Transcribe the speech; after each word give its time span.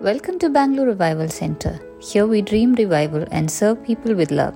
Welcome 0.00 0.38
to 0.40 0.50
Bangalore 0.50 0.88
Revival 0.88 1.30
Center. 1.30 1.80
Here 1.98 2.26
we 2.26 2.42
dream 2.42 2.74
revival 2.74 3.24
and 3.30 3.50
serve 3.50 3.82
people 3.82 4.14
with 4.14 4.30
love. 4.30 4.54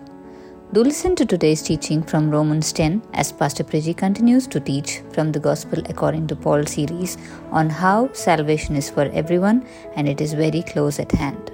Do 0.75 0.85
listen 0.85 1.17
to 1.17 1.25
today's 1.25 1.63
teaching 1.63 2.03
from 2.03 2.31
Romans 2.31 2.71
10 2.75 3.03
as 3.15 3.33
Pastor 3.33 3.65
Priji 3.65 3.97
continues 3.97 4.47
to 4.49 4.61
teach 4.61 5.01
from 5.15 5.33
the 5.33 5.41
Gospel 5.41 5.83
According 5.89 6.27
to 6.27 6.37
Paul 6.37 6.67
series 6.67 7.17
on 7.51 7.71
how 7.71 8.13
salvation 8.13 8.77
is 8.77 8.91
for 8.91 9.11
everyone 9.15 9.67
and 9.97 10.07
it 10.07 10.21
is 10.21 10.35
very 10.35 10.61
close 10.61 10.99
at 10.99 11.13
hand. 11.13 11.51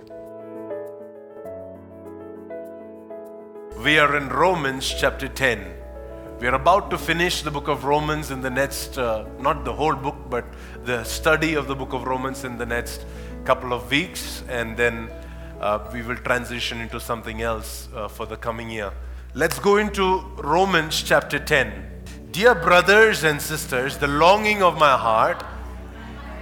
We 3.85 4.01
are 4.01 4.17
in 4.17 4.29
Romans 4.29 4.93
chapter 4.99 5.29
10. 5.29 5.78
We 6.41 6.47
are 6.47 6.55
about 6.55 6.89
to 6.91 6.99
finish 6.99 7.43
the 7.43 7.51
book 7.51 7.67
of 7.67 7.85
Romans 7.85 8.31
in 8.31 8.41
the 8.43 8.49
next, 8.49 8.97
uh, 8.97 9.25
not 9.41 9.65
the 9.65 9.73
whole 9.73 9.97
book, 9.97 10.15
but 10.31 10.45
the 10.85 11.03
study 11.03 11.55
of 11.55 11.67
the 11.67 11.75
book 11.75 11.93
of 11.93 12.05
Romans 12.05 12.45
in 12.45 12.57
the 12.57 12.65
next 12.65 13.05
couple 13.45 13.73
of 13.73 13.91
weeks, 13.91 14.45
and 14.49 14.77
then 14.77 15.11
uh, 15.61 15.81
we 15.93 16.03
will 16.03 16.17
transition 16.19 16.81
into 16.81 17.01
something 17.01 17.43
else 17.43 17.89
uh, 17.93 18.07
for 18.07 18.25
the 18.25 18.37
coming 18.37 18.71
year. 18.71 18.93
Let's 19.35 19.59
go 19.59 19.79
into 19.79 20.21
Romans 20.37 21.03
chapter 21.03 21.41
10. 21.41 22.31
Dear 22.31 22.55
brothers 22.55 23.25
and 23.25 23.43
sisters, 23.43 23.99
the 23.99 24.07
longing 24.07 24.63
of 24.63 24.79
my 24.79 24.97
heart 24.97 25.45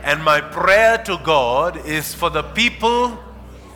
and 0.03 0.23
my 0.23 0.42
prayer 0.42 0.98
to 1.05 1.19
God 1.25 1.87
is 1.87 2.12
for 2.12 2.28
the 2.28 2.42
people 2.42 3.19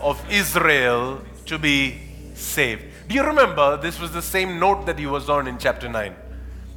of 0.03 0.23
Israel 0.31 1.23
to 1.47 1.59
be 1.59 1.99
saved. 2.35 2.90
Do 3.11 3.17
you 3.17 3.25
remember 3.25 3.77
this 3.77 3.99
was 3.99 4.13
the 4.13 4.23
same 4.23 4.61
note 4.61 4.87
that 4.87 4.97
he 4.97 5.05
was 5.05 5.29
on 5.29 5.49
in 5.49 5.59
chapter 5.59 5.89
9? 5.89 6.15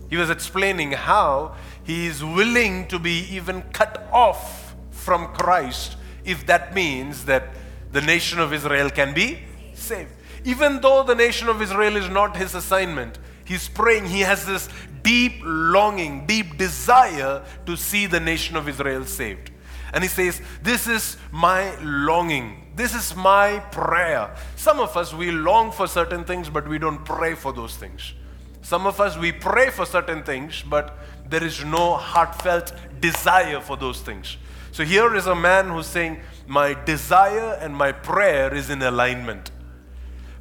He 0.10 0.18
was 0.18 0.32
explaining 0.32 0.94
how 0.94 1.54
he 1.84 2.08
is 2.08 2.24
willing 2.24 2.88
to 2.88 2.98
be 2.98 3.28
even 3.30 3.62
cut 3.72 4.10
off 4.12 4.74
from 4.90 5.28
Christ 5.28 5.96
if 6.26 6.44
that 6.48 6.74
means 6.74 7.26
that 7.26 7.50
the 7.92 8.02
nation 8.02 8.40
of 8.40 8.52
Israel 8.52 8.90
can 8.90 9.14
be 9.14 9.44
saved. 9.76 10.10
Even 10.44 10.82
though 10.82 11.04
the 11.04 11.14
nation 11.14 11.50
of 11.50 11.62
Israel 11.62 11.98
is 11.98 12.10
not 12.10 12.36
his 12.36 12.56
assignment, 12.56 13.20
he's 13.46 13.70
praying, 13.70 14.06
he 14.06 14.22
has 14.22 14.44
this 14.44 14.70
deep 15.04 15.34
longing, 15.44 16.26
deep 16.26 16.58
desire 16.58 17.46
to 17.68 17.78
see 17.78 18.08
the 18.08 18.20
nation 18.20 18.56
of 18.56 18.68
Israel 18.68 19.06
saved. 19.06 19.52
And 19.94 20.04
he 20.04 20.08
says, 20.08 20.42
This 20.64 20.88
is 20.88 21.16
my 21.32 21.80
longing. 21.84 22.63
This 22.76 22.96
is 22.96 23.16
my 23.16 23.60
prayer. 23.72 24.36
Some 24.56 24.80
of 24.80 24.98
us, 24.98 25.14
we 25.14 25.32
long 25.32 25.72
for 25.72 25.88
certain 25.88 26.24
things, 26.24 26.50
but 26.50 26.68
we 26.68 26.80
don't 26.80 27.04
pray 27.06 27.36
for 27.36 27.54
those 27.54 27.76
things. 27.76 28.14
Some 28.62 28.88
of 28.88 29.00
us, 29.00 29.18
we 29.18 29.32
pray 29.32 29.70
for 29.70 29.86
certain 29.86 30.24
things, 30.24 30.64
but 30.68 30.98
there 31.30 31.44
is 31.44 31.64
no 31.64 31.96
heartfelt 31.96 32.74
desire 33.00 33.60
for 33.60 33.78
those 33.78 34.02
things. 34.02 34.38
So 34.72 34.84
here 34.84 35.16
is 35.16 35.28
a 35.28 35.36
man 35.36 35.70
who's 35.70 35.86
saying, 35.88 36.22
My 36.48 36.74
desire 36.74 37.58
and 37.62 37.76
my 37.76 37.92
prayer 37.92 38.54
is 38.54 38.70
in 38.70 38.82
alignment 38.82 39.52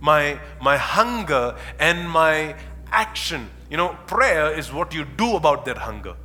my, 0.03 0.38
my 0.60 0.77
hunger 0.77 1.56
and 1.78 2.10
my 2.10 2.56
action. 2.91 3.48
You 3.70 3.77
know, 3.78 3.97
prayer 4.06 4.53
is 4.53 4.70
what 4.72 4.92
you 4.92 5.05
do 5.05 5.36
about 5.36 5.64
that 5.64 5.78
hunger. 5.78 6.16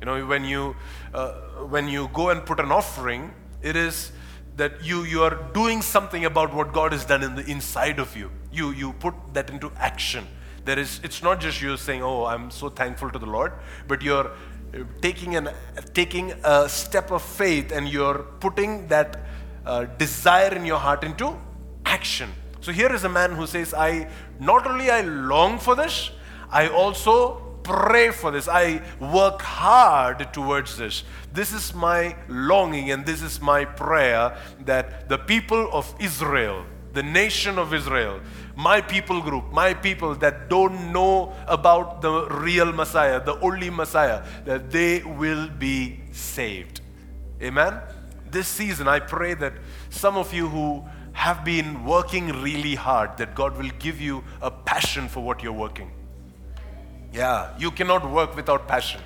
You 0.00 0.06
know, 0.06 0.26
when 0.26 0.44
you, 0.44 0.76
uh, 1.14 1.32
when 1.70 1.88
you 1.88 2.10
go 2.12 2.28
and 2.28 2.44
put 2.44 2.60
an 2.60 2.70
offering, 2.70 3.32
it 3.62 3.74
is 3.74 4.12
that 4.56 4.84
you, 4.84 5.04
you 5.04 5.22
are 5.22 5.34
doing 5.52 5.82
something 5.82 6.24
about 6.24 6.54
what 6.54 6.72
God 6.72 6.92
has 6.92 7.04
done 7.04 7.22
in 7.22 7.34
the 7.34 7.44
inside 7.44 7.98
of 7.98 8.16
you. 8.16 8.30
You, 8.52 8.70
you 8.70 8.92
put 8.94 9.14
that 9.34 9.50
into 9.50 9.70
action. 9.76 10.26
There 10.64 10.78
is, 10.78 11.00
it's 11.04 11.22
not 11.22 11.40
just 11.40 11.60
you 11.60 11.76
saying, 11.76 12.02
oh, 12.02 12.24
I'm 12.24 12.50
so 12.50 12.68
thankful 12.68 13.10
to 13.10 13.18
the 13.18 13.26
Lord, 13.26 13.52
but 13.86 14.02
you're 14.02 14.26
uh, 14.26 14.84
taking, 15.00 15.36
an, 15.36 15.50
taking 15.94 16.32
a 16.42 16.68
step 16.68 17.10
of 17.10 17.22
faith 17.22 17.70
and 17.70 17.88
you're 17.88 18.18
putting 18.40 18.88
that 18.88 19.26
uh, 19.64 19.84
desire 19.84 20.54
in 20.54 20.64
your 20.64 20.78
heart 20.78 21.04
into 21.04 21.38
action. 21.84 22.30
So 22.60 22.72
here 22.72 22.92
is 22.92 23.04
a 23.04 23.08
man 23.08 23.32
who 23.32 23.46
says, 23.46 23.74
I 23.74 24.08
not 24.40 24.66
only 24.66 24.90
I 24.90 25.02
long 25.02 25.58
for 25.58 25.76
this, 25.76 26.10
I 26.50 26.68
also 26.68 27.45
pray 27.66 28.10
for 28.12 28.30
this. 28.30 28.48
I 28.48 28.80
work 29.00 29.42
hard 29.42 30.32
towards 30.32 30.76
this. 30.76 31.02
This 31.32 31.52
is 31.52 31.74
my 31.74 32.16
longing 32.28 32.92
and 32.92 33.04
this 33.04 33.22
is 33.22 33.40
my 33.40 33.64
prayer 33.64 34.36
that 34.60 35.08
the 35.08 35.18
people 35.18 35.68
of 35.72 35.92
Israel, 35.98 36.64
the 36.92 37.02
nation 37.02 37.58
of 37.58 37.74
Israel, 37.74 38.20
my 38.54 38.80
people 38.80 39.20
group, 39.20 39.52
my 39.52 39.74
people 39.74 40.14
that 40.14 40.48
don't 40.48 40.92
know 40.92 41.34
about 41.48 42.02
the 42.02 42.28
real 42.28 42.72
Messiah, 42.72 43.20
the 43.22 43.38
only 43.40 43.68
Messiah, 43.68 44.24
that 44.44 44.70
they 44.70 45.02
will 45.02 45.48
be 45.48 46.00
saved. 46.12 46.80
Amen? 47.42 47.80
This 48.30 48.46
season, 48.46 48.86
I 48.86 49.00
pray 49.00 49.34
that 49.34 49.54
some 49.90 50.16
of 50.16 50.32
you 50.32 50.48
who 50.48 50.84
have 51.12 51.44
been 51.44 51.84
working 51.84 52.28
really 52.42 52.76
hard, 52.76 53.16
that 53.18 53.34
God 53.34 53.58
will 53.58 53.70
give 53.80 54.00
you 54.00 54.22
a 54.40 54.50
passion 54.50 55.08
for 55.08 55.20
what 55.20 55.42
you're 55.42 55.52
working. 55.52 55.90
Yeah, 57.12 57.56
you 57.58 57.70
cannot 57.70 58.10
work 58.10 58.36
without 58.36 58.68
passion. 58.68 59.00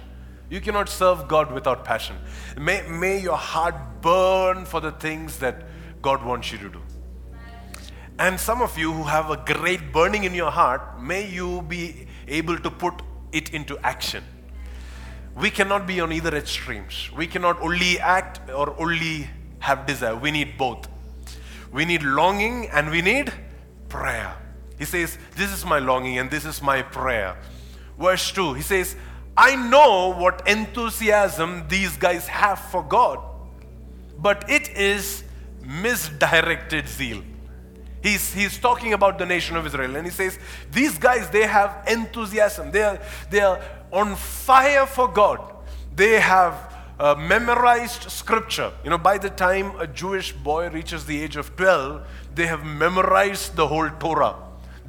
You 0.49 0.61
cannot 0.61 0.89
serve 0.89 1.29
God 1.29 1.53
without 1.53 1.85
passion. 1.85 2.17
May, 2.59 2.83
may 2.89 3.21
your 3.21 3.37
heart 3.37 3.75
burn 4.01 4.65
for 4.65 4.81
the 4.81 4.91
things 4.91 5.39
that 5.39 5.63
God 6.03 6.25
wants 6.25 6.51
you 6.51 6.59
to 6.59 6.69
do. 6.69 6.83
And 8.19 8.39
some 8.39 8.61
of 8.61 8.77
you 8.77 8.93
who 8.93 9.05
have 9.05 9.31
a 9.31 9.37
great 9.37 9.93
burning 9.93 10.25
in 10.25 10.35
your 10.35 10.51
heart, 10.51 11.01
may 11.01 11.27
you 11.27 11.63
be 11.63 12.07
able 12.27 12.59
to 12.59 12.71
put 12.71 12.95
it 13.33 13.55
into 13.55 13.79
action. 13.79 14.25
We 15.37 15.51
cannot 15.51 15.87
be 15.87 16.01
on 16.01 16.13
either 16.13 16.37
extremes. 16.37 17.11
We 17.17 17.27
cannot 17.27 17.61
only 17.63 17.99
act 18.01 18.51
or 18.51 18.79
only 18.79 19.31
have 19.61 19.87
desire. 19.87 20.17
We 20.17 20.33
need 20.33 20.59
both. 20.59 20.89
We 21.73 21.85
need 21.85 22.03
longing 22.03 22.69
and 22.69 22.91
we 22.91 23.01
need 23.01 23.33
prayer. 23.89 24.37
He 24.79 24.85
says, 24.85 25.17
This 25.37 25.53
is 25.53 25.65
my 25.65 25.79
longing 25.79 26.19
and 26.19 26.31
this 26.31 26.45
is 26.45 26.61
my 26.61 26.83
prayer. 26.83 27.37
Verse 28.01 28.33
2, 28.33 28.55
he 28.55 28.63
says, 28.63 28.97
I 29.37 29.57
know 29.57 30.15
what 30.17 30.49
enthusiasm 30.49 31.67
these 31.69 31.97
guys 31.97 32.27
have 32.27 32.59
for 32.59 32.83
God, 32.83 33.19
but 34.19 34.49
it 34.49 34.71
is 34.71 35.23
misdirected 35.63 36.89
zeal. 36.89 37.23
He's, 38.03 38.33
he's 38.33 38.59
talking 38.59 38.95
about 38.95 39.19
the 39.19 39.27
nation 39.27 39.57
of 39.57 39.67
Israel 39.67 39.97
and 39.97 40.07
he 40.07 40.11
says, 40.11 40.39
These 40.73 40.97
guys, 40.99 41.29
they 41.29 41.47
have 41.47 41.85
enthusiasm. 41.87 42.71
They 42.71 42.83
are, 42.83 42.99
they 43.29 43.41
are 43.41 43.61
on 43.93 44.17
fire 44.17 44.87
for 44.87 45.07
God. 45.07 45.55
They 45.95 46.19
have 46.19 46.75
uh, 46.99 47.15
memorized 47.17 48.11
scripture. 48.11 48.73
You 48.83 48.91
know, 48.91 48.99
by 48.99 49.19
the 49.19 49.29
time 49.29 49.79
a 49.79 49.87
Jewish 49.87 50.33
boy 50.33 50.71
reaches 50.71 51.05
the 51.05 51.23
age 51.23 51.37
of 51.37 51.55
12, 51.57 52.07
they 52.35 52.47
have 52.47 52.65
memorized 52.65 53.57
the 53.57 53.67
whole 53.67 53.91
Torah. 53.91 54.37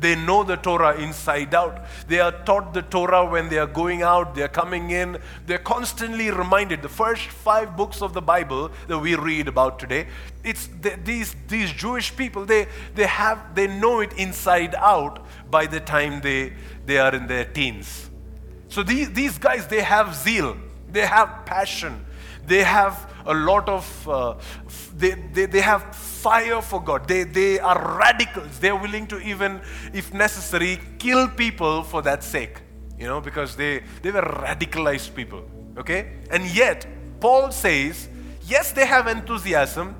They 0.01 0.15
know 0.15 0.43
the 0.43 0.57
Torah 0.57 0.97
inside 0.99 1.53
out. 1.53 1.85
They 2.07 2.19
are 2.19 2.31
taught 2.31 2.73
the 2.73 2.81
Torah 2.81 3.23
when 3.23 3.49
they 3.49 3.59
are 3.59 3.67
going 3.67 4.01
out, 4.01 4.33
they 4.33 4.41
are 4.41 4.47
coming 4.47 4.89
in. 4.89 5.19
They're 5.45 5.59
constantly 5.59 6.31
reminded. 6.31 6.81
The 6.81 6.89
first 6.89 7.27
five 7.27 7.77
books 7.77 8.01
of 8.01 8.13
the 8.13 8.21
Bible 8.21 8.71
that 8.87 8.97
we 8.97 9.15
read 9.15 9.47
about 9.47 9.77
today, 9.77 10.07
it's 10.43 10.67
the, 10.81 10.97
these, 11.03 11.35
these 11.47 11.71
Jewish 11.71 12.15
people, 12.17 12.45
they, 12.45 12.67
they, 12.95 13.05
have, 13.05 13.53
they 13.53 13.67
know 13.67 13.99
it 13.99 14.13
inside 14.13 14.73
out 14.73 15.23
by 15.51 15.67
the 15.67 15.79
time 15.79 16.19
they, 16.21 16.53
they 16.87 16.97
are 16.97 17.13
in 17.13 17.27
their 17.27 17.45
teens. 17.45 18.09
So 18.69 18.81
these, 18.81 19.11
these 19.11 19.37
guys, 19.37 19.67
they 19.67 19.81
have 19.81 20.15
zeal. 20.15 20.57
They 20.91 21.05
have 21.05 21.45
passion. 21.45 22.05
They 22.47 22.63
have 22.63 23.10
a 23.25 23.33
lot 23.33 23.69
of, 23.69 24.09
uh, 24.09 24.35
they, 24.95 25.11
they, 25.33 25.45
they 25.45 25.61
have 25.61 25.95
fire 25.95 26.61
for 26.61 26.81
God. 26.81 27.07
They, 27.07 27.23
they 27.23 27.59
are 27.59 27.97
radicals. 27.97 28.59
They're 28.59 28.75
willing 28.75 29.07
to 29.07 29.19
even, 29.21 29.61
if 29.93 30.13
necessary, 30.13 30.79
kill 30.99 31.27
people 31.27 31.83
for 31.83 32.01
that 32.01 32.23
sake. 32.23 32.61
You 32.97 33.07
know, 33.07 33.21
because 33.21 33.55
they, 33.55 33.83
they 34.01 34.11
were 34.11 34.21
radicalized 34.21 35.15
people. 35.15 35.43
Okay? 35.77 36.13
And 36.29 36.45
yet, 36.45 36.85
Paul 37.19 37.51
says, 37.51 38.09
yes, 38.45 38.71
they 38.71 38.85
have 38.85 39.07
enthusiasm, 39.07 39.95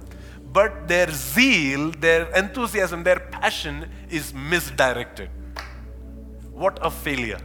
but 0.51 0.87
their 0.87 1.09
zeal, 1.11 1.91
their 1.91 2.29
enthusiasm, 2.35 3.03
their 3.03 3.19
passion 3.19 3.89
is 4.09 4.33
misdirected. 4.33 5.29
What 6.51 6.77
a 6.81 6.91
failure. 6.91 7.39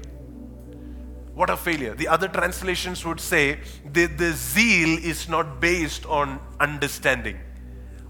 What 1.37 1.51
a 1.51 1.57
failure. 1.59 1.95
The 1.95 2.09
other 2.09 2.29
translations 2.29 3.05
would 3.05 3.21
say 3.21 3.59
the, 3.85 4.07
the 4.07 4.33
zeal 4.33 4.99
is 5.05 5.29
not 5.29 5.61
based 5.61 6.07
on 6.07 6.41
understanding, 6.59 7.39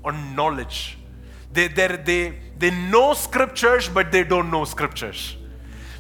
on 0.05 0.37
knowledge. 0.37 0.97
They, 1.53 1.67
they, 1.67 2.39
they 2.57 2.71
know 2.71 3.15
scriptures, 3.15 3.89
but 3.89 4.13
they 4.13 4.23
don't 4.23 4.49
know 4.49 4.65
scriptures. 4.65 5.37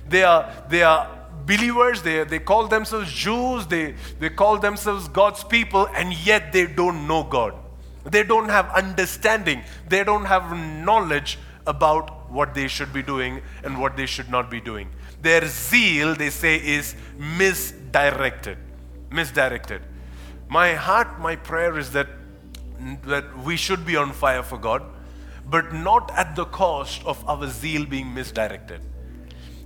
They 0.08 0.22
are, 0.22 0.52
they 0.68 0.84
are 0.84 1.18
believers, 1.44 2.00
they, 2.00 2.22
they 2.22 2.38
call 2.38 2.68
themselves 2.68 3.12
Jews, 3.12 3.66
they, 3.66 3.96
they 4.20 4.30
call 4.30 4.58
themselves 4.58 5.08
God's 5.08 5.42
people, 5.42 5.88
and 5.96 6.14
yet 6.24 6.52
they 6.52 6.68
don't 6.68 7.08
know 7.08 7.24
God. 7.24 7.54
They 8.04 8.22
don't 8.22 8.50
have 8.50 8.70
understanding, 8.70 9.64
they 9.88 10.04
don't 10.04 10.26
have 10.26 10.56
knowledge 10.56 11.40
about 11.66 12.30
what 12.30 12.54
they 12.54 12.68
should 12.68 12.92
be 12.92 13.02
doing 13.02 13.42
and 13.64 13.80
what 13.80 13.96
they 13.96 14.06
should 14.06 14.30
not 14.30 14.48
be 14.48 14.60
doing. 14.60 14.90
Their 15.26 15.46
zeal, 15.48 16.14
they 16.14 16.30
say, 16.30 16.56
is 16.56 16.94
misdirected. 17.18 18.58
Misdirected. 19.10 19.82
My 20.48 20.74
heart, 20.74 21.18
my 21.20 21.34
prayer 21.34 21.78
is 21.78 21.90
that, 21.92 22.08
that 23.04 23.36
we 23.44 23.56
should 23.56 23.84
be 23.84 23.96
on 23.96 24.12
fire 24.12 24.44
for 24.44 24.56
God, 24.56 24.82
but 25.50 25.72
not 25.72 26.12
at 26.14 26.36
the 26.36 26.44
cost 26.44 27.04
of 27.04 27.28
our 27.28 27.48
zeal 27.48 27.84
being 27.84 28.14
misdirected. 28.14 28.80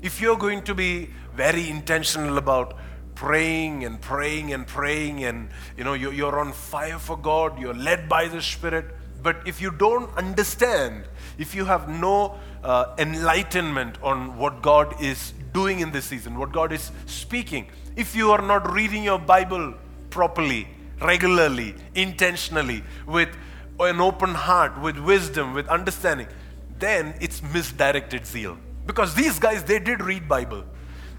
If 0.00 0.20
you're 0.20 0.38
going 0.38 0.62
to 0.62 0.74
be 0.74 1.10
very 1.36 1.68
intentional 1.68 2.38
about 2.38 2.78
praying 3.14 3.84
and 3.84 4.00
praying 4.00 4.54
and 4.54 4.66
praying 4.66 5.24
and 5.24 5.50
you 5.76 5.84
know 5.84 5.92
you're, 5.92 6.38
on 6.38 6.52
fire 6.52 6.98
for 6.98 7.18
god 7.18 7.58
you're 7.60 7.74
led 7.74 8.08
by 8.08 8.26
the 8.26 8.40
spirit 8.40 8.86
but 9.22 9.36
if 9.46 9.60
you 9.60 9.70
don't 9.70 10.10
understand 10.16 11.04
if 11.36 11.54
you 11.54 11.66
have 11.66 11.86
no 11.88 12.38
uh, 12.64 12.94
enlightenment 12.96 13.98
on 14.02 14.38
what 14.38 14.62
god 14.62 14.94
is 15.02 15.34
doing 15.52 15.80
in 15.80 15.90
this 15.90 16.04
season 16.04 16.38
what 16.38 16.52
god 16.52 16.72
is 16.72 16.90
speaking 17.06 17.66
if 17.96 18.14
you 18.14 18.30
are 18.30 18.42
not 18.42 18.70
reading 18.72 19.04
your 19.04 19.18
bible 19.18 19.74
properly 20.10 20.66
regularly 21.00 21.74
intentionally 21.94 22.82
with 23.06 23.28
an 23.80 24.00
open 24.00 24.34
heart 24.34 24.80
with 24.80 24.98
wisdom 24.98 25.54
with 25.54 25.66
understanding 25.68 26.26
then 26.78 27.14
it's 27.20 27.42
misdirected 27.42 28.26
zeal 28.26 28.56
because 28.86 29.14
these 29.14 29.38
guys 29.38 29.64
they 29.64 29.78
did 29.78 30.02
read 30.02 30.28
bible 30.28 30.64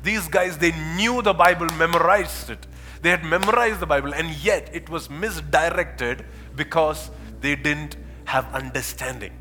these 0.04 0.28
guys, 0.28 0.58
they 0.58 0.72
knew 0.96 1.22
the 1.22 1.34
Bible, 1.34 1.68
memorized 1.78 2.50
it. 2.50 2.66
They 3.02 3.10
had 3.10 3.24
memorized 3.24 3.80
the 3.80 3.86
Bible, 3.86 4.14
and 4.14 4.32
yet 4.44 4.70
it 4.74 4.90
was 4.90 5.10
misdirected 5.10 6.26
because 6.56 7.12
they 7.40 7.56
didn't 7.56 7.98
have 8.26 8.52
understanding. 8.54 9.34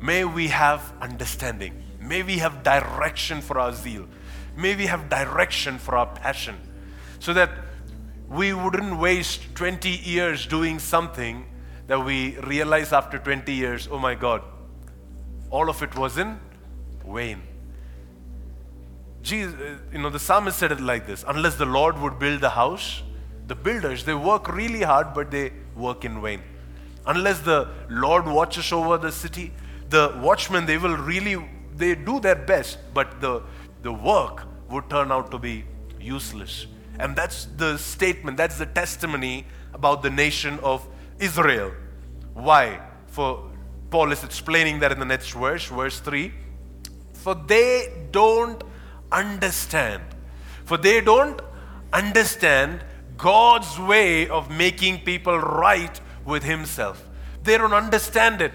May 0.00 0.24
we 0.24 0.48
have 0.48 0.92
understanding. 1.00 1.82
May 2.04 2.22
we 2.22 2.38
have 2.38 2.62
direction 2.62 3.40
for 3.40 3.58
our 3.58 3.72
zeal. 3.72 4.06
May 4.56 4.76
we 4.76 4.86
have 4.86 5.08
direction 5.08 5.78
for 5.78 5.96
our 5.96 6.06
passion. 6.06 6.56
So 7.18 7.32
that 7.32 7.50
we 8.28 8.52
wouldn't 8.52 8.98
waste 8.98 9.54
20 9.54 9.88
years 9.88 10.46
doing 10.46 10.78
something 10.78 11.46
that 11.86 12.04
we 12.04 12.38
realize 12.40 12.92
after 12.92 13.18
20 13.18 13.52
years, 13.52 13.88
oh 13.90 13.98
my 13.98 14.14
God, 14.14 14.42
all 15.50 15.68
of 15.68 15.82
it 15.82 15.94
was 15.96 16.18
in 16.18 16.38
vain. 17.06 17.42
Jesus, 19.22 19.54
you 19.92 19.98
know, 19.98 20.10
the 20.10 20.18
psalmist 20.18 20.58
said 20.58 20.72
it 20.72 20.80
like 20.80 21.06
this 21.06 21.24
Unless 21.26 21.56
the 21.56 21.64
Lord 21.64 21.98
would 21.98 22.18
build 22.18 22.40
the 22.40 22.50
house, 22.50 23.02
the 23.46 23.54
builders, 23.54 24.04
they 24.04 24.14
work 24.14 24.54
really 24.54 24.82
hard, 24.82 25.14
but 25.14 25.30
they 25.30 25.52
work 25.74 26.04
in 26.04 26.20
vain. 26.20 26.42
Unless 27.06 27.40
the 27.40 27.68
Lord 27.88 28.26
watches 28.26 28.72
over 28.72 28.96
the 28.98 29.12
city, 29.12 29.52
the 29.90 30.18
watchmen, 30.22 30.66
they 30.66 30.78
will 30.78 30.96
really, 30.96 31.36
they 31.76 31.94
do 31.94 32.20
their 32.20 32.36
best, 32.36 32.78
but 32.92 33.20
the, 33.20 33.42
the 33.82 33.92
work 33.92 34.46
would 34.70 34.88
turn 34.88 35.10
out 35.12 35.30
to 35.30 35.38
be 35.38 35.64
useless. 36.00 36.66
And 36.98 37.16
that's 37.16 37.46
the 37.56 37.76
statement, 37.78 38.36
that's 38.36 38.58
the 38.58 38.66
testimony 38.66 39.46
about 39.72 40.02
the 40.02 40.10
nation 40.10 40.58
of 40.60 40.86
Israel. 41.18 41.72
Why? 42.34 42.80
For 43.08 43.50
Paul 43.90 44.12
is 44.12 44.22
explaining 44.24 44.80
that 44.80 44.92
in 44.92 44.98
the 44.98 45.04
next 45.04 45.30
verse, 45.32 45.66
verse 45.66 46.00
3. 46.00 46.32
For 47.12 47.34
they 47.34 48.06
don't 48.10 48.62
understand. 49.10 50.02
For 50.64 50.76
they 50.76 51.00
don't 51.00 51.40
understand 51.92 52.84
God's 53.16 53.78
way 53.78 54.28
of 54.28 54.50
making 54.50 55.00
people 55.00 55.38
right 55.38 56.00
with 56.24 56.42
Himself. 56.42 57.08
They 57.42 57.56
don't 57.58 57.72
understand 57.72 58.40
it. 58.40 58.52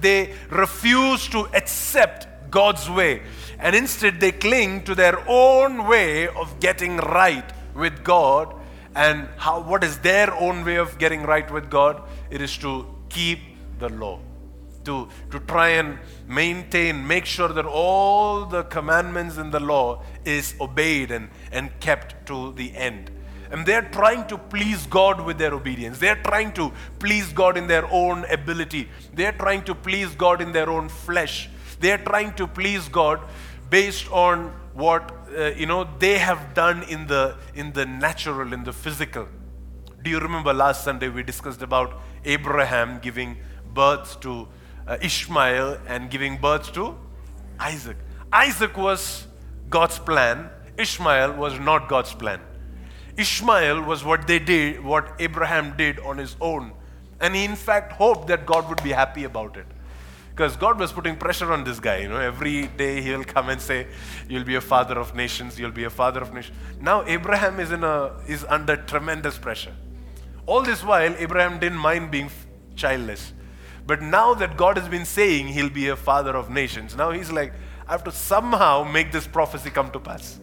They 0.00 0.34
refuse 0.50 1.28
to 1.28 1.48
accept 1.54 2.28
God's 2.50 2.88
way. 2.88 3.22
And 3.58 3.74
instead, 3.74 4.20
they 4.20 4.32
cling 4.32 4.84
to 4.84 4.94
their 4.94 5.22
own 5.28 5.86
way 5.86 6.28
of 6.28 6.60
getting 6.60 6.98
right 6.98 7.50
with 7.74 8.04
God. 8.04 8.54
And 8.94 9.28
how, 9.36 9.60
what 9.60 9.84
is 9.84 9.98
their 9.98 10.32
own 10.34 10.64
way 10.64 10.76
of 10.76 10.98
getting 10.98 11.22
right 11.22 11.50
with 11.50 11.70
God? 11.70 12.02
It 12.30 12.40
is 12.40 12.56
to 12.58 12.86
keep 13.08 13.40
the 13.78 13.88
law 13.88 14.20
to, 14.86 15.08
to 15.30 15.40
try 15.40 15.68
and 15.70 15.98
maintain, 16.26 17.06
make 17.06 17.26
sure 17.26 17.48
that 17.48 17.66
all 17.66 18.46
the 18.46 18.62
commandments 18.64 19.36
in 19.36 19.50
the 19.50 19.60
law 19.60 20.02
is 20.24 20.54
obeyed 20.60 21.10
and, 21.10 21.28
and 21.52 21.78
kept 21.80 22.26
to 22.26 22.52
the 22.52 22.74
end. 22.74 23.10
And 23.50 23.66
they're 23.66 23.88
trying 23.92 24.26
to 24.28 24.38
please 24.38 24.86
God 24.86 25.20
with 25.20 25.38
their 25.38 25.54
obedience. 25.54 25.98
They're 25.98 26.22
trying 26.22 26.52
to 26.54 26.72
please 26.98 27.32
God 27.32 27.56
in 27.56 27.66
their 27.66 27.86
own 27.92 28.24
ability. 28.24 28.88
They're 29.14 29.32
trying 29.32 29.62
to 29.64 29.74
please 29.74 30.14
God 30.14 30.40
in 30.40 30.52
their 30.52 30.70
own 30.70 30.88
flesh. 30.88 31.48
They're 31.80 31.98
trying 31.98 32.34
to 32.34 32.46
please 32.46 32.88
God 32.88 33.20
based 33.70 34.10
on 34.10 34.52
what 34.74 35.12
uh, 35.36 35.46
you 35.56 35.66
know 35.66 35.88
they 35.98 36.18
have 36.18 36.54
done 36.54 36.82
in 36.84 37.06
the 37.06 37.36
in 37.54 37.72
the 37.72 37.86
natural 37.86 38.52
in 38.52 38.62
the 38.62 38.72
physical 38.72 39.26
do 40.02 40.10
you 40.10 40.20
remember 40.20 40.52
last 40.52 40.84
sunday 40.84 41.08
we 41.08 41.22
discussed 41.22 41.62
about 41.62 41.98
abraham 42.24 43.00
giving 43.00 43.36
birth 43.74 44.20
to 44.20 44.46
uh, 44.86 44.96
Ishmael 45.00 45.78
and 45.86 46.10
giving 46.10 46.38
birth 46.38 46.72
to 46.74 46.96
Isaac. 47.58 47.96
Isaac 48.32 48.76
was 48.76 49.26
God's 49.68 49.98
plan, 49.98 50.50
Ishmael 50.78 51.32
was 51.32 51.58
not 51.58 51.88
God's 51.88 52.14
plan. 52.14 52.40
Ishmael 53.16 53.82
was 53.82 54.04
what 54.04 54.26
they 54.26 54.38
did, 54.38 54.84
what 54.84 55.14
Abraham 55.18 55.76
did 55.76 55.98
on 56.00 56.18
his 56.18 56.36
own. 56.40 56.72
And 57.20 57.34
he, 57.34 57.44
in 57.44 57.56
fact, 57.56 57.92
hoped 57.92 58.28
that 58.28 58.44
God 58.44 58.68
would 58.68 58.82
be 58.82 58.90
happy 58.90 59.24
about 59.24 59.56
it. 59.56 59.66
Because 60.36 60.54
God 60.54 60.78
was 60.78 60.92
putting 60.92 61.16
pressure 61.16 61.50
on 61.50 61.64
this 61.64 61.80
guy. 61.80 62.00
You 62.00 62.10
know, 62.10 62.18
every 62.18 62.66
day 62.66 63.00
he'll 63.00 63.24
come 63.24 63.48
and 63.48 63.58
say, 63.58 63.86
You'll 64.28 64.44
be 64.44 64.56
a 64.56 64.60
father 64.60 64.98
of 64.98 65.14
nations, 65.14 65.58
you'll 65.58 65.70
be 65.70 65.84
a 65.84 65.90
father 65.90 66.20
of 66.20 66.34
nations. 66.34 66.54
Now 66.78 67.06
Abraham 67.06 67.58
is, 67.58 67.72
in 67.72 67.82
a, 67.82 68.12
is 68.28 68.44
under 68.44 68.76
tremendous 68.76 69.38
pressure. 69.38 69.72
All 70.44 70.62
this 70.62 70.84
while, 70.84 71.14
Abraham 71.16 71.58
didn't 71.58 71.78
mind 71.78 72.10
being 72.10 72.30
childless. 72.74 73.32
But 73.86 74.02
now 74.02 74.34
that 74.34 74.58
God 74.58 74.76
has 74.76 74.88
been 74.90 75.06
saying 75.06 75.48
he'll 75.48 75.70
be 75.70 75.88
a 75.88 75.96
father 75.96 76.36
of 76.36 76.50
nations, 76.50 76.94
now 76.94 77.12
he's 77.12 77.32
like, 77.32 77.54
I 77.88 77.92
have 77.92 78.04
to 78.04 78.12
somehow 78.12 78.84
make 78.84 79.12
this 79.12 79.26
prophecy 79.26 79.70
come 79.70 79.90
to 79.92 79.98
pass. 79.98 80.38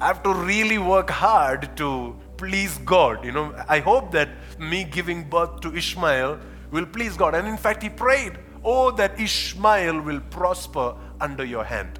I 0.00 0.06
have 0.06 0.22
to 0.22 0.32
really 0.32 0.78
work 0.78 1.10
hard 1.10 1.76
to 1.78 2.14
please 2.36 2.78
God. 2.78 3.24
You 3.24 3.32
know, 3.32 3.64
I 3.68 3.80
hope 3.80 4.12
that 4.12 4.28
me 4.60 4.84
giving 4.84 5.28
birth 5.28 5.60
to 5.62 5.74
Ishmael 5.74 6.38
will 6.70 6.86
please 6.86 7.16
God. 7.16 7.34
And 7.34 7.48
in 7.48 7.56
fact, 7.56 7.82
he 7.82 7.88
prayed, 7.88 8.38
Oh, 8.64 8.90
that 8.92 9.20
Ishmael 9.20 10.00
will 10.00 10.20
prosper 10.20 10.94
under 11.20 11.44
your 11.44 11.64
hand. 11.64 11.98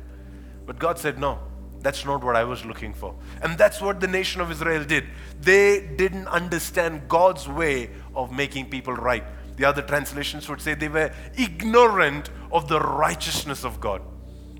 But 0.66 0.78
God 0.78 0.98
said, 0.98 1.18
No, 1.18 1.38
that's 1.80 2.04
not 2.04 2.22
what 2.22 2.36
I 2.36 2.44
was 2.44 2.64
looking 2.64 2.94
for. 2.94 3.14
And 3.42 3.58
that's 3.58 3.80
what 3.80 4.00
the 4.00 4.06
nation 4.06 4.40
of 4.40 4.50
Israel 4.50 4.84
did. 4.84 5.04
They 5.40 5.80
didn't 5.80 6.28
understand 6.28 7.08
God's 7.08 7.48
way 7.48 7.90
of 8.14 8.32
making 8.32 8.70
people 8.70 8.94
right. 8.94 9.24
The 9.56 9.64
other 9.64 9.82
translations 9.82 10.48
would 10.48 10.60
say 10.60 10.74
they 10.74 10.88
were 10.88 11.12
ignorant 11.36 12.30
of 12.52 12.68
the 12.68 12.80
righteousness 12.80 13.64
of 13.64 13.80
God. 13.80 14.02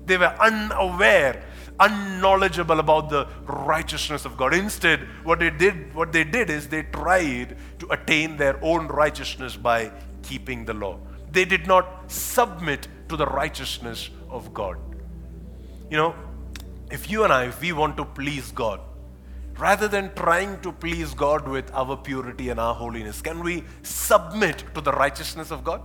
They 0.05 0.17
were 0.17 0.35
unaware, 0.39 1.43
unknowledgeable 1.79 2.79
about 2.79 3.09
the 3.09 3.27
righteousness 3.45 4.25
of 4.25 4.35
God. 4.37 4.53
Instead, 4.53 4.99
what 5.23 5.39
they 5.39 5.49
did, 5.49 5.93
what 5.95 6.11
they 6.11 6.23
did 6.23 6.49
is 6.49 6.67
they 6.67 6.83
tried 6.83 7.57
to 7.79 7.91
attain 7.91 8.37
their 8.37 8.61
own 8.63 8.87
righteousness 8.87 9.55
by 9.55 9.91
keeping 10.21 10.65
the 10.65 10.73
law. 10.73 10.99
They 11.33 11.45
did 11.45 11.67
not 11.67 12.11
submit 12.11 12.87
to 13.09 13.17
the 13.17 13.25
righteousness 13.25 14.09
of 14.29 14.53
God. 14.53 14.77
You 15.89 15.97
know, 15.97 16.15
if 16.91 17.09
you 17.09 17.23
and 17.23 17.33
I, 17.33 17.45
if 17.45 17.59
we 17.59 17.73
want 17.73 17.97
to 17.97 18.05
please 18.05 18.51
God, 18.51 18.79
rather 19.57 19.87
than 19.87 20.13
trying 20.13 20.61
to 20.61 20.71
please 20.71 21.13
God 21.15 21.47
with 21.47 21.71
our 21.73 21.97
purity 21.97 22.49
and 22.49 22.59
our 22.59 22.75
holiness, 22.75 23.19
can 23.21 23.43
we 23.43 23.63
submit 23.81 24.63
to 24.75 24.81
the 24.81 24.91
righteousness 24.91 25.51
of 25.51 25.63
God? 25.63 25.81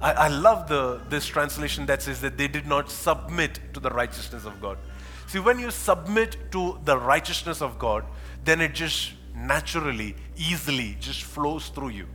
I, 0.00 0.12
I, 0.12 0.28
love 0.28 0.68
the, 0.68 1.00
this 1.08 1.26
translation 1.26 1.86
that 1.86 2.02
says 2.02 2.20
that 2.20 2.38
they 2.38 2.48
did 2.48 2.66
not 2.66 2.90
submit 2.90 3.60
to 3.74 3.80
the 3.80 3.90
righteousness 3.90 4.44
of 4.44 4.60
God. 4.60 4.78
See, 5.26 5.40
when 5.40 5.58
you 5.58 5.70
submit 5.70 6.36
to 6.52 6.78
the 6.84 6.96
righteousness 6.96 7.60
of 7.60 7.78
God, 7.78 8.04
then 8.44 8.60
it 8.60 8.74
just 8.74 9.12
naturally, 9.34 10.14
easily 10.36 10.96
just 11.00 11.22
flows 11.22 11.68
through 11.68 11.90
you. 11.90 12.06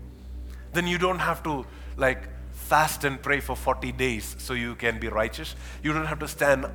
Then 0.74 0.88
you 0.88 0.98
don't 0.98 1.20
have 1.20 1.42
to 1.44 1.66
like 1.98 2.30
fast 2.52 3.04
and 3.04 3.22
pray 3.22 3.40
for 3.40 3.56
40 3.56 3.92
days 3.92 4.36
so 4.40 4.54
you 4.54 4.76
can 4.76 5.00
be 5.00 5.08
righteous. 5.08 5.56
You 5.84 5.94
don't 5.94 6.06
have 6.06 6.20
to 6.20 6.28
stand 6.28 6.66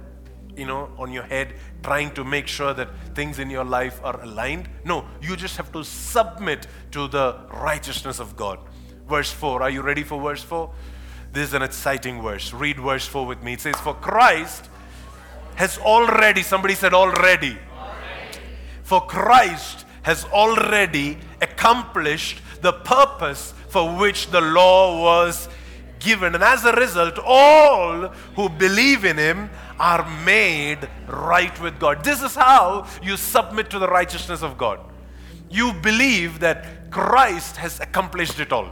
you 0.56 0.66
know, 0.66 0.90
on 0.98 1.12
your 1.12 1.22
head, 1.22 1.54
trying 1.82 2.12
to 2.12 2.24
make 2.24 2.46
sure 2.46 2.74
that 2.74 2.88
things 3.14 3.38
in 3.38 3.48
your 3.48 3.64
life 3.64 4.00
are 4.04 4.20
aligned. 4.22 4.68
No, 4.84 5.06
you 5.20 5.36
just 5.36 5.56
have 5.56 5.72
to 5.72 5.82
submit 5.82 6.66
to 6.90 7.08
the 7.08 7.38
righteousness 7.50 8.20
of 8.20 8.36
God. 8.36 8.58
Verse 9.08 9.30
4. 9.30 9.62
Are 9.62 9.70
you 9.70 9.82
ready 9.82 10.02
for 10.02 10.20
verse 10.20 10.42
4? 10.42 10.70
This 11.32 11.48
is 11.48 11.54
an 11.54 11.62
exciting 11.62 12.20
verse. 12.20 12.52
Read 12.52 12.78
verse 12.78 13.06
4 13.06 13.26
with 13.26 13.42
me. 13.42 13.54
It 13.54 13.60
says, 13.60 13.76
For 13.76 13.94
Christ 13.94 14.68
has 15.54 15.78
already, 15.78 16.42
somebody 16.42 16.74
said 16.74 16.92
already. 16.92 17.58
already. 17.74 18.38
For 18.82 19.00
Christ 19.00 19.86
has 20.02 20.24
already 20.26 21.18
accomplished 21.40 22.40
the 22.60 22.72
purpose 22.72 23.54
for 23.72 23.96
which 23.96 24.26
the 24.26 24.40
law 24.42 25.02
was 25.02 25.48
given. 25.98 26.34
And 26.34 26.44
as 26.44 26.66
a 26.66 26.72
result, 26.72 27.18
all 27.24 28.08
who 28.36 28.50
believe 28.50 29.06
in 29.06 29.16
him 29.16 29.48
are 29.80 30.06
made 30.26 30.86
right 31.08 31.58
with 31.58 31.80
God. 31.80 32.04
This 32.04 32.22
is 32.22 32.34
how 32.34 32.86
you 33.02 33.16
submit 33.16 33.70
to 33.70 33.78
the 33.78 33.88
righteousness 33.88 34.42
of 34.42 34.58
God. 34.58 34.78
You 35.48 35.72
believe 35.72 36.40
that 36.40 36.90
Christ 36.90 37.56
has 37.56 37.80
accomplished 37.80 38.40
it 38.40 38.52
all. 38.52 38.70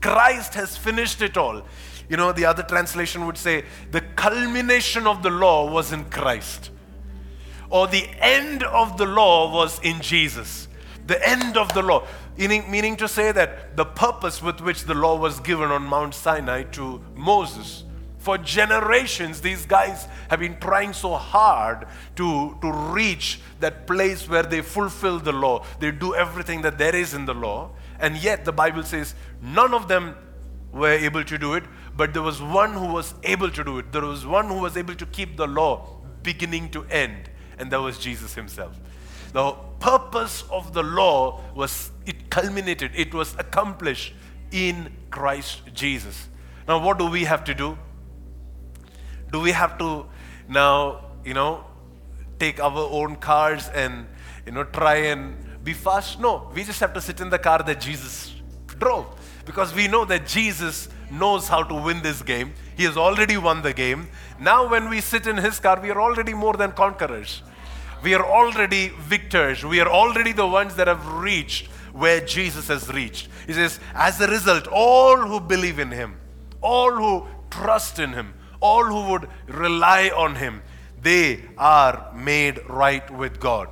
Christ 0.00 0.54
has 0.54 0.76
finished 0.76 1.22
it 1.22 1.36
all. 1.36 1.62
You 2.08 2.16
know, 2.16 2.32
the 2.32 2.46
other 2.46 2.64
translation 2.64 3.26
would 3.26 3.38
say, 3.38 3.64
the 3.92 4.00
culmination 4.00 5.06
of 5.06 5.22
the 5.22 5.30
law 5.30 5.70
was 5.70 5.92
in 5.92 6.04
Christ. 6.06 6.70
Or 7.70 7.86
the 7.86 8.08
end 8.18 8.64
of 8.64 8.96
the 8.96 9.06
law 9.06 9.52
was 9.54 9.78
in 9.84 10.00
Jesus. 10.00 10.66
The 11.06 11.28
end 11.28 11.56
of 11.56 11.72
the 11.74 11.82
law. 11.82 12.04
Meaning, 12.36 12.70
meaning 12.70 12.96
to 12.96 13.08
say 13.08 13.32
that 13.32 13.76
the 13.76 13.84
purpose 13.84 14.42
with 14.42 14.60
which 14.60 14.84
the 14.84 14.94
law 14.94 15.16
was 15.16 15.40
given 15.40 15.70
on 15.70 15.82
Mount 15.84 16.14
Sinai 16.14 16.64
to 16.64 17.02
Moses 17.14 17.84
for 18.18 18.36
generations, 18.36 19.40
these 19.40 19.64
guys 19.66 20.08
have 20.28 20.40
been 20.40 20.58
trying 20.58 20.92
so 20.92 21.14
hard 21.14 21.86
to, 22.16 22.58
to 22.60 22.72
reach 22.72 23.40
that 23.60 23.86
place 23.86 24.28
where 24.28 24.42
they 24.42 24.60
fulfill 24.60 25.18
the 25.20 25.32
law. 25.32 25.64
They 25.78 25.92
do 25.92 26.14
everything 26.14 26.62
that 26.62 26.76
there 26.76 26.94
is 26.94 27.14
in 27.14 27.24
the 27.24 27.34
law. 27.34 27.70
And 28.00 28.16
yet, 28.16 28.44
the 28.44 28.52
Bible 28.52 28.82
says 28.82 29.14
none 29.40 29.72
of 29.72 29.88
them 29.88 30.16
were 30.72 30.90
able 30.90 31.24
to 31.24 31.38
do 31.38 31.54
it, 31.54 31.64
but 31.96 32.12
there 32.12 32.22
was 32.22 32.42
one 32.42 32.74
who 32.74 32.86
was 32.92 33.14
able 33.22 33.50
to 33.50 33.64
do 33.64 33.78
it. 33.78 33.92
There 33.92 34.02
was 34.02 34.26
one 34.26 34.48
who 34.48 34.60
was 34.60 34.76
able 34.76 34.94
to 34.96 35.06
keep 35.06 35.36
the 35.36 35.46
law 35.46 35.86
beginning 36.22 36.70
to 36.70 36.84
end, 36.86 37.30
and 37.58 37.70
that 37.70 37.80
was 37.80 37.96
Jesus 37.98 38.34
himself. 38.34 38.78
The 39.32 39.52
purpose 39.78 40.44
of 40.50 40.72
the 40.74 40.82
law 40.82 41.42
was, 41.54 41.90
it 42.06 42.30
culminated, 42.30 42.92
it 42.94 43.12
was 43.12 43.34
accomplished 43.38 44.14
in 44.52 44.92
Christ 45.10 45.62
Jesus. 45.74 46.28
Now, 46.66 46.82
what 46.82 46.98
do 46.98 47.08
we 47.08 47.24
have 47.24 47.44
to 47.44 47.54
do? 47.54 47.76
Do 49.32 49.40
we 49.40 49.52
have 49.52 49.76
to 49.78 50.06
now, 50.48 51.04
you 51.24 51.34
know, 51.34 51.64
take 52.38 52.60
our 52.60 52.88
own 52.90 53.16
cars 53.16 53.68
and, 53.68 54.06
you 54.46 54.52
know, 54.52 54.64
try 54.64 54.96
and 54.96 55.36
be 55.64 55.72
fast? 55.72 56.20
No, 56.20 56.50
we 56.54 56.64
just 56.64 56.80
have 56.80 56.94
to 56.94 57.00
sit 57.00 57.20
in 57.20 57.30
the 57.30 57.38
car 57.38 57.58
that 57.62 57.80
Jesus 57.80 58.34
drove 58.78 59.06
because 59.44 59.74
we 59.74 59.88
know 59.88 60.04
that 60.04 60.26
Jesus 60.26 60.88
knows 61.10 61.48
how 61.48 61.62
to 61.62 61.74
win 61.74 62.02
this 62.02 62.22
game. 62.22 62.52
He 62.76 62.84
has 62.84 62.96
already 62.96 63.36
won 63.36 63.62
the 63.62 63.72
game. 63.72 64.08
Now, 64.40 64.68
when 64.68 64.88
we 64.88 65.00
sit 65.00 65.26
in 65.26 65.36
his 65.36 65.58
car, 65.60 65.80
we 65.80 65.90
are 65.90 66.00
already 66.00 66.34
more 66.34 66.54
than 66.54 66.72
conquerors. 66.72 67.42
We 68.02 68.14
are 68.14 68.24
already 68.24 68.88
victors. 68.88 69.64
We 69.64 69.80
are 69.80 69.88
already 69.88 70.32
the 70.32 70.46
ones 70.46 70.74
that 70.76 70.86
have 70.86 71.06
reached 71.14 71.68
where 71.96 72.20
Jesus 72.20 72.68
has 72.68 72.88
reached. 72.92 73.28
He 73.46 73.54
says, 73.54 73.80
as 73.94 74.20
a 74.20 74.26
result, 74.26 74.66
all 74.68 75.16
who 75.16 75.40
believe 75.40 75.78
in 75.78 75.90
him, 75.90 76.16
all 76.60 76.92
who 76.92 77.26
trust 77.50 77.98
in 77.98 78.12
him, 78.12 78.34
all 78.60 78.84
who 78.84 79.10
would 79.12 79.28
rely 79.46 80.10
on 80.14 80.36
him, 80.36 80.62
they 81.00 81.42
are 81.56 82.12
made 82.14 82.60
right 82.68 83.08
with 83.10 83.40
God. 83.40 83.68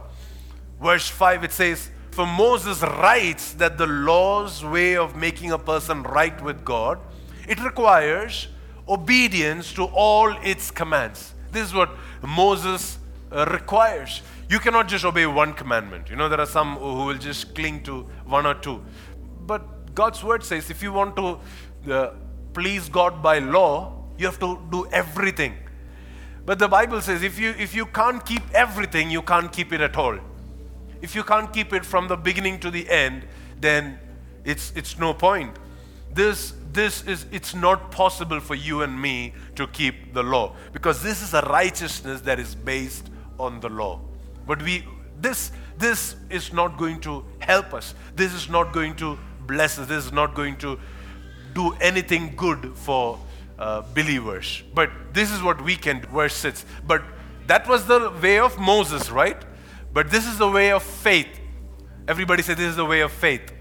Verse 0.80 1.08
5 1.08 1.44
it 1.44 1.52
says, 1.52 1.90
For 2.12 2.26
Moses 2.26 2.80
writes 2.80 3.52
that 3.54 3.76
the 3.76 3.86
law's 3.86 4.64
way 4.64 4.96
of 4.96 5.16
making 5.16 5.52
a 5.52 5.58
person 5.58 6.02
right 6.02 6.40
with 6.42 6.64
God, 6.64 6.98
it 7.46 7.62
requires 7.62 8.48
obedience 8.88 9.72
to 9.74 9.84
all 9.84 10.34
its 10.42 10.70
commands. 10.70 11.34
This 11.52 11.68
is 11.68 11.74
what 11.74 11.90
Moses 12.22 12.98
uh, 13.30 13.46
requires. 13.50 14.22
You 14.48 14.58
cannot 14.58 14.88
just 14.88 15.04
obey 15.04 15.26
one 15.26 15.54
commandment. 15.54 16.10
You 16.10 16.16
know, 16.16 16.28
there 16.28 16.40
are 16.40 16.46
some 16.46 16.76
who 16.76 17.06
will 17.06 17.18
just 17.18 17.54
cling 17.54 17.82
to 17.84 18.02
one 18.26 18.46
or 18.46 18.54
two. 18.54 18.84
But 19.46 19.94
God's 19.94 20.22
word 20.22 20.44
says 20.44 20.70
if 20.70 20.82
you 20.82 20.92
want 20.92 21.16
to 21.16 21.38
uh, 21.92 22.10
please 22.52 22.88
God 22.88 23.22
by 23.22 23.38
law, 23.38 24.04
you 24.18 24.26
have 24.26 24.38
to 24.40 24.58
do 24.70 24.86
everything. 24.92 25.54
But 26.46 26.58
the 26.58 26.68
Bible 26.68 27.00
says 27.00 27.22
if 27.22 27.38
you 27.38 27.50
if 27.58 27.74
you 27.74 27.86
can't 27.86 28.24
keep 28.24 28.42
everything, 28.52 29.10
you 29.10 29.22
can't 29.22 29.50
keep 29.50 29.72
it 29.72 29.80
at 29.80 29.96
all. 29.96 30.18
If 31.00 31.14
you 31.14 31.22
can't 31.22 31.52
keep 31.52 31.72
it 31.72 31.84
from 31.84 32.08
the 32.08 32.16
beginning 32.16 32.60
to 32.60 32.70
the 32.70 32.88
end, 32.88 33.26
then 33.60 33.98
it's 34.44 34.72
it's 34.76 34.98
no 34.98 35.14
point. 35.14 35.56
This 36.12 36.52
this 36.72 37.02
is 37.04 37.26
it's 37.32 37.54
not 37.54 37.90
possible 37.90 38.40
for 38.40 38.54
you 38.54 38.82
and 38.82 39.00
me 39.00 39.32
to 39.56 39.66
keep 39.66 40.12
the 40.12 40.22
law 40.22 40.54
because 40.72 41.02
this 41.02 41.22
is 41.22 41.32
a 41.34 41.40
righteousness 41.42 42.20
that 42.22 42.38
is 42.38 42.54
based 42.54 43.10
on 43.38 43.60
the 43.60 43.68
law. 43.68 44.00
But 44.46 44.62
we 44.62 44.86
this 45.20 45.52
this 45.78 46.16
is 46.30 46.52
not 46.52 46.78
going 46.78 47.00
to 47.00 47.24
help 47.40 47.74
us. 47.74 47.94
This 48.14 48.32
is 48.32 48.48
not 48.48 48.72
going 48.72 48.96
to 48.96 49.18
bless 49.46 49.78
us. 49.78 49.88
This 49.88 50.06
is 50.06 50.12
not 50.12 50.34
going 50.34 50.56
to 50.58 50.78
do 51.54 51.72
anything 51.80 52.34
good 52.36 52.72
for 52.74 53.18
uh, 53.58 53.82
believers. 53.94 54.62
But 54.74 54.90
this 55.12 55.30
is 55.30 55.42
what 55.42 55.62
we 55.62 55.76
can 55.76 56.00
do. 56.00 56.08
Verse 56.08 56.34
6. 56.34 56.64
But 56.86 57.02
that 57.46 57.68
was 57.68 57.86
the 57.86 58.12
way 58.22 58.38
of 58.38 58.58
Moses, 58.58 59.10
right? 59.10 59.44
But 59.92 60.10
this 60.10 60.26
is 60.26 60.38
the 60.38 60.50
way 60.50 60.72
of 60.72 60.82
faith. 60.82 61.40
Everybody 62.08 62.42
say 62.42 62.54
this 62.54 62.70
is 62.70 62.76
the 62.76 62.84
way 62.84 63.00
of 63.00 63.12
faith. 63.12 63.52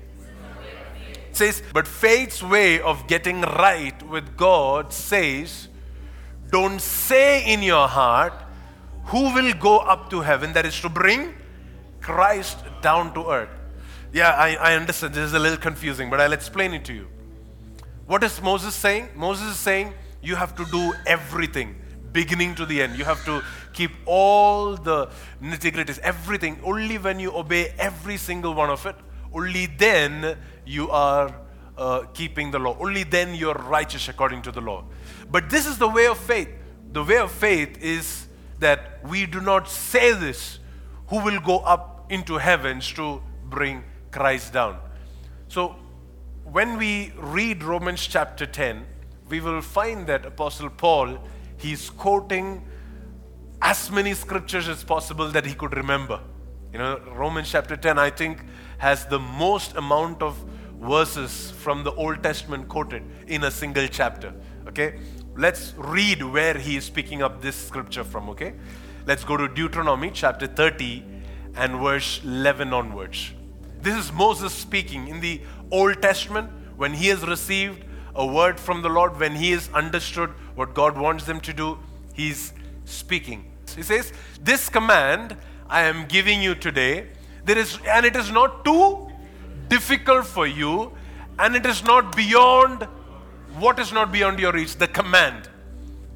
It 1.29 1.37
says, 1.37 1.63
but 1.73 1.87
faith's 1.87 2.43
way 2.43 2.79
of 2.79 3.07
getting 3.07 3.41
right 3.41 4.01
with 4.07 4.37
God 4.37 4.93
says, 4.93 5.67
don't 6.51 6.79
say 6.79 7.43
in 7.51 7.63
your 7.63 7.87
heart, 7.87 8.33
who 9.05 9.33
will 9.33 9.53
go 9.53 9.79
up 9.79 10.09
to 10.09 10.21
heaven? 10.21 10.53
That 10.53 10.65
is 10.65 10.79
to 10.81 10.89
bring 10.89 11.33
Christ 12.01 12.57
down 12.81 13.13
to 13.13 13.29
earth. 13.29 13.49
Yeah, 14.11 14.31
I, 14.31 14.55
I 14.55 14.75
understand 14.75 15.13
this 15.13 15.25
is 15.25 15.33
a 15.33 15.39
little 15.39 15.57
confusing, 15.57 16.09
but 16.09 16.21
I'll 16.21 16.33
explain 16.33 16.73
it 16.73 16.85
to 16.85 16.93
you. 16.93 17.07
What 18.05 18.23
is 18.23 18.41
Moses 18.41 18.75
saying? 18.75 19.09
Moses 19.15 19.51
is 19.51 19.57
saying 19.57 19.93
you 20.21 20.35
have 20.35 20.55
to 20.55 20.65
do 20.65 20.93
everything, 21.07 21.75
beginning 22.11 22.55
to 22.55 22.65
the 22.65 22.81
end. 22.81 22.97
You 22.97 23.05
have 23.05 23.23
to 23.25 23.41
keep 23.73 23.91
all 24.05 24.75
the 24.75 25.09
nitty 25.41 25.73
gritties, 25.73 25.99
everything. 25.99 26.59
Only 26.63 26.97
when 26.97 27.19
you 27.19 27.35
obey 27.35 27.73
every 27.79 28.17
single 28.17 28.53
one 28.53 28.69
of 28.69 28.85
it, 28.85 28.95
only 29.33 29.65
then 29.65 30.37
you 30.65 30.89
are 30.91 31.35
uh, 31.77 32.03
keeping 32.13 32.51
the 32.51 32.59
law. 32.59 32.77
Only 32.79 33.03
then 33.03 33.33
you're 33.33 33.55
righteous 33.55 34.07
according 34.09 34.43
to 34.43 34.51
the 34.51 34.61
law. 34.61 34.85
But 35.31 35.49
this 35.49 35.65
is 35.65 35.77
the 35.77 35.87
way 35.87 36.07
of 36.07 36.17
faith. 36.17 36.49
The 36.91 37.03
way 37.03 37.17
of 37.17 37.31
faith 37.31 37.81
is 37.81 38.22
that 38.63 39.05
we 39.07 39.25
do 39.25 39.41
not 39.41 39.69
say 39.69 40.13
this 40.13 40.59
who 41.07 41.23
will 41.23 41.39
go 41.39 41.59
up 41.59 42.05
into 42.09 42.37
heavens 42.37 42.91
to 42.93 43.21
bring 43.49 43.83
Christ 44.11 44.53
down. 44.53 44.77
So 45.47 45.75
when 46.43 46.77
we 46.77 47.13
read 47.17 47.63
Romans 47.63 48.05
chapter 48.07 48.45
10, 48.45 48.85
we 49.29 49.39
will 49.39 49.61
find 49.61 50.07
that 50.07 50.25
Apostle 50.25 50.69
Paul, 50.69 51.19
he's 51.57 51.89
quoting 51.89 52.65
as 53.61 53.91
many 53.91 54.13
scriptures 54.13 54.67
as 54.67 54.83
possible 54.83 55.29
that 55.29 55.45
he 55.45 55.53
could 55.53 55.75
remember. 55.75 56.19
You 56.71 56.79
know, 56.79 56.99
Romans 57.15 57.51
chapter 57.51 57.77
10, 57.77 57.97
I 57.97 58.09
think, 58.09 58.39
has 58.77 59.05
the 59.05 59.19
most 59.19 59.75
amount 59.75 60.21
of 60.21 60.35
verses 60.79 61.51
from 61.51 61.83
the 61.83 61.93
Old 61.93 62.21
Testament 62.23 62.67
quoted 62.67 63.03
in 63.27 63.43
a 63.43 63.51
single 63.51 63.87
chapter. 63.87 64.33
Okay? 64.67 64.99
Let's 65.35 65.73
read 65.77 66.21
where 66.21 66.57
he 66.59 66.77
is 66.77 66.91
picking 66.91 67.23
up 67.23 67.41
this 67.41 67.55
scripture 67.55 68.03
from, 68.03 68.29
okay? 68.29 68.53
Let's 69.07 69.23
go 69.23 69.35
to 69.35 69.47
Deuteronomy 69.47 70.11
chapter 70.13 70.45
30 70.45 71.03
and 71.55 71.79
verse 71.81 72.21
11 72.23 72.71
onwards. 72.71 73.31
This 73.81 73.95
is 73.95 74.11
Moses 74.11 74.53
speaking 74.53 75.07
in 75.07 75.21
the 75.21 75.41
Old 75.71 76.03
Testament 76.03 76.51
when 76.77 76.93
he 76.93 77.07
has 77.07 77.25
received 77.27 77.83
a 78.13 78.23
word 78.23 78.59
from 78.59 78.83
the 78.83 78.89
Lord, 78.89 79.19
when 79.19 79.35
he 79.35 79.51
has 79.51 79.69
understood 79.73 80.29
what 80.53 80.75
God 80.75 80.95
wants 80.97 81.23
them 81.25 81.41
to 81.41 81.53
do, 81.53 81.79
he's 82.13 82.53
speaking. 82.85 83.51
He 83.75 83.81
says, 83.81 84.13
This 84.39 84.69
command 84.69 85.35
I 85.67 85.81
am 85.81 86.05
giving 86.05 86.43
you 86.43 86.53
today, 86.53 87.07
there 87.43 87.57
is, 87.57 87.79
and 87.87 88.05
it 88.05 88.15
is 88.15 88.31
not 88.31 88.63
too 88.63 89.09
difficult 89.67 90.27
for 90.27 90.45
you, 90.45 90.91
and 91.39 91.55
it 91.55 91.65
is 91.65 91.83
not 91.83 92.15
beyond 92.15 92.87
what 93.59 93.79
is 93.79 93.91
not 93.91 94.11
beyond 94.11 94.39
your 94.39 94.51
reach, 94.51 94.75
the 94.75 94.87
command, 94.87 95.49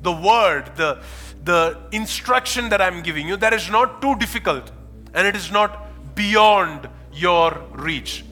the 0.01 0.11
word, 0.11 0.75
the, 0.75 1.01
the 1.43 1.79
instruction 1.91 2.69
that 2.69 2.81
I'm 2.81 3.01
giving 3.03 3.27
you, 3.27 3.37
that 3.37 3.53
is 3.53 3.69
not 3.69 4.01
too 4.01 4.15
difficult, 4.15 4.71
and 5.13 5.27
it 5.27 5.35
is 5.35 5.51
not 5.51 6.15
beyond 6.15 6.89
your 7.13 7.61
reach. 7.73 8.25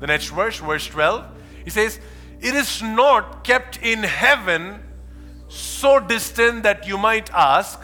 The 0.00 0.06
next 0.06 0.28
verse, 0.28 0.58
verse 0.58 0.86
12, 0.86 1.24
he 1.64 1.70
says, 1.70 2.00
It 2.40 2.54
is 2.54 2.82
not 2.82 3.44
kept 3.44 3.78
in 3.82 4.02
heaven 4.02 4.80
so 5.48 6.00
distant 6.00 6.62
that 6.62 6.86
you 6.86 6.98
might 6.98 7.30
ask, 7.32 7.80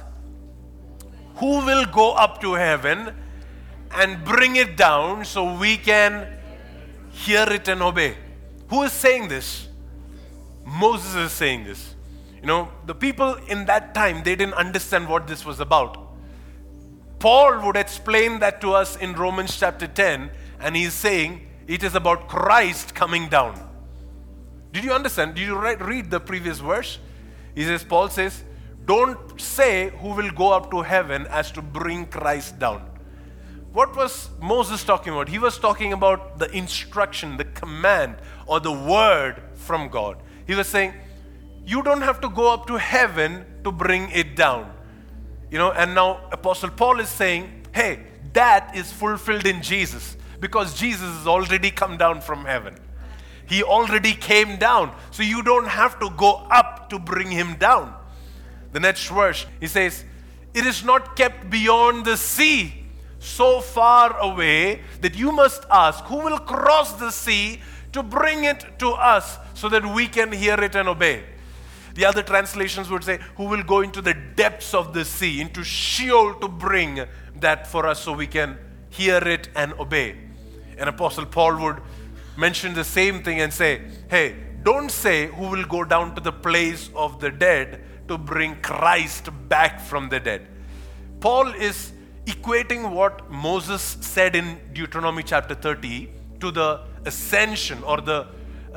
Who 1.36 1.64
will 1.64 1.84
go 1.86 2.12
up 2.12 2.40
to 2.40 2.54
heaven 2.54 3.14
and 3.92 4.24
bring 4.24 4.56
it 4.56 4.76
down 4.76 5.24
so 5.24 5.56
we 5.58 5.76
can 5.76 6.26
hear 7.10 7.46
it 7.48 7.68
and 7.68 7.82
obey? 7.82 8.16
Who 8.70 8.82
is 8.82 8.92
saying 8.92 9.28
this? 9.28 9.67
Moses 10.68 11.14
is 11.14 11.32
saying 11.32 11.64
this. 11.64 11.94
You 12.40 12.46
know, 12.46 12.70
the 12.86 12.94
people 12.94 13.34
in 13.48 13.64
that 13.66 13.94
time, 13.94 14.22
they 14.22 14.36
didn't 14.36 14.54
understand 14.54 15.08
what 15.08 15.26
this 15.26 15.44
was 15.44 15.60
about. 15.60 16.08
Paul 17.18 17.66
would 17.66 17.76
explain 17.76 18.38
that 18.40 18.60
to 18.60 18.74
us 18.74 18.96
in 18.96 19.14
Romans 19.14 19.58
chapter 19.58 19.88
10 19.88 20.30
and 20.60 20.76
he's 20.76 20.92
saying 20.92 21.46
it 21.66 21.82
is 21.82 21.94
about 21.94 22.28
Christ 22.28 22.94
coming 22.94 23.28
down. 23.28 23.58
Did 24.72 24.84
you 24.84 24.92
understand? 24.92 25.34
Did 25.34 25.46
you 25.46 25.58
read 25.58 26.10
the 26.10 26.20
previous 26.20 26.60
verse? 26.60 26.98
He 27.54 27.64
says, 27.64 27.82
Paul 27.82 28.08
says, 28.08 28.44
don't 28.84 29.40
say 29.40 29.90
who 30.00 30.08
will 30.08 30.30
go 30.30 30.52
up 30.52 30.70
to 30.70 30.82
heaven 30.82 31.26
as 31.26 31.50
to 31.52 31.62
bring 31.62 32.06
Christ 32.06 32.58
down. 32.58 32.88
What 33.72 33.96
was 33.96 34.30
Moses 34.40 34.84
talking 34.84 35.12
about? 35.12 35.28
He 35.28 35.38
was 35.38 35.58
talking 35.58 35.92
about 35.92 36.38
the 36.38 36.50
instruction, 36.56 37.36
the 37.36 37.44
command, 37.44 38.16
or 38.46 38.60
the 38.60 38.72
word 38.72 39.42
from 39.54 39.88
God. 39.88 40.22
He 40.48 40.54
was 40.54 40.66
saying, 40.66 40.94
You 41.64 41.84
don't 41.84 42.00
have 42.00 42.20
to 42.22 42.30
go 42.30 42.52
up 42.52 42.66
to 42.66 42.78
heaven 42.78 43.44
to 43.62 43.70
bring 43.70 44.10
it 44.10 44.34
down. 44.34 44.72
You 45.50 45.58
know, 45.58 45.70
and 45.70 45.94
now 45.94 46.28
Apostle 46.32 46.70
Paul 46.70 46.98
is 46.98 47.08
saying, 47.08 47.66
Hey, 47.72 48.00
that 48.32 48.74
is 48.74 48.90
fulfilled 48.90 49.46
in 49.46 49.62
Jesus 49.62 50.16
because 50.40 50.74
Jesus 50.74 51.06
has 51.06 51.26
already 51.26 51.70
come 51.70 51.96
down 51.96 52.22
from 52.22 52.44
heaven. 52.44 52.76
He 53.46 53.62
already 53.62 54.14
came 54.14 54.56
down. 54.56 54.94
So 55.10 55.22
you 55.22 55.42
don't 55.42 55.68
have 55.68 56.00
to 56.00 56.10
go 56.16 56.46
up 56.50 56.90
to 56.90 56.98
bring 56.98 57.30
him 57.30 57.56
down. 57.56 57.94
The 58.72 58.80
next 58.80 59.08
verse, 59.08 59.46
he 59.60 59.66
says, 59.66 60.04
It 60.54 60.66
is 60.66 60.82
not 60.82 61.14
kept 61.14 61.50
beyond 61.50 62.06
the 62.06 62.16
sea, 62.16 62.84
so 63.18 63.60
far 63.60 64.16
away 64.18 64.80
that 65.02 65.16
you 65.16 65.32
must 65.32 65.64
ask, 65.70 66.04
Who 66.04 66.16
will 66.16 66.38
cross 66.38 66.92
the 66.92 67.10
sea 67.10 67.60
to 67.92 68.02
bring 68.02 68.44
it 68.44 68.78
to 68.78 68.90
us 68.90 69.38
so 69.58 69.68
that 69.68 69.84
we 69.84 70.06
can 70.06 70.30
hear 70.30 70.54
it 70.62 70.76
and 70.76 70.88
obey? 70.88 71.24
The 71.94 72.04
other 72.04 72.22
translations 72.22 72.88
would 72.90 73.02
say, 73.02 73.18
Who 73.36 73.44
will 73.44 73.64
go 73.64 73.80
into 73.80 74.00
the 74.00 74.14
depths 74.14 74.72
of 74.72 74.94
the 74.94 75.04
sea, 75.04 75.40
into 75.40 75.64
Sheol 75.64 76.34
to 76.34 76.48
bring 76.48 77.00
that 77.40 77.66
for 77.66 77.86
us 77.86 78.02
so 78.02 78.12
we 78.12 78.28
can 78.28 78.56
hear 78.90 79.18
it 79.18 79.48
and 79.56 79.72
obey? 79.74 80.16
And 80.78 80.88
Apostle 80.88 81.26
Paul 81.26 81.60
would 81.64 81.82
mention 82.36 82.72
the 82.74 82.84
same 82.84 83.24
thing 83.24 83.40
and 83.40 83.52
say, 83.52 83.82
Hey, 84.08 84.36
don't 84.62 84.90
say 84.90 85.26
who 85.26 85.48
will 85.48 85.64
go 85.64 85.82
down 85.82 86.14
to 86.14 86.20
the 86.20 86.32
place 86.32 86.88
of 86.94 87.18
the 87.18 87.30
dead 87.30 87.82
to 88.06 88.16
bring 88.16 88.60
Christ 88.62 89.28
back 89.48 89.80
from 89.80 90.08
the 90.08 90.20
dead. 90.20 90.46
Paul 91.20 91.48
is 91.54 91.92
equating 92.26 92.92
what 92.92 93.28
Moses 93.30 93.82
said 94.00 94.36
in 94.36 94.58
Deuteronomy 94.72 95.24
chapter 95.24 95.54
30 95.54 96.10
to 96.40 96.50
the 96.52 96.82
ascension 97.04 97.82
or 97.82 98.00
the 98.00 98.28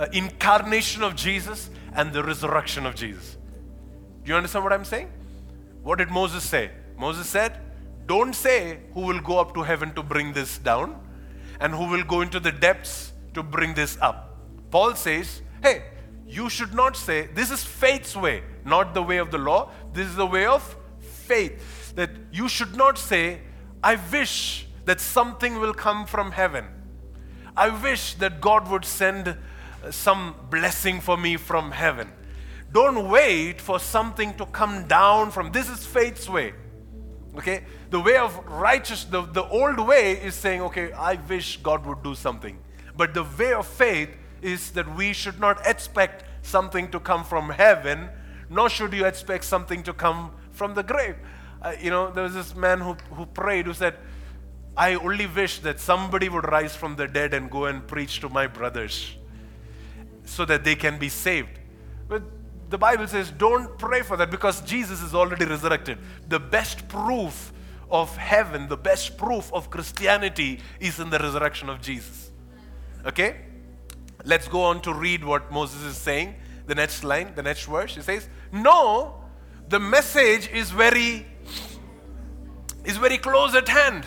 uh, 0.02 0.08
incarnation 0.14 1.04
of 1.04 1.16
Jesus 1.16 1.70
and 1.94 2.12
the 2.12 2.24
resurrection 2.24 2.88
of 2.88 2.96
Jesus. 2.96 3.38
Do 4.24 4.32
you 4.32 4.36
understand 4.36 4.64
what 4.64 4.74
I'm 4.74 4.84
saying? 4.84 5.12
What 5.84 6.00
did 6.00 6.10
Moses 6.10 6.44
say? 6.44 6.72
Moses 6.98 7.28
said, 7.28 7.60
Don't 8.08 8.34
say 8.34 8.80
who 8.96 9.02
will 9.02 9.20
go 9.20 9.40
up 9.40 9.54
to 9.54 9.62
heaven 9.62 9.94
to 9.94 10.02
bring 10.02 10.34
this 10.34 10.58
down 10.58 11.00
and 11.60 11.74
who 11.74 11.86
will 11.86 12.04
go 12.04 12.22
into 12.22 12.40
the 12.40 12.52
depths 12.52 13.14
to 13.36 13.44
bring 13.44 13.76
this 13.76 13.98
up. 14.02 14.40
Paul 14.72 14.96
says, 14.96 15.44
Hey, 15.62 15.84
you 16.28 16.50
should 16.50 16.74
not 16.74 16.98
say, 16.98 17.28
This 17.36 17.52
is 17.52 17.64
faith's 17.64 18.16
way, 18.16 18.44
not 18.66 18.96
the 18.96 19.04
way 19.04 19.18
of 19.18 19.30
the 19.30 19.38
law. 19.38 19.70
This 19.94 20.08
is 20.08 20.16
the 20.16 20.26
way 20.26 20.48
of 20.48 20.76
faith. 21.00 21.94
That 21.96 22.10
you 22.32 22.50
should 22.50 22.76
not 22.76 22.98
say, 22.98 23.42
I 23.84 24.00
wish 24.12 24.66
that 24.86 25.00
something 25.00 25.60
will 25.60 25.76
come 25.76 26.08
from 26.08 26.32
heaven. 26.32 26.66
I 27.56 27.70
wish 27.70 28.16
that 28.16 28.42
God 28.42 28.68
would 28.70 28.86
send 28.86 29.38
some 29.90 30.36
blessing 30.50 31.02
for 31.02 31.18
me 31.18 31.38
from 31.38 31.72
heaven. 31.72 32.12
Don't 32.72 33.10
wait 33.10 33.60
for 33.60 33.80
something 33.80 34.34
to 34.36 34.46
come 34.46 34.88
down 34.88 35.32
from 35.32 35.52
this 35.52 35.70
is 35.70 35.86
faith's 35.86 36.30
way. 36.30 36.54
Okay? 37.36 37.64
The 37.90 38.00
way 38.00 38.18
of 38.18 38.38
righteous, 38.48 39.04
the, 39.04 39.24
the 39.24 39.44
old 39.44 39.80
way 39.80 40.14
is 40.14 40.36
saying, 40.36 40.62
okay, 40.62 40.92
I 40.94 41.16
wish 41.16 41.58
God 41.58 41.86
would 41.86 42.04
do 42.04 42.16
something. 42.16 42.58
But 42.96 43.14
the 43.14 43.24
way 43.24 43.54
of 43.54 43.68
faith 43.68 44.10
is 44.42 44.72
that 44.72 44.96
we 44.96 45.14
should 45.14 45.40
not 45.40 45.66
expect 45.68 46.24
something 46.44 46.90
to 46.92 47.00
come 47.00 47.24
from 47.24 47.50
heaven, 47.50 48.10
nor 48.50 48.70
should 48.70 48.94
you 48.94 49.06
expect 49.06 49.44
something 49.44 49.84
to 49.84 49.94
come 49.94 50.32
from 50.52 50.74
the 50.74 50.84
grave. 50.84 51.16
Uh, 51.62 51.74
you 51.80 51.90
know, 51.90 52.12
there 52.12 52.24
was 52.24 52.34
this 52.34 52.56
man 52.56 52.80
who, 52.80 52.94
who 53.12 53.26
prayed 53.26 53.66
who 53.66 53.74
said, 53.74 53.96
I 54.76 54.96
only 54.96 55.28
wish 55.28 55.60
that 55.60 55.80
somebody 55.80 56.30
would 56.30 56.50
rise 56.50 56.76
from 56.76 56.96
the 56.96 57.08
dead 57.08 57.34
and 57.34 57.52
go 57.52 57.66
and 57.66 57.86
preach 57.86 58.22
to 58.22 58.30
my 58.30 58.48
brothers 58.48 59.18
so 60.32 60.46
that 60.46 60.64
they 60.64 60.76
can 60.76 60.98
be 60.98 61.10
saved. 61.10 61.60
But 62.08 62.24
the 62.70 62.78
Bible 62.78 63.06
says, 63.06 63.32
don't 63.32 63.78
pray 63.78 64.02
for 64.02 64.16
that 64.16 64.32
because 64.32 64.62
Jesus 64.62 65.02
is 65.02 65.14
already 65.14 65.44
resurrected. 65.44 65.98
The 66.30 66.40
best 66.40 66.88
proof 66.88 67.52
of 67.90 68.16
heaven, 68.16 68.70
the 68.70 68.78
best 68.78 69.18
proof 69.18 69.52
of 69.52 69.70
Christianity 69.70 70.62
is 70.80 71.02
in 71.02 71.10
the 71.10 71.20
resurrection 71.20 71.68
of 71.68 71.82
Jesus. 71.82 72.32
Okay? 73.06 73.42
Let's 74.24 74.48
go 74.48 74.64
on 74.64 74.82
to 74.84 74.94
read 74.94 75.26
what 75.26 75.52
Moses 75.52 75.82
is 75.82 75.98
saying. 75.98 76.36
The 76.66 76.76
next 76.76 77.04
line, 77.04 77.34
the 77.36 77.44
next 77.44 77.66
verse, 77.66 77.96
he 77.96 78.02
says, 78.02 78.30
No, 78.54 79.16
the 79.68 79.80
message 79.80 80.48
is 80.48 80.72
very 80.72 81.26
is 82.86 82.96
very 82.96 83.18
close 83.18 83.54
at 83.54 83.68
hand. 83.68 84.06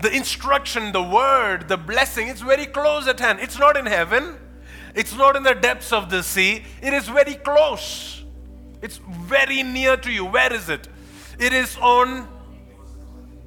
The 0.00 0.14
instruction, 0.14 0.92
the 0.92 1.02
word, 1.02 1.66
the 1.66 1.76
blessing, 1.76 2.28
it's 2.28 2.40
very 2.40 2.66
close 2.66 3.08
at 3.08 3.18
hand. 3.18 3.40
It's 3.40 3.58
not 3.58 3.76
in 3.76 3.86
heaven. 3.86 4.38
It's 4.94 5.14
not 5.16 5.36
in 5.36 5.42
the 5.42 5.54
depths 5.54 5.92
of 5.92 6.10
the 6.10 6.22
sea. 6.22 6.64
It 6.82 6.92
is 6.92 7.08
very 7.08 7.34
close. 7.34 8.24
It's 8.82 8.98
very 8.98 9.62
near 9.62 9.96
to 9.96 10.10
you. 10.10 10.24
Where 10.24 10.52
is 10.52 10.68
it? 10.68 10.88
It 11.38 11.52
is 11.52 11.76
on, 11.78 12.28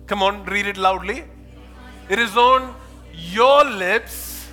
come 0.07 0.23
on, 0.23 0.45
read 0.45 0.67
it 0.67 0.77
loudly. 0.77 1.25
It 2.09 2.19
is 2.19 2.35
on 2.37 2.75
your 3.13 3.63
lips 3.65 4.47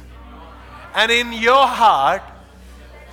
and 0.94 1.10
in 1.10 1.32
your 1.32 1.66
heart 1.66 2.22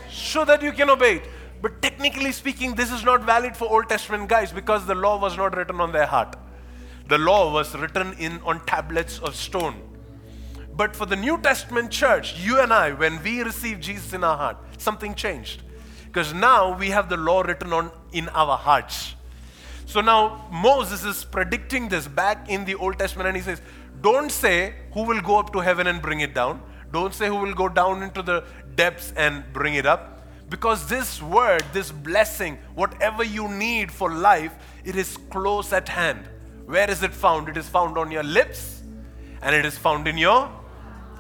so 0.10 0.46
that 0.46 0.62
you 0.62 0.72
can 0.72 0.90
obey 0.90 1.18
it. 1.18 1.30
But 1.62 1.82
technically 1.82 2.32
speaking, 2.32 2.76
this 2.76 2.92
is 2.92 3.04
not 3.04 3.24
valid 3.24 3.56
for 3.56 3.70
Old 3.70 3.90
Testament 3.90 4.30
guys 4.30 4.52
because 4.52 4.86
the 4.86 4.96
law 4.96 5.20
was 5.20 5.38
not 5.38 5.56
written 5.56 5.82
on 5.82 5.92
their 5.92 6.06
heart. 6.06 6.36
The 7.08 7.18
law 7.18 7.52
was 7.52 7.76
written 7.76 8.14
in 8.20 8.42
on 8.44 8.66
tablets 8.66 9.20
of 9.20 9.36
stone. 9.36 9.82
But 10.78 10.96
for 10.96 11.08
the 11.08 11.16
New 11.16 11.40
Testament 11.40 11.90
church, 11.90 12.38
you 12.38 12.60
and 12.60 12.72
I, 12.72 12.92
when 12.92 13.22
we 13.24 13.42
receive 13.42 13.80
Jesus 13.80 14.14
in 14.14 14.24
our 14.24 14.38
heart, 14.38 14.58
something 14.78 15.16
changed. 15.16 15.64
Because 16.06 16.36
now 16.36 16.78
we 16.78 16.92
have 16.92 17.10
the 17.10 17.18
law 17.18 17.42
written 17.42 17.74
on 17.74 17.92
in 18.14 18.30
our 18.30 18.56
hearts. 18.56 19.16
So 19.88 20.02
now 20.02 20.48
Moses 20.52 21.04
is 21.04 21.26
predicting 21.26 21.90
this 21.90 22.08
back 22.08 22.48
in 22.48 22.64
the 22.64 22.76
Old 22.76 23.00
Testament 23.00 23.28
and 23.28 23.36
he 23.36 23.42
says, 23.42 23.60
Don't 24.02 24.32
say 24.32 24.76
who 24.94 25.02
will 25.02 25.22
go 25.22 25.40
up 25.40 25.52
to 25.54 25.60
heaven 25.60 25.88
and 25.88 26.00
bring 26.00 26.20
it 26.20 26.36
down. 26.36 26.62
Don't 26.94 27.14
say 27.14 27.28
who 27.28 27.38
will 27.38 27.56
go 27.56 27.68
down 27.68 28.04
into 28.04 28.22
the 28.22 28.44
depths 28.76 29.14
and 29.18 29.44
bring 29.54 29.74
it 29.74 29.88
up. 29.88 30.28
Because 30.48 30.88
this 30.88 31.24
word, 31.24 31.64
this 31.74 31.92
blessing, 31.92 32.60
whatever 32.76 33.24
you 33.24 33.48
need 33.48 33.92
for 33.92 34.14
life, 34.14 34.54
it 34.86 34.96
is 34.96 35.18
close 35.32 35.74
at 35.74 35.90
hand. 35.90 36.30
Where 36.68 36.90
is 36.90 37.02
it 37.02 37.14
found? 37.14 37.50
It 37.50 37.58
is 37.58 37.68
found 37.68 37.98
on 37.98 38.12
your 38.12 38.24
lips 38.24 38.84
and 39.42 39.56
it 39.56 39.66
is 39.66 39.76
found 39.78 40.08
in 40.08 40.18
your 40.18 40.52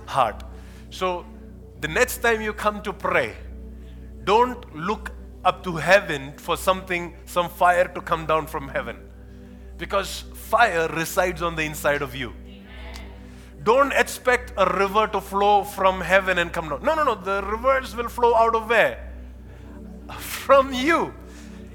heart. 0.08 0.43
So, 0.89 1.26
the 1.82 1.88
next 1.88 2.17
time 2.17 2.41
you 2.41 2.54
come 2.54 2.82
to 2.82 2.93
pray, 2.93 3.36
don't 4.24 4.76
look 4.76 5.12
up 5.46 5.63
to 5.63 5.76
heaven 5.76 6.34
for 6.38 6.58
something, 6.58 7.15
some 7.26 7.50
fire 7.50 7.88
to 7.88 8.02
come 8.02 8.26
down 8.26 8.48
from 8.48 8.67
heaven. 8.67 8.98
Because 9.78 10.24
fire 10.34 10.88
resides 10.88 11.41
on 11.41 11.56
the 11.56 11.62
inside 11.62 12.02
of 12.02 12.15
you. 12.15 12.34
Don't 13.63 13.91
expect 13.93 14.54
a 14.58 14.65
river 14.78 15.08
to 15.08 15.22
flow 15.22 15.63
from 15.63 16.02
heaven 16.02 16.38
and 16.38 16.52
come 16.52 16.70
down. 16.70 16.84
No, 16.84 16.96
no, 16.96 17.04
no. 17.04 17.15
The 17.15 17.46
rivers 17.46 17.96
will 17.96 18.10
flow 18.10 18.34
out 18.34 18.56
of 18.56 18.70
where? 18.70 19.13
From 20.20 20.74
you. 20.74 21.13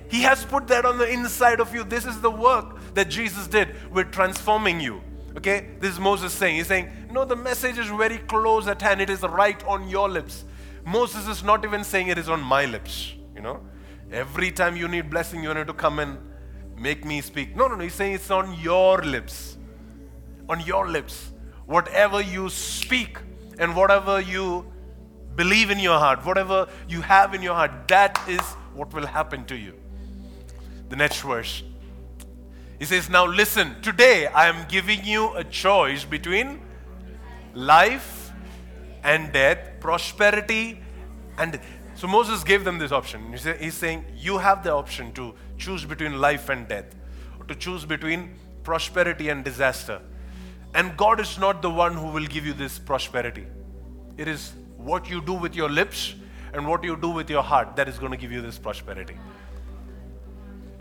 He 0.09 0.23
has 0.23 0.45
put 0.45 0.67
that 0.69 0.85
on 0.85 0.99
the 0.99 1.09
inside 1.09 1.61
of 1.61 1.75
you. 1.75 1.85
This 1.85 2.05
is 2.07 2.21
the 2.21 2.31
work 2.31 2.79
that 2.95 3.09
Jesus 3.09 3.47
did 3.47 3.75
with 3.93 4.11
transforming 4.11 4.81
you. 4.81 5.03
Okay? 5.37 5.69
This 5.81 5.95
is 5.95 6.01
Moses 6.01 6.33
saying. 6.33 6.57
He's 6.57 6.67
saying, 6.67 6.91
No, 7.11 7.25
the 7.25 7.37
message 7.37 7.79
is 7.79 7.89
very 7.89 8.19
close 8.19 8.67
at 8.67 8.81
hand. 8.81 9.01
It 9.01 9.11
is 9.11 9.23
right 9.23 9.63
on 9.65 9.89
your 9.89 10.09
lips. 10.09 10.45
Moses 10.85 11.29
is 11.29 11.43
not 11.43 11.65
even 11.65 11.85
saying 11.85 12.09
it 12.09 12.19
is 12.19 12.29
on 12.29 12.41
my 12.41 12.65
lips. 12.65 13.15
You 13.35 13.43
know? 13.43 13.61
Every 14.11 14.51
time 14.51 14.77
you 14.77 14.89
need 14.89 15.11
blessing, 15.11 15.43
you 15.43 15.55
need 15.55 15.67
to 15.67 15.73
come 15.73 15.99
and 15.99 16.19
make 16.77 17.05
me 17.05 17.21
speak. 17.21 17.57
No, 17.57 17.69
no, 17.69 17.77
no. 17.77 17.85
He's 17.85 17.95
saying 17.95 18.15
it's 18.15 18.31
on 18.31 18.59
your 18.61 19.03
lips. 19.03 19.57
On 20.49 20.61
your 20.61 20.89
lips 20.89 21.33
whatever 21.67 22.21
you 22.21 22.49
speak 22.49 23.19
and 23.59 23.75
whatever 23.75 24.21
you 24.21 24.67
believe 25.37 25.71
in 25.71 25.79
your 25.79 25.99
heart, 25.99 26.25
whatever 26.25 26.69
you 26.89 27.01
have 27.01 27.35
in 27.35 27.43
your 27.43 27.55
heart, 27.55 27.89
that 27.89 28.21
is 28.29 28.41
what 28.75 28.93
will 28.93 29.07
happen 29.07 29.45
to 29.47 29.57
you. 29.57 29.75
The 30.89 30.97
next 30.97 31.21
verse. 31.23 31.63
He 32.83 32.87
says, 32.87 33.09
Now 33.09 33.27
listen, 33.27 33.81
today 33.81 34.27
I 34.27 34.49
am 34.49 34.67
giving 34.69 35.05
you 35.05 35.33
a 35.35 35.45
choice 35.45 36.05
between 36.05 36.61
life 37.55 38.33
and 39.05 39.33
death, 39.33 39.59
prosperity 39.79 40.81
and. 41.39 41.61
So 41.95 42.09
Moses 42.09 42.43
gave 42.43 42.65
them 42.65 42.79
this 42.79 42.91
option. 42.91 43.33
He's 43.61 43.75
saying, 43.75 44.05
You 44.17 44.37
have 44.39 44.65
the 44.65 44.73
option 44.73 45.13
to 45.13 45.33
choose 45.59 45.85
between 45.85 46.21
life 46.21 46.49
and 46.49 46.67
death, 46.67 46.87
to 47.47 47.55
choose 47.55 47.85
between 47.85 48.35
prosperity 48.65 49.29
and 49.29 49.45
disaster. 49.45 50.01
And 50.75 50.97
God 50.97 51.21
is 51.21 51.39
not 51.39 51.63
the 51.63 51.71
one 51.71 51.95
who 51.95 52.09
will 52.09 52.27
give 52.27 52.45
you 52.45 52.53
this 52.53 52.81
prosperity. 52.81 53.47
It 54.17 54.27
is 54.27 54.55
what 54.77 55.09
you 55.09 55.21
do 55.21 55.35
with 55.35 55.55
your 55.55 55.71
lips 55.71 56.17
and 56.53 56.67
what 56.67 56.83
you 56.83 56.97
do 56.97 57.11
with 57.11 57.31
your 57.31 57.45
heart 57.45 57.77
that 57.77 57.89
is 57.89 58.01
going 58.01 58.11
to 58.11 58.19
give 58.19 58.33
you 58.33 58.43
this 58.43 58.59
prosperity. 58.59 59.15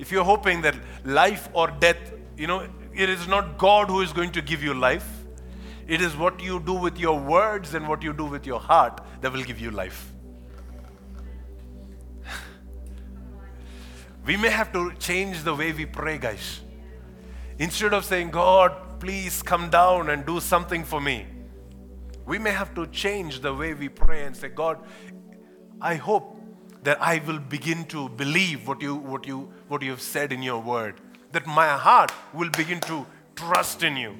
If 0.01 0.11
you're 0.11 0.23
hoping 0.23 0.61
that 0.63 0.75
life 1.05 1.47
or 1.53 1.67
death, 1.67 2.11
you 2.35 2.47
know, 2.47 2.67
it 2.91 3.07
is 3.07 3.27
not 3.27 3.59
God 3.59 3.87
who 3.87 4.01
is 4.01 4.11
going 4.11 4.31
to 4.31 4.41
give 4.41 4.63
you 4.63 4.73
life. 4.73 5.07
It 5.87 6.01
is 6.01 6.17
what 6.17 6.41
you 6.41 6.59
do 6.59 6.73
with 6.73 6.97
your 6.97 7.19
words 7.19 7.75
and 7.75 7.87
what 7.87 8.01
you 8.01 8.11
do 8.11 8.25
with 8.25 8.47
your 8.47 8.59
heart 8.59 8.99
that 9.21 9.31
will 9.31 9.43
give 9.43 9.59
you 9.59 9.69
life. 9.69 10.11
we 14.25 14.37
may 14.37 14.49
have 14.49 14.73
to 14.73 14.91
change 14.93 15.43
the 15.43 15.53
way 15.53 15.71
we 15.71 15.85
pray, 15.85 16.17
guys. 16.17 16.61
Instead 17.59 17.93
of 17.93 18.03
saying, 18.03 18.31
God, 18.31 18.99
please 18.99 19.43
come 19.43 19.69
down 19.69 20.09
and 20.09 20.25
do 20.25 20.39
something 20.39 20.83
for 20.83 20.99
me, 20.99 21.27
we 22.25 22.39
may 22.39 22.51
have 22.51 22.73
to 22.73 22.87
change 22.87 23.41
the 23.41 23.53
way 23.53 23.75
we 23.75 23.87
pray 23.87 24.25
and 24.25 24.35
say, 24.35 24.49
God, 24.49 24.79
I 25.79 25.93
hope 25.93 26.40
that 26.83 27.01
I 27.01 27.21
will 27.25 27.39
begin 27.39 27.85
to 27.85 28.09
believe 28.09 28.67
what 28.67 28.81
you, 28.81 28.95
what 28.95 29.27
you, 29.27 29.51
what 29.67 29.81
you 29.81 29.91
have 29.91 30.01
said 30.01 30.31
in 30.31 30.41
your 30.41 30.59
word, 30.59 30.99
that 31.31 31.45
my 31.45 31.67
heart 31.67 32.11
will 32.33 32.49
begin 32.49 32.79
to 32.81 33.05
trust 33.35 33.83
in 33.83 33.95
you, 33.95 34.15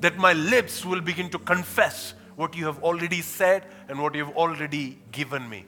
that 0.00 0.16
my 0.16 0.32
lips 0.32 0.84
will 0.84 1.00
begin 1.00 1.28
to 1.30 1.38
confess 1.38 2.14
what 2.36 2.56
you 2.56 2.66
have 2.66 2.82
already 2.82 3.20
said 3.20 3.64
and 3.88 4.00
what 4.00 4.14
you 4.14 4.24
have 4.24 4.36
already 4.36 4.98
given 5.12 5.48
me. 5.48 5.64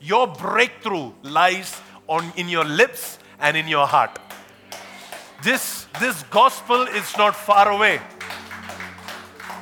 Your 0.00 0.26
breakthrough 0.26 1.12
lies 1.22 1.80
on, 2.08 2.32
in 2.36 2.48
your 2.48 2.64
lips 2.64 3.18
and 3.38 3.56
in 3.56 3.68
your 3.68 3.86
heart. 3.86 4.18
This, 5.42 5.86
this 6.00 6.22
gospel 6.24 6.82
is 6.82 7.16
not 7.16 7.36
far 7.36 7.70
away. 7.70 8.00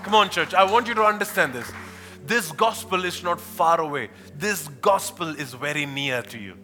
Come 0.03 0.15
on, 0.15 0.31
church. 0.31 0.55
I 0.55 0.65
want 0.71 0.89
you 0.89 0.95
to 0.95 1.03
understand 1.03 1.53
this. 1.53 1.71
This 2.25 2.53
gospel 2.53 3.05
is 3.05 3.23
not 3.23 3.41
far 3.41 3.81
away. 3.81 4.11
This 4.37 4.69
gospel 4.81 5.29
is 5.29 5.55
very 5.55 5.87
near 5.87 6.23
to 6.23 6.39
you. 6.39 6.57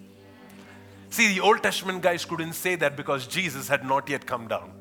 See, 1.10 1.32
the 1.32 1.40
Old 1.40 1.62
Testament 1.62 2.02
guys 2.02 2.24
couldn't 2.24 2.52
say 2.52 2.76
that 2.76 2.96
because 2.96 3.26
Jesus 3.26 3.68
had 3.68 3.84
not 3.84 4.08
yet 4.08 4.26
come 4.26 4.46
down. 4.46 4.72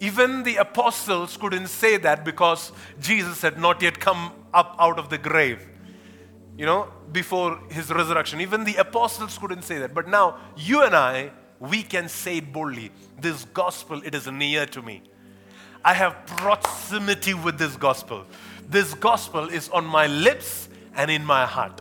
Even 0.00 0.42
the 0.42 0.56
apostles 0.56 1.36
couldn't 1.36 1.68
say 1.68 1.96
that 1.98 2.24
because 2.24 2.72
Jesus 3.00 3.42
had 3.42 3.58
not 3.58 3.82
yet 3.82 3.98
come 3.98 4.32
up 4.54 4.76
out 4.78 4.98
of 4.98 5.10
the 5.10 5.18
grave, 5.18 5.66
you 6.56 6.64
know, 6.64 6.88
before 7.12 7.58
his 7.70 7.90
resurrection. 7.90 8.40
Even 8.40 8.64
the 8.64 8.76
apostles 8.76 9.36
couldn't 9.38 9.62
say 9.62 9.78
that. 9.78 9.94
But 9.94 10.08
now, 10.08 10.38
you 10.56 10.82
and 10.82 10.94
I, 10.94 11.32
we 11.58 11.82
can 11.82 12.08
say 12.08 12.38
it 12.38 12.52
boldly. 12.52 12.90
This 13.20 13.44
gospel, 13.46 14.00
it 14.04 14.14
is 14.14 14.26
near 14.28 14.66
to 14.66 14.82
me. 14.82 15.02
I 15.84 15.94
have 15.94 16.26
proximity 16.26 17.34
with 17.34 17.58
this 17.58 17.76
gospel. 17.76 18.24
This 18.68 18.92
gospel 18.94 19.48
is 19.48 19.68
on 19.70 19.86
my 19.86 20.06
lips 20.06 20.68
and 20.94 21.10
in 21.10 21.24
my 21.24 21.46
heart. 21.46 21.80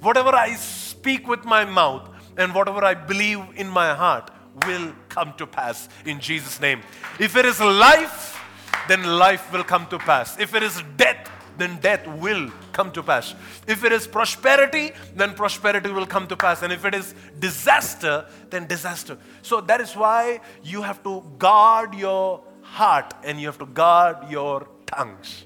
Whatever 0.00 0.30
I 0.30 0.54
speak 0.54 1.26
with 1.26 1.44
my 1.44 1.64
mouth 1.64 2.08
and 2.36 2.54
whatever 2.54 2.84
I 2.84 2.94
believe 2.94 3.40
in 3.56 3.68
my 3.68 3.94
heart 3.94 4.30
will 4.66 4.92
come 5.08 5.34
to 5.38 5.46
pass 5.46 5.88
in 6.04 6.20
Jesus' 6.20 6.60
name. 6.60 6.82
If 7.18 7.36
it 7.36 7.44
is 7.44 7.60
life, 7.60 8.40
then 8.88 9.02
life 9.04 9.52
will 9.52 9.64
come 9.64 9.86
to 9.88 9.98
pass. 9.98 10.38
If 10.38 10.54
it 10.54 10.62
is 10.62 10.82
death, 10.96 11.30
then 11.58 11.78
death 11.80 12.06
will 12.06 12.50
come 12.72 12.92
to 12.92 13.02
pass. 13.02 13.34
If 13.66 13.84
it 13.84 13.92
is 13.92 14.06
prosperity, 14.06 14.92
then 15.14 15.34
prosperity 15.34 15.90
will 15.90 16.06
come 16.06 16.26
to 16.28 16.36
pass. 16.36 16.62
And 16.62 16.72
if 16.72 16.84
it 16.84 16.94
is 16.94 17.14
disaster, 17.38 18.26
then 18.48 18.66
disaster. 18.66 19.18
So 19.42 19.60
that 19.62 19.80
is 19.80 19.94
why 19.94 20.40
you 20.62 20.82
have 20.82 21.02
to 21.02 21.22
guard 21.38 21.94
your 21.94 22.42
heart 22.62 23.14
and 23.24 23.40
you 23.40 23.46
have 23.48 23.58
to 23.58 23.66
guard 23.66 24.30
your 24.30 24.68
tongues. 24.86 25.44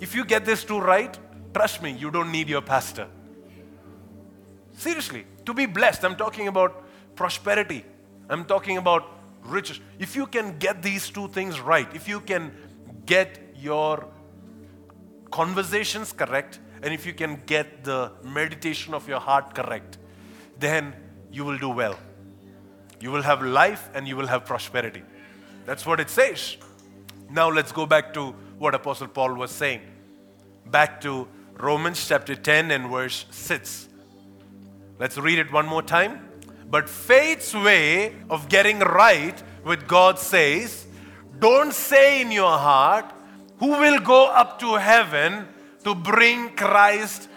If 0.00 0.14
you 0.14 0.24
get 0.24 0.44
this 0.44 0.64
two 0.64 0.80
right, 0.80 1.16
trust 1.52 1.82
me, 1.82 1.92
you 1.92 2.10
don't 2.10 2.32
need 2.32 2.48
your 2.48 2.62
pastor. 2.62 3.06
Seriously, 4.72 5.26
to 5.44 5.52
be 5.52 5.66
blessed, 5.66 6.04
I'm 6.04 6.16
talking 6.16 6.48
about 6.48 6.84
prosperity, 7.14 7.84
I'm 8.28 8.44
talking 8.44 8.78
about 8.78 9.06
riches. 9.42 9.80
If 9.98 10.16
you 10.16 10.26
can 10.26 10.58
get 10.58 10.82
these 10.82 11.10
two 11.10 11.28
things 11.28 11.60
right, 11.60 11.88
if 11.94 12.08
you 12.08 12.20
can 12.20 12.52
get 13.04 13.38
your 13.56 14.06
conversations 15.30 16.12
correct, 16.12 16.60
and 16.82 16.94
if 16.94 17.04
you 17.04 17.12
can 17.12 17.42
get 17.44 17.84
the 17.84 18.10
meditation 18.24 18.94
of 18.94 19.06
your 19.06 19.20
heart 19.20 19.54
correct, 19.54 19.98
then 20.58 20.94
you 21.30 21.44
will 21.44 21.58
do 21.58 21.68
well. 21.68 21.98
You 23.00 23.10
will 23.10 23.22
have 23.22 23.42
life 23.42 23.90
and 23.94 24.08
you 24.08 24.16
will 24.16 24.26
have 24.26 24.44
prosperity. 24.44 25.02
That's 25.66 25.84
what 25.84 26.00
it 26.00 26.08
says. 26.08 26.56
Now 27.30 27.50
let's 27.50 27.72
go 27.72 27.86
back 27.86 28.14
to 28.14 28.34
what 28.60 28.74
Apostle 28.74 29.08
Paul 29.08 29.34
was 29.34 29.50
saying. 29.50 29.80
Back 30.66 31.00
to 31.00 31.26
Romans 31.54 32.06
chapter 32.06 32.36
10 32.36 32.70
and 32.70 32.90
verse 32.90 33.24
6. 33.30 33.88
Let's 34.98 35.16
read 35.16 35.38
it 35.38 35.50
one 35.50 35.66
more 35.66 35.82
time. 35.82 36.28
But 36.70 36.86
faith's 36.86 37.54
way 37.54 38.14
of 38.28 38.50
getting 38.50 38.80
right 38.80 39.42
with 39.64 39.88
God 39.88 40.18
says, 40.18 40.86
Don't 41.38 41.72
say 41.72 42.20
in 42.20 42.30
your 42.30 42.58
heart, 42.58 43.10
Who 43.60 43.68
will 43.68 43.98
go 43.98 44.26
up 44.26 44.58
to 44.58 44.74
heaven 44.74 45.48
to 45.84 45.94
bring 45.94 46.50
Christ 46.50 47.30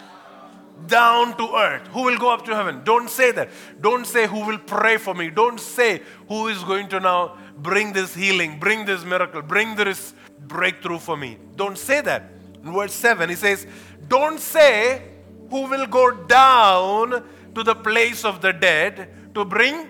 down 0.86 1.36
to 1.38 1.56
earth. 1.56 1.86
Who 1.88 2.02
will 2.02 2.18
go 2.18 2.32
up 2.34 2.44
to 2.44 2.54
heaven? 2.54 2.82
Don't 2.84 3.08
say 3.08 3.30
that. 3.32 3.48
Don't 3.80 4.06
say 4.06 4.26
who 4.26 4.44
will 4.44 4.58
pray 4.58 4.98
for 4.98 5.14
me. 5.14 5.30
Don't 5.30 5.58
say 5.58 6.02
who 6.28 6.48
is 6.48 6.62
going 6.64 6.88
to 6.88 7.00
now 7.00 7.38
bring 7.56 7.94
this 7.94 8.14
healing, 8.14 8.58
bring 8.58 8.84
this 8.84 9.04
miracle, 9.04 9.40
bring 9.40 9.76
this 9.76 10.12
breakthrough 10.40 10.98
for 10.98 11.16
me. 11.16 11.38
Don't 11.56 11.78
say 11.78 12.00
that. 12.02 12.30
In 12.62 12.72
verse 12.72 12.94
7, 12.94 13.28
he 13.28 13.34
says, 13.34 13.66
Don't 14.08 14.40
say 14.40 15.02
who 15.50 15.66
will 15.66 15.86
go 15.86 16.10
down 16.10 17.22
to 17.54 17.62
the 17.62 17.74
place 17.74 18.24
of 18.24 18.40
the 18.40 18.52
dead 18.52 19.08
to 19.34 19.44
bring 19.44 19.88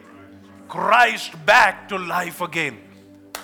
Christ 0.69 1.33
back 1.47 1.89
to 1.89 1.99
life 1.99 2.41
again. 2.41 2.79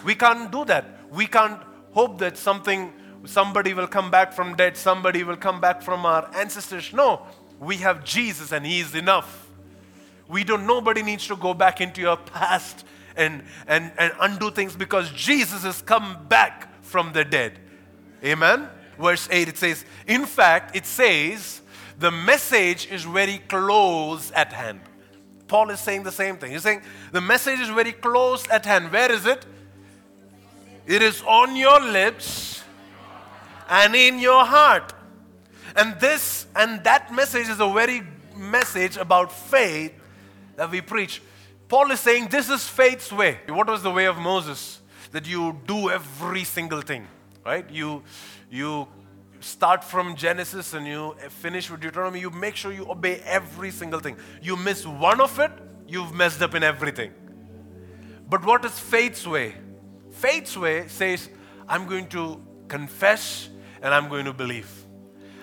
We 0.04 0.14
can't 0.14 0.50
do 0.50 0.64
that. 0.64 0.84
We 1.10 1.26
can't 1.26 1.60
hope 1.92 2.18
that 2.18 2.36
something 2.36 2.92
somebody 3.24 3.74
will 3.74 3.86
come 3.86 4.10
back 4.10 4.32
from 4.32 4.56
dead, 4.56 4.76
somebody 4.76 5.22
will 5.24 5.36
come 5.36 5.60
back 5.60 5.82
from 5.82 6.06
our 6.06 6.28
ancestors. 6.34 6.92
No, 6.92 7.26
we 7.58 7.76
have 7.78 8.04
Jesus 8.04 8.52
and 8.52 8.64
He 8.64 8.80
is 8.80 8.94
enough. 8.94 9.48
We 10.28 10.44
don't, 10.44 10.66
nobody 10.66 11.02
needs 11.02 11.26
to 11.26 11.36
go 11.36 11.54
back 11.54 11.80
into 11.80 12.00
your 12.00 12.16
past 12.16 12.84
and, 13.16 13.42
and, 13.66 13.92
and 13.98 14.12
undo 14.20 14.50
things 14.50 14.76
because 14.76 15.10
Jesus 15.10 15.64
has 15.64 15.82
come 15.82 16.26
back 16.28 16.69
from 16.90 17.12
the 17.12 17.24
dead. 17.24 17.58
Amen? 18.22 18.68
Verse 18.98 19.28
8 19.30 19.48
it 19.48 19.56
says, 19.56 19.84
In 20.06 20.26
fact, 20.26 20.76
it 20.76 20.84
says, 20.84 21.62
the 21.98 22.10
message 22.10 22.90
is 22.90 23.04
very 23.04 23.38
close 23.38 24.30
at 24.32 24.52
hand. 24.52 24.80
Paul 25.48 25.70
is 25.70 25.80
saying 25.80 26.02
the 26.02 26.12
same 26.12 26.36
thing. 26.36 26.52
He's 26.52 26.62
saying, 26.62 26.82
the 27.12 27.20
message 27.20 27.60
is 27.60 27.68
very 27.68 27.92
close 27.92 28.46
at 28.48 28.64
hand. 28.64 28.92
Where 28.92 29.10
is 29.10 29.26
it? 29.26 29.44
It 30.86 31.02
is 31.02 31.22
on 31.22 31.56
your 31.56 31.80
lips 31.80 32.62
and 33.68 33.94
in 33.94 34.18
your 34.18 34.44
heart. 34.44 34.92
And 35.76 35.98
this 36.00 36.46
and 36.56 36.82
that 36.84 37.12
message 37.14 37.48
is 37.48 37.60
a 37.60 37.72
very 37.72 38.02
message 38.36 38.96
about 38.96 39.32
faith 39.32 39.92
that 40.56 40.70
we 40.70 40.80
preach. 40.80 41.22
Paul 41.68 41.90
is 41.92 42.00
saying 42.00 42.28
this 42.28 42.50
is 42.50 42.68
faith's 42.68 43.12
way. 43.12 43.38
What 43.48 43.68
was 43.68 43.82
the 43.82 43.90
way 43.90 44.06
of 44.06 44.18
Moses? 44.18 44.79
That 45.12 45.26
you 45.26 45.60
do 45.66 45.90
every 45.90 46.44
single 46.44 46.82
thing, 46.82 47.08
right? 47.44 47.68
You 47.70 48.02
you 48.50 48.86
start 49.40 49.82
from 49.82 50.14
Genesis 50.16 50.74
and 50.74 50.86
you 50.86 51.16
finish 51.28 51.70
with 51.70 51.80
Deuteronomy, 51.80 52.20
you 52.20 52.30
make 52.30 52.56
sure 52.56 52.72
you 52.72 52.90
obey 52.90 53.20
every 53.24 53.70
single 53.70 54.00
thing. 54.00 54.16
You 54.42 54.56
miss 54.56 54.86
one 54.86 55.20
of 55.20 55.38
it, 55.38 55.50
you've 55.88 56.14
messed 56.14 56.42
up 56.42 56.54
in 56.54 56.62
everything. 56.62 57.12
But 58.28 58.44
what 58.44 58.64
is 58.64 58.78
faith's 58.78 59.26
way? 59.26 59.54
Faith's 60.12 60.56
way 60.56 60.86
says, 60.88 61.28
I'm 61.68 61.86
going 61.86 62.06
to 62.08 62.40
confess 62.68 63.48
and 63.82 63.92
I'm 63.92 64.08
going 64.08 64.26
to 64.26 64.32
believe. 64.32 64.70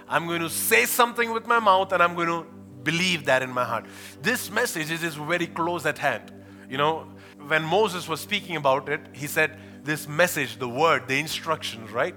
I'm 0.08 0.27
going 0.27 0.41
to 0.41 0.49
say 0.49 0.86
something 0.86 1.34
with 1.34 1.47
my 1.47 1.60
mouth 1.60 1.91
and 1.91 2.01
I'm 2.01 2.15
going 2.15 2.27
to 2.27 2.45
believe 2.84 3.25
that 3.25 3.43
in 3.43 3.49
my 3.49 3.65
heart. 3.65 3.86
This 4.21 4.49
message 4.49 4.91
is, 4.91 5.03
is 5.03 5.15
very 5.15 5.47
close 5.47 5.86
at 5.86 5.97
hand. 5.97 6.32
You 6.69 6.77
know, 6.77 7.08
when 7.47 7.63
Moses 7.63 8.07
was 8.07 8.19
speaking 8.19 8.55
about 8.55 8.89
it, 8.89 9.01
he 9.13 9.27
said, 9.27 9.57
This 9.83 10.07
message, 10.07 10.57
the 10.57 10.69
word, 10.69 11.07
the 11.07 11.19
instructions, 11.19 11.91
right? 11.91 12.15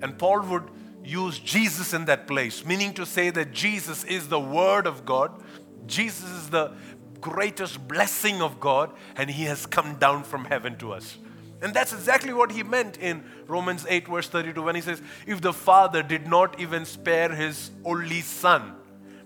And 0.00 0.18
Paul 0.18 0.42
would 0.42 0.68
use 1.04 1.38
Jesus 1.38 1.92
in 1.92 2.04
that 2.06 2.26
place, 2.26 2.64
meaning 2.64 2.94
to 2.94 3.06
say 3.06 3.30
that 3.30 3.52
Jesus 3.52 4.04
is 4.04 4.28
the 4.28 4.40
word 4.40 4.86
of 4.86 5.04
God, 5.04 5.42
Jesus 5.86 6.30
is 6.30 6.50
the 6.50 6.72
greatest 7.20 7.86
blessing 7.88 8.42
of 8.42 8.60
God, 8.60 8.90
and 9.16 9.30
he 9.30 9.44
has 9.44 9.66
come 9.66 9.96
down 9.96 10.24
from 10.24 10.44
heaven 10.44 10.76
to 10.78 10.92
us. 10.92 11.18
And 11.60 11.72
that's 11.72 11.92
exactly 11.92 12.32
what 12.32 12.50
he 12.50 12.64
meant 12.64 12.98
in 12.98 13.22
Romans 13.46 13.86
8, 13.88 14.08
verse 14.08 14.28
32, 14.28 14.60
when 14.62 14.74
he 14.74 14.80
says, 14.80 15.00
If 15.26 15.40
the 15.40 15.52
Father 15.52 16.02
did 16.02 16.26
not 16.26 16.58
even 16.60 16.84
spare 16.84 17.28
his 17.32 17.70
only 17.84 18.20
Son, 18.20 18.74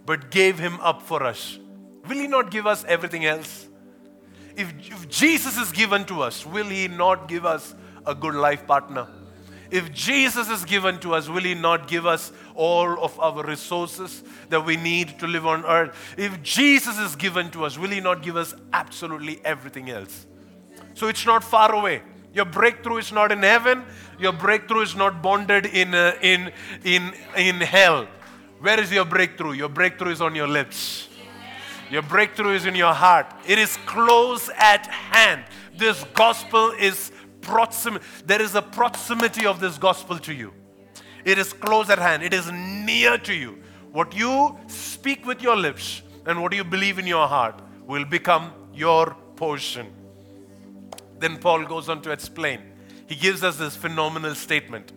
but 0.04 0.30
gave 0.30 0.59
him 0.59 0.78
up 0.80 1.02
for 1.02 1.22
us, 1.22 1.59
will 2.06 2.18
he 2.18 2.26
not 2.26 2.50
give 2.50 2.66
us 2.66 2.85
everything 2.85 3.24
else? 3.24 3.65
If, 4.57 4.73
if 4.81 5.09
Jesus 5.09 5.59
is 5.59 5.71
given 5.71 6.05
to 6.07 6.23
us, 6.23 6.47
will 6.47 6.66
he 6.66 6.88
not 6.88 7.29
give 7.29 7.45
us 7.45 7.75
a 8.07 8.14
good 8.14 8.35
life 8.35 8.66
partner? 8.66 9.07
If 9.71 9.92
Jesus 9.92 10.49
is 10.49 10.64
given 10.64 10.99
to 11.01 11.14
us, 11.14 11.29
will 11.29 11.42
He 11.42 11.55
not 11.55 11.88
give 11.88 12.07
us 12.07 12.33
all 12.55 13.03
of 13.03 13.19
our 13.19 13.45
resources 13.45 14.23
that 14.49 14.64
we 14.64 14.77
need 14.77 15.19
to 15.19 15.27
live 15.27 15.47
on 15.47 15.64
earth? 15.64 16.14
If 16.16 16.42
Jesus 16.42 16.99
is 16.99 17.16
given 17.16 17.51
to 17.51 17.64
us, 17.64 17.77
will 17.77 17.90
He 17.90 18.01
not 18.01 18.23
give 18.23 18.37
us 18.37 18.55
absolutely 18.73 19.40
everything 19.45 19.90
else? 19.90 20.27
So 20.95 21.09
it's 21.09 21.27
not 21.27 21.42
far 21.42 21.75
away. 21.75 22.03
Your 22.33 22.45
breakthrough 22.45 22.99
is 22.99 23.12
not 23.12 23.33
in 23.33 23.42
heaven. 23.42 23.85
Your 24.21 24.33
breakthrough 24.33 24.83
is 24.83 24.95
not 24.95 25.23
bonded 25.23 25.66
in, 25.66 25.95
uh, 25.95 26.16
in, 26.23 26.53
in, 26.85 27.12
in 27.37 27.61
hell. 27.61 28.07
Where 28.61 28.79
is 28.79 28.92
your 28.92 29.05
breakthrough? 29.05 29.53
Your 29.53 29.69
breakthrough 29.69 30.12
is 30.12 30.21
on 30.21 30.35
your 30.35 30.49
lips. 30.49 31.06
Your 31.90 32.03
breakthrough 32.03 32.55
is 32.55 32.66
in 32.66 32.75
your 32.75 32.92
heart. 32.92 33.33
It 33.46 33.59
is 33.59 33.77
close 33.87 34.51
at 34.57 34.87
hand. 34.87 35.44
This 35.77 36.05
gospel 36.14 36.72
is 36.72 37.12
proximity. 37.40 38.05
There 38.25 38.42
is 38.42 38.55
a 38.55 38.62
proximity 38.62 39.46
of 39.46 39.61
this 39.61 39.79
gospel 39.79 40.18
to 40.20 40.35
you. 40.35 40.53
It 41.25 41.38
is 41.38 41.53
close 41.53 41.90
at 41.90 41.99
hand. 41.99 42.22
It 42.22 42.35
is 42.35 42.51
near 42.53 43.18
to 43.18 43.35
you. 43.35 43.62
What 43.92 44.14
you 44.14 44.59
speak 44.66 45.27
with 45.27 45.42
your 45.42 45.57
lips 45.57 46.03
and 46.27 46.42
what 46.42 46.53
you 46.53 46.64
believe 46.64 46.99
in 46.99 47.07
your 47.07 47.27
heart 47.29 47.61
will 47.87 48.05
become 48.05 48.53
your 48.75 49.16
portion. 49.37 49.92
Then 51.18 51.38
Paul 51.38 51.64
goes 51.64 51.88
on 51.88 52.03
to 52.03 52.11
explain. 52.11 52.61
He 53.07 53.14
gives 53.14 53.44
us 53.44 53.57
this 53.57 53.77
phenomenal 53.77 54.35
statement. 54.35 54.92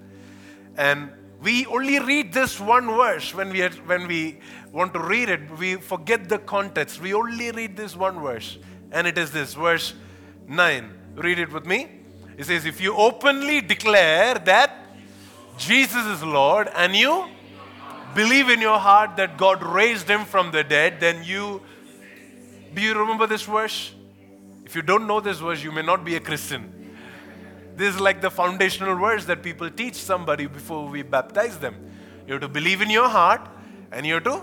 And 0.75 1.11
we 1.41 1.65
only 1.67 1.99
read 1.99 2.33
this 2.33 2.59
one 2.59 2.87
verse 2.87 3.33
when 3.33 3.49
we, 3.51 3.61
when 3.61 4.07
we 4.07 4.39
want 4.71 4.93
to 4.93 4.99
read 4.99 5.29
it. 5.29 5.57
We 5.57 5.75
forget 5.75 6.27
the 6.27 6.37
context. 6.37 7.01
We 7.01 7.13
only 7.13 7.51
read 7.51 7.77
this 7.77 7.95
one 7.95 8.21
verse. 8.21 8.57
And 8.91 9.07
it 9.07 9.17
is 9.17 9.31
this, 9.31 9.53
verse 9.53 9.93
9. 10.47 10.93
Read 11.15 11.39
it 11.39 11.51
with 11.51 11.65
me. 11.65 11.87
It 12.37 12.45
says, 12.45 12.65
If 12.65 12.81
you 12.81 12.93
openly 12.93 13.61
declare 13.61 14.35
that 14.35 14.85
Jesus 15.57 16.05
is 16.05 16.23
Lord 16.23 16.69
and 16.75 16.95
you 16.95 17.25
believe 18.15 18.49
in 18.49 18.59
your 18.59 18.79
heart 18.79 19.15
that 19.17 19.37
God 19.37 19.63
raised 19.63 20.09
him 20.09 20.25
from 20.25 20.51
the 20.51 20.63
dead, 20.63 20.99
then 20.99 21.23
you. 21.23 21.61
Do 22.73 22.81
you 22.81 22.93
remember 22.93 23.27
this 23.27 23.43
verse? 23.43 23.93
If 24.65 24.75
you 24.75 24.81
don't 24.81 25.07
know 25.07 25.19
this 25.19 25.39
verse, 25.39 25.63
you 25.63 25.71
may 25.71 25.81
not 25.81 26.05
be 26.05 26.15
a 26.15 26.19
Christian. 26.19 26.78
This 27.79 27.95
is 27.95 28.01
like 28.01 28.19
the 28.19 28.29
foundational 28.29 28.97
words 28.97 29.25
that 29.27 29.41
people 29.41 29.69
teach 29.69 29.95
somebody 29.95 30.47
before 30.47 30.89
we 30.89 31.01
baptize 31.01 31.57
them. 31.59 31.75
You 32.27 32.33
have 32.33 32.41
to 32.41 32.49
believe 32.49 32.81
in 32.81 32.89
your 32.89 33.07
heart 33.07 33.39
and 33.93 34.05
you 34.05 34.15
have 34.15 34.25
to 34.25 34.41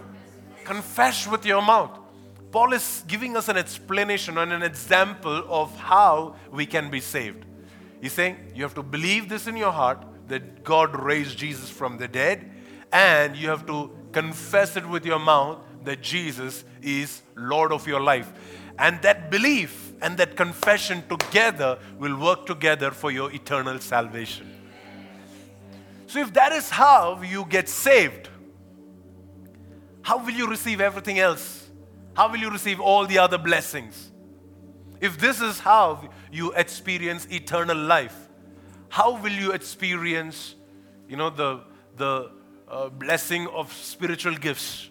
confess 0.65 1.29
with 1.29 1.45
your 1.45 1.61
mouth. 1.61 1.99
Paul 2.51 2.73
is 2.73 3.05
giving 3.07 3.37
us 3.37 3.51
an 3.51 3.59
explanation 3.59 4.39
and 4.39 4.55
an 4.55 4.63
example 4.63 5.45
of 5.51 5.79
how 5.79 6.37
we 6.51 6.65
can 6.65 6.91
be 6.91 6.99
saved. 6.99 7.45
He's 8.01 8.15
saying 8.15 8.39
you 8.55 8.63
have 8.63 8.73
to 8.73 8.83
believe 8.83 9.29
this 9.29 9.47
in 9.47 9.59
your 9.59 9.73
heart 9.73 10.03
that 10.29 10.65
God 10.65 10.99
raised 10.99 11.37
Jesus 11.37 11.69
from 11.69 11.99
the 11.99 12.09
dead, 12.09 12.51
and 12.91 13.37
you 13.37 13.51
have 13.51 13.67
to 13.67 13.91
confess 14.13 14.79
it 14.79 14.89
with 14.89 15.05
your 15.05 15.19
mouth 15.19 15.59
that 15.85 16.01
Jesus 16.01 16.65
is 16.81 17.21
Lord 17.35 17.71
of 17.71 17.87
your 17.87 18.01
life. 18.01 18.33
And 18.79 19.03
that 19.03 19.31
belief 19.31 19.86
and 20.03 20.17
that 20.19 20.37
confession 20.37 21.03
together 21.09 21.79
will 21.99 22.19
work 22.19 22.47
together 22.47 22.91
for 22.91 23.11
your 23.11 23.33
eternal 23.33 23.79
salvation. 23.79 24.53
So, 26.07 26.21
if 26.21 26.33
that 26.35 26.53
is 26.53 26.71
how 26.71 27.21
you 27.23 27.45
get 27.49 27.69
saved, 27.69 28.29
how 30.03 30.19
will 30.19 30.33
you 30.33 30.49
receive 30.49 30.81
everything 30.81 31.19
else? 31.19 31.69
How 32.15 32.31
will 32.31 32.39
you 32.39 32.51
receive 32.51 32.81
all 32.81 33.07
the 33.07 33.19
other 33.19 33.39
blessings? 33.39 34.13
If 35.01 35.19
this 35.19 35.41
is 35.41 35.59
how 35.59 36.09
you 36.33 36.53
experience 36.53 37.27
eternal 37.31 37.77
life, 37.77 38.17
how 38.89 39.21
will 39.21 39.33
you 39.33 39.53
experience, 39.53 40.55
you 41.09 41.17
know, 41.17 41.31
the, 41.31 41.61
the 41.97 42.31
uh, 42.69 42.89
blessing 42.89 43.49
of 43.49 43.73
spiritual 43.73 44.37
gifts? 44.37 44.91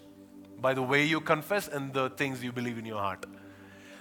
By 0.60 0.74
the 0.74 0.82
way 0.82 1.04
you 1.04 1.20
confess 1.20 1.66
and 1.68 1.92
the 1.92 2.10
things 2.10 2.44
you 2.44 2.52
believe 2.52 2.78
in 2.78 2.86
your 2.86 2.98
heart. 3.00 3.26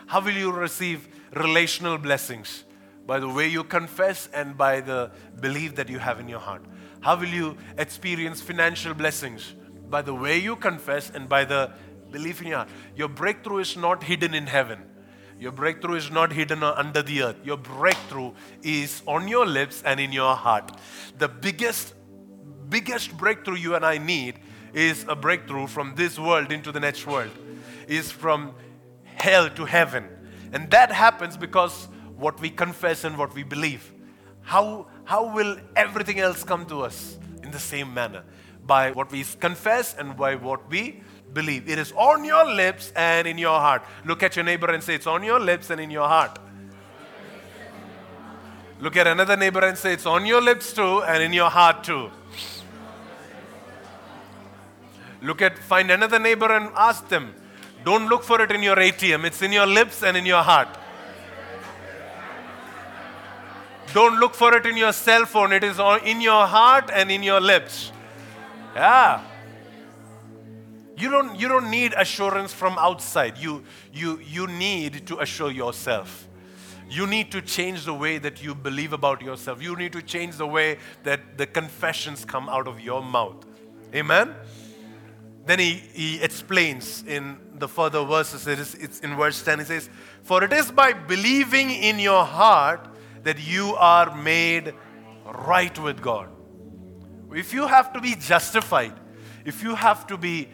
How 0.08 0.22
will 0.22 0.34
you 0.34 0.52
receive 0.52 1.08
relational 1.34 1.98
blessings? 1.98 2.64
By 3.06 3.20
the 3.20 3.30
way 3.30 3.48
you 3.48 3.64
confess 3.64 4.30
and 4.34 4.58
by 4.58 4.82
the 4.82 5.12
belief 5.40 5.76
that 5.76 5.90
you 5.90 6.00
have 6.00 6.20
in 6.20 6.28
your 6.28 6.40
heart. 6.40 6.64
How 7.02 7.16
will 7.16 7.30
you 7.30 7.58
experience 7.78 8.42
financial 8.42 8.94
blessings? 8.94 9.54
By 9.90 10.02
the 10.02 10.14
way 10.14 10.38
you 10.40 10.56
confess 10.56 11.12
and 11.12 11.30
by 11.30 11.46
the 11.46 11.72
belief 12.12 12.42
in 12.42 12.48
your 12.48 12.58
heart. 12.58 12.70
Your 12.96 13.10
breakthrough 13.10 13.60
is 13.60 13.78
not 13.78 14.04
hidden 14.04 14.34
in 14.34 14.48
heaven 14.48 14.84
your 15.40 15.52
breakthrough 15.52 15.96
is 15.96 16.10
not 16.12 16.32
hidden 16.32 16.64
under 16.64 17.02
the 17.02 17.24
earth. 17.24 17.36
Your 17.44 17.58
breakthrough 17.58 18.32
is 18.64 19.02
on 19.06 19.28
your 19.28 19.46
lips 19.46 19.84
and 19.84 20.00
in 20.00 20.12
your 20.12 20.34
heart. 20.36 20.72
The 21.18 21.28
biggest, 21.28 21.94
biggest 22.70 23.16
breakthrough 23.18 23.58
you 23.58 23.76
and 23.76 23.86
I 23.86 23.98
need 23.98 24.40
is 24.74 25.06
a 25.10 25.16
breakthrough 25.16 25.68
from 25.68 25.96
this 25.96 26.18
world 26.18 26.52
into 26.52 26.72
the 26.72 26.80
next 26.80 27.06
world, 27.06 27.32
is 27.88 28.12
from 28.12 28.54
hell 29.16 29.50
to 29.50 29.66
heaven. 29.66 30.08
And 30.54 30.70
that 30.72 30.92
happens 30.92 31.38
because 31.38 31.88
what 32.18 32.40
we 32.40 32.50
confess 32.50 33.04
and 33.04 33.18
what 33.18 33.34
we 33.34 33.44
believe. 33.44 33.92
How, 34.42 34.88
how 35.04 35.34
will 35.34 35.58
everything 35.76 36.20
else 36.20 36.44
come 36.44 36.66
to 36.68 36.82
us 36.82 37.18
in 37.44 37.52
the 37.52 37.60
same 37.60 37.94
manner? 37.94 38.24
By 38.66 38.92
what 38.92 39.12
we 39.12 39.24
confess 39.40 39.96
and 39.96 40.16
by 40.16 40.36
what 40.36 40.70
we 40.70 41.02
believe. 41.34 41.70
It 41.70 41.78
is 41.78 41.92
on 41.94 42.24
your 42.24 42.46
lips 42.46 42.92
and 42.96 43.28
in 43.28 43.38
your 43.38 43.60
heart. 43.60 43.84
Look 44.06 44.24
at 44.24 44.36
your 44.36 44.46
neighbor 44.46 44.72
and 44.72 44.82
say, 44.82 44.96
It's 44.96 45.08
on 45.08 45.24
your 45.24 45.40
lips 45.40 45.70
and 45.70 45.82
in 45.82 45.92
your 45.92 46.08
heart. 46.08 46.40
Look 48.80 48.98
at 48.98 49.08
another 49.08 49.38
neighbor 49.38 49.60
and 49.60 49.78
say, 49.78 49.94
It's 49.94 50.06
on 50.06 50.26
your 50.26 50.42
lips 50.42 50.74
too 50.74 51.04
and 51.04 51.22
in 51.22 51.34
your 51.34 51.50
heart 51.50 51.84
too. 51.84 52.12
Look 55.22 55.42
at, 55.42 55.58
find 55.58 55.90
another 55.92 56.20
neighbor 56.20 56.52
and 56.52 56.72
ask 56.76 57.08
them. 57.08 57.34
Don't 57.86 58.10
look 58.10 58.24
for 58.24 58.42
it 58.42 58.52
in 58.52 58.64
your 58.64 58.78
ATM, 58.78 59.26
it's 59.26 59.44
in 59.44 59.52
your 59.52 59.68
lips 59.68 60.02
and 60.02 60.18
in 60.18 60.26
your 60.26 60.42
heart. 60.42 60.68
Don't 63.94 64.20
look 64.20 64.34
for 64.34 64.58
it 64.58 64.66
in 64.66 64.76
your 64.76 64.92
cell 64.92 65.26
phone, 65.28 65.54
it 65.54 65.64
is 65.64 65.80
in 66.04 66.20
your 66.20 66.48
heart 66.48 66.90
and 66.92 67.12
in 67.12 67.22
your 67.22 67.40
lips. 67.40 67.92
Yeah. 68.76 69.22
You 70.98 71.12
don't, 71.12 71.40
you 71.40 71.48
don't 71.48 71.70
need 71.70 71.94
assurance 71.96 72.52
from 72.52 72.76
outside. 72.80 73.38
You, 73.38 73.64
you, 73.94 74.20
you 74.20 74.48
need 74.48 75.06
to 75.06 75.20
assure 75.20 75.52
yourself. 75.52 76.28
You 76.90 77.06
need 77.06 77.32
to 77.34 77.42
change 77.42 77.86
the 77.86 77.94
way 77.94 78.18
that 78.18 78.44
you 78.44 78.56
believe 78.56 78.94
about 78.94 79.22
yourself. 79.22 79.62
You 79.62 79.76
need 79.76 79.92
to 79.94 80.02
change 80.02 80.38
the 80.38 80.48
way 80.48 80.80
that 81.04 81.38
the 81.38 81.46
confessions 81.46 82.26
come 82.26 82.50
out 82.50 82.68
of 82.68 82.80
your 82.80 83.04
mouth. 83.04 83.46
Amen? 83.94 84.34
Then 85.46 85.60
he, 85.60 85.84
he 85.94 86.22
explains 86.22 87.04
in 87.06 87.38
the 87.58 87.68
further 87.68 88.04
verses, 88.04 88.48
it 88.48 88.60
is, 88.60 88.76
it's 88.76 89.00
in 89.00 89.16
verse 89.16 89.44
10, 89.44 89.60
he 89.60 89.66
says, 89.66 89.90
For 90.24 90.44
it 90.44 90.54
is 90.54 90.72
by 90.72 90.94
believing 90.94 91.72
in 91.72 92.00
your 92.00 92.26
heart 92.26 92.88
that 93.24 93.40
you 93.40 93.76
are 93.76 94.16
made 94.16 94.74
right 95.26 95.78
with 95.80 96.02
God. 96.02 96.30
If 97.34 97.54
you 97.54 97.68
have 97.68 97.92
to 97.94 98.02
be 98.02 98.16
justified, 98.16 98.94
if 99.46 99.64
you 99.64 99.76
have 99.76 100.08
to 100.08 100.18
be 100.18 100.50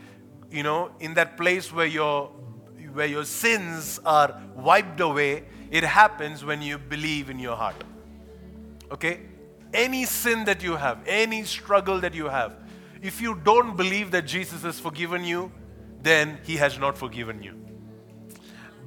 you 0.52 0.64
know, 0.64 0.92
in 1.00 1.14
that 1.14 1.38
place 1.38 1.72
where 1.72 1.86
your, 1.86 2.28
where 2.94 3.08
your 3.08 3.24
sins 3.24 4.00
are 4.06 4.40
wiped 4.56 5.00
away, 5.00 5.46
it 5.72 5.84
happens 5.84 6.44
when 6.44 6.62
you 6.62 6.78
believe 6.78 7.30
in 7.30 7.40
your 7.40 7.56
heart. 7.56 7.82
Okay? 8.92 9.22
Any 9.74 10.06
sin 10.06 10.44
that 10.46 10.62
you 10.62 10.76
have, 10.76 11.00
any 11.08 11.44
struggle 11.44 12.02
that 12.02 12.14
you 12.14 12.28
have, 12.28 12.54
if 13.02 13.22
you 13.22 13.36
don't 13.36 13.78
believe 13.78 14.12
that 14.12 14.28
Jesus 14.28 14.64
has 14.64 14.80
forgiven 14.80 15.24
you, 15.24 15.52
then 16.02 16.40
He 16.44 16.58
has 16.58 16.78
not 16.80 16.98
forgiven 16.98 17.42
you. 17.44 17.56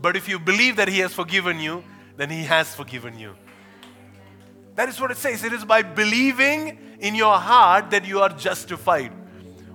But 0.01 0.17
if 0.17 0.29
you 0.29 0.39
believe 0.39 0.77
that 0.77 0.89
He 0.89 0.99
has 0.99 1.15
forgiven 1.15 1.59
you, 1.59 1.83
then 2.17 2.31
He 2.31 2.45
has 2.45 2.75
forgiven 2.75 3.19
you. 3.19 3.35
That 4.75 4.89
is 4.89 5.01
what 5.01 5.11
it 5.11 5.17
says. 5.17 5.45
It 5.45 5.53
is 5.53 5.65
by 5.65 5.83
believing 5.83 6.79
in 6.99 7.15
your 7.15 7.39
heart 7.39 7.91
that 7.91 8.07
you 8.07 8.21
are 8.21 8.29
justified. 8.29 9.13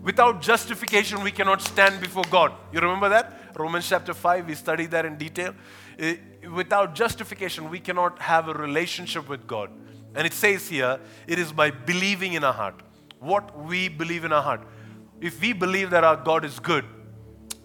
Without 0.04 0.42
justification, 0.42 1.24
we 1.24 1.32
cannot 1.32 1.62
stand 1.62 2.00
before 2.02 2.24
God. 2.30 2.54
You 2.72 2.80
remember 2.80 3.10
that? 3.10 3.58
Romans 3.58 3.88
chapter 3.88 4.14
5, 4.14 4.48
we 4.48 4.56
studied 4.56 4.92
that 4.92 5.06
in 5.06 5.18
detail. 5.18 5.54
Eh, 5.98 6.16
without 6.54 6.96
justification, 6.96 7.70
we 7.70 7.80
cannot 7.80 8.20
have 8.20 8.48
a 8.48 8.54
relationship 8.54 9.28
with 9.28 9.46
God. 9.46 9.70
And 10.16 10.26
it 10.26 10.34
says 10.34 10.68
here, 10.68 11.00
it 11.28 11.38
is 11.38 11.52
by 11.52 11.72
believing 11.72 12.34
in 12.34 12.44
our 12.44 12.54
heart. 12.54 12.82
What 13.20 13.58
we 13.66 13.90
believe 13.90 14.24
in 14.24 14.32
our 14.32 14.42
heart. 14.42 14.62
If 15.20 15.42
we 15.42 15.52
believe 15.52 15.90
that 15.90 16.04
our 16.04 16.16
God 16.16 16.46
is 16.46 16.60
good, 16.60 16.86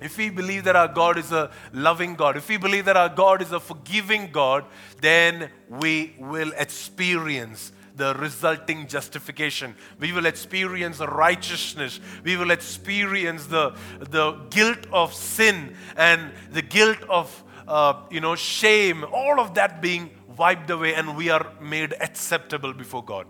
if 0.04 0.18
we 0.18 0.30
believe 0.30 0.64
that 0.64 0.76
our 0.76 0.88
God 0.88 1.18
is 1.18 1.32
a 1.32 1.50
loving 1.72 2.14
God, 2.14 2.36
if 2.36 2.48
we 2.48 2.58
believe 2.58 2.84
that 2.84 2.96
our 2.96 3.08
God 3.08 3.42
is 3.42 3.52
a 3.52 3.60
forgiving 3.60 4.30
God, 4.30 4.64
then 5.00 5.50
we 5.68 6.14
will 6.18 6.52
experience 6.58 7.72
the 7.96 8.14
resulting 8.14 8.86
justification. 8.86 9.74
We 9.98 10.12
will 10.12 10.26
experience 10.26 10.98
righteousness. 10.98 12.00
We 12.24 12.36
will 12.36 12.50
experience 12.50 13.46
the, 13.46 13.74
the 13.98 14.32
guilt 14.50 14.86
of 14.92 15.14
sin 15.14 15.74
and 15.96 16.32
the 16.52 16.62
guilt 16.62 16.98
of 17.08 17.42
uh, 17.66 18.02
you 18.10 18.20
know 18.20 18.34
shame. 18.34 19.04
All 19.04 19.40
of 19.40 19.54
that 19.54 19.80
being 19.80 20.10
wiped 20.36 20.70
away, 20.70 20.94
and 20.94 21.16
we 21.16 21.30
are 21.30 21.46
made 21.60 21.94
acceptable 22.00 22.74
before 22.74 23.04
God. 23.04 23.26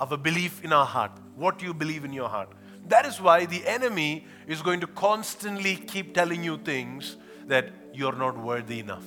our 0.00 0.16
belief 0.16 0.64
in 0.64 0.72
our 0.72 0.86
heart, 0.86 1.12
what 1.34 1.62
you 1.62 1.74
believe 1.74 2.04
in 2.04 2.12
your 2.12 2.28
heart. 2.28 2.50
That 2.88 3.06
is 3.06 3.20
why 3.20 3.46
the 3.46 3.66
enemy 3.66 4.26
is 4.46 4.62
going 4.62 4.80
to 4.80 4.86
constantly 4.86 5.76
keep 5.76 6.14
telling 6.14 6.44
you 6.44 6.58
things 6.58 7.16
that 7.46 7.70
you're 7.92 8.14
not 8.14 8.38
worthy 8.38 8.80
enough, 8.80 9.04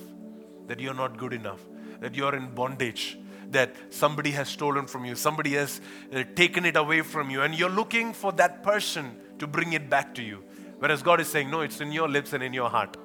that 0.66 0.80
you're 0.80 0.94
not 0.94 1.16
good 1.16 1.32
enough, 1.32 1.60
that 2.00 2.14
you're 2.14 2.34
in 2.34 2.54
bondage, 2.54 3.18
that 3.50 3.74
somebody 3.90 4.30
has 4.32 4.48
stolen 4.48 4.86
from 4.86 5.04
you, 5.04 5.14
somebody 5.14 5.54
has 5.54 5.80
uh, 6.12 6.24
taken 6.34 6.64
it 6.64 6.76
away 6.76 7.02
from 7.02 7.30
you, 7.30 7.42
and 7.42 7.54
you're 7.54 7.70
looking 7.70 8.12
for 8.12 8.32
that 8.32 8.62
person 8.62 9.16
to 9.38 9.46
bring 9.46 9.72
it 9.72 9.88
back 9.88 10.14
to 10.14 10.22
you. 10.22 10.44
Whereas 10.78 11.02
God 11.02 11.20
is 11.20 11.28
saying, 11.28 11.50
No, 11.50 11.60
it's 11.60 11.80
in 11.80 11.92
your 11.92 12.08
lips 12.08 12.32
and 12.32 12.42
in 12.42 12.52
your 12.52 12.70
heart. 12.70 12.96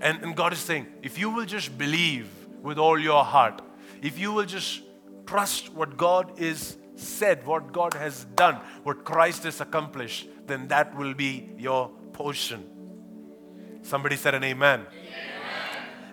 And, 0.00 0.22
and 0.22 0.34
God 0.34 0.52
is 0.52 0.58
saying, 0.58 0.86
if 1.02 1.18
you 1.18 1.30
will 1.30 1.44
just 1.44 1.76
believe 1.76 2.28
with 2.62 2.78
all 2.78 2.98
your 2.98 3.24
heart, 3.24 3.60
if 4.02 4.18
you 4.18 4.32
will 4.32 4.46
just 4.46 4.82
trust 5.26 5.72
what 5.72 5.96
God 5.96 6.40
is 6.40 6.76
said, 7.00 7.46
what 7.46 7.72
God 7.72 7.94
has 7.94 8.24
done, 8.36 8.56
what 8.82 9.04
Christ 9.04 9.44
has 9.44 9.60
accomplished, 9.60 10.28
then 10.46 10.68
that 10.68 10.96
will 10.96 11.14
be 11.14 11.50
your 11.58 11.90
portion. 12.12 12.64
Somebody 13.82 14.16
said 14.16 14.34
an 14.34 14.44
amen. 14.44 14.80
amen. 14.80 15.10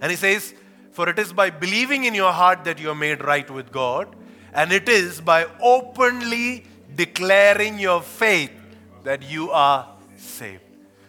And 0.01 0.11
he 0.11 0.15
says, 0.15 0.53
For 0.91 1.09
it 1.09 1.19
is 1.19 1.33
by 1.33 1.49
believing 1.49 2.05
in 2.05 2.13
your 2.13 2.31
heart 2.31 2.63
that 2.63 2.79
you 2.79 2.89
are 2.89 2.95
made 2.95 3.23
right 3.23 3.49
with 3.49 3.71
God, 3.71 4.15
and 4.53 4.71
it 4.71 4.87
is 4.87 5.21
by 5.21 5.45
openly 5.61 6.65
declaring 6.95 7.77
your 7.77 8.01
faith 8.01 8.51
that 9.03 9.21
you 9.29 9.51
are 9.51 9.87
saved. 10.17 10.61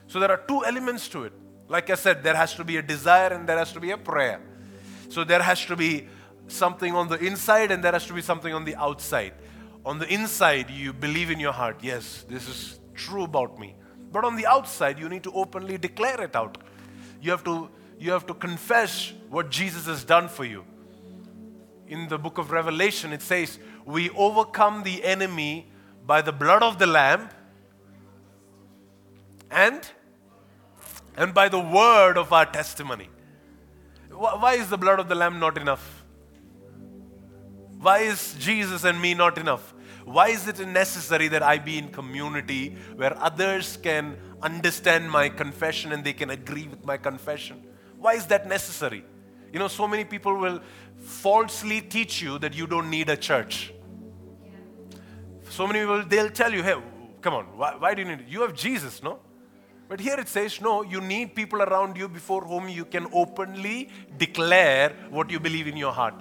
So 0.06 0.18
there 0.18 0.30
are 0.30 0.42
two 0.48 0.64
elements 0.64 1.08
to 1.08 1.24
it. 1.24 1.32
Like 1.68 1.90
I 1.90 1.94
said, 1.94 2.22
there 2.22 2.34
has 2.34 2.54
to 2.54 2.64
be 2.64 2.78
a 2.78 2.82
desire 2.82 3.28
and 3.28 3.48
there 3.48 3.58
has 3.58 3.72
to 3.72 3.80
be 3.80 3.90
a 3.90 3.98
prayer. 3.98 4.40
So 5.10 5.22
there 5.22 5.42
has 5.42 5.64
to 5.66 5.76
be 5.76 6.08
something 6.46 6.94
on 6.94 7.08
the 7.08 7.18
inside 7.18 7.70
and 7.70 7.84
there 7.84 7.92
has 7.92 8.06
to 8.06 8.14
be 8.14 8.22
something 8.22 8.52
on 8.54 8.64
the 8.64 8.74
outside. 8.76 9.34
On 9.88 9.98
the 9.98 10.06
inside, 10.12 10.68
you 10.68 10.92
believe 10.92 11.30
in 11.30 11.40
your 11.40 11.54
heart, 11.54 11.78
yes, 11.80 12.22
this 12.28 12.46
is 12.46 12.78
true 12.94 13.22
about 13.22 13.58
me. 13.58 13.74
But 14.12 14.22
on 14.22 14.36
the 14.36 14.46
outside, 14.46 14.98
you 14.98 15.08
need 15.08 15.22
to 15.22 15.32
openly 15.32 15.78
declare 15.78 16.20
it 16.20 16.36
out. 16.36 16.58
You 17.22 17.30
have 17.30 17.42
to, 17.44 17.70
you 17.98 18.12
have 18.12 18.26
to 18.26 18.34
confess 18.34 19.14
what 19.30 19.48
Jesus 19.48 19.86
has 19.86 20.04
done 20.04 20.28
for 20.28 20.44
you. 20.44 20.66
In 21.86 22.06
the 22.06 22.18
book 22.18 22.36
of 22.36 22.50
Revelation, 22.50 23.14
it 23.14 23.22
says, 23.22 23.58
We 23.86 24.10
overcome 24.10 24.82
the 24.82 25.02
enemy 25.02 25.68
by 26.06 26.20
the 26.20 26.32
blood 26.32 26.62
of 26.62 26.78
the 26.78 26.86
Lamb 26.86 27.30
and 29.50 29.88
and 31.16 31.32
by 31.32 31.48
the 31.48 31.60
word 31.60 32.18
of 32.18 32.30
our 32.30 32.44
testimony. 32.44 33.08
Why 34.10 34.52
is 34.56 34.68
the 34.68 34.76
blood 34.76 35.00
of 35.00 35.08
the 35.08 35.14
Lamb 35.14 35.40
not 35.40 35.56
enough? 35.56 36.04
Why 37.80 38.00
is 38.00 38.34
Jesus 38.38 38.84
and 38.84 39.00
me 39.00 39.14
not 39.14 39.38
enough? 39.38 39.72
Why 40.12 40.28
is 40.28 40.48
it 40.48 40.66
necessary 40.66 41.28
that 41.28 41.42
I 41.42 41.58
be 41.58 41.78
in 41.78 41.88
community 41.88 42.76
where 42.96 43.16
others 43.22 43.76
can 43.76 44.16
understand 44.42 45.10
my 45.10 45.28
confession 45.28 45.92
and 45.92 46.02
they 46.02 46.12
can 46.12 46.30
agree 46.30 46.66
with 46.66 46.84
my 46.84 46.96
confession? 46.96 47.62
Why 47.98 48.14
is 48.14 48.26
that 48.26 48.48
necessary? 48.48 49.04
You 49.52 49.58
know, 49.58 49.68
so 49.68 49.86
many 49.86 50.04
people 50.04 50.36
will 50.36 50.60
falsely 50.98 51.80
teach 51.80 52.22
you 52.22 52.38
that 52.38 52.54
you 52.54 52.66
don't 52.66 52.90
need 52.90 53.08
a 53.08 53.16
church. 53.16 53.72
So 55.50 55.66
many 55.66 55.80
people, 55.80 56.04
they'll 56.04 56.30
tell 56.30 56.52
you, 56.52 56.62
hey, 56.62 56.76
come 57.20 57.34
on, 57.34 57.44
why, 57.56 57.74
why 57.76 57.94
do 57.94 58.02
you 58.02 58.08
need 58.08 58.20
it? 58.20 58.28
You 58.28 58.42
have 58.42 58.54
Jesus, 58.54 59.02
no? 59.02 59.18
But 59.88 60.00
here 60.00 60.20
it 60.20 60.28
says, 60.28 60.60
no, 60.60 60.82
you 60.82 61.00
need 61.00 61.34
people 61.34 61.62
around 61.62 61.96
you 61.96 62.08
before 62.08 62.42
whom 62.42 62.68
you 62.68 62.84
can 62.84 63.06
openly 63.12 63.88
declare 64.18 64.94
what 65.08 65.30
you 65.30 65.40
believe 65.40 65.66
in 65.66 65.76
your 65.76 65.92
heart. 65.92 66.14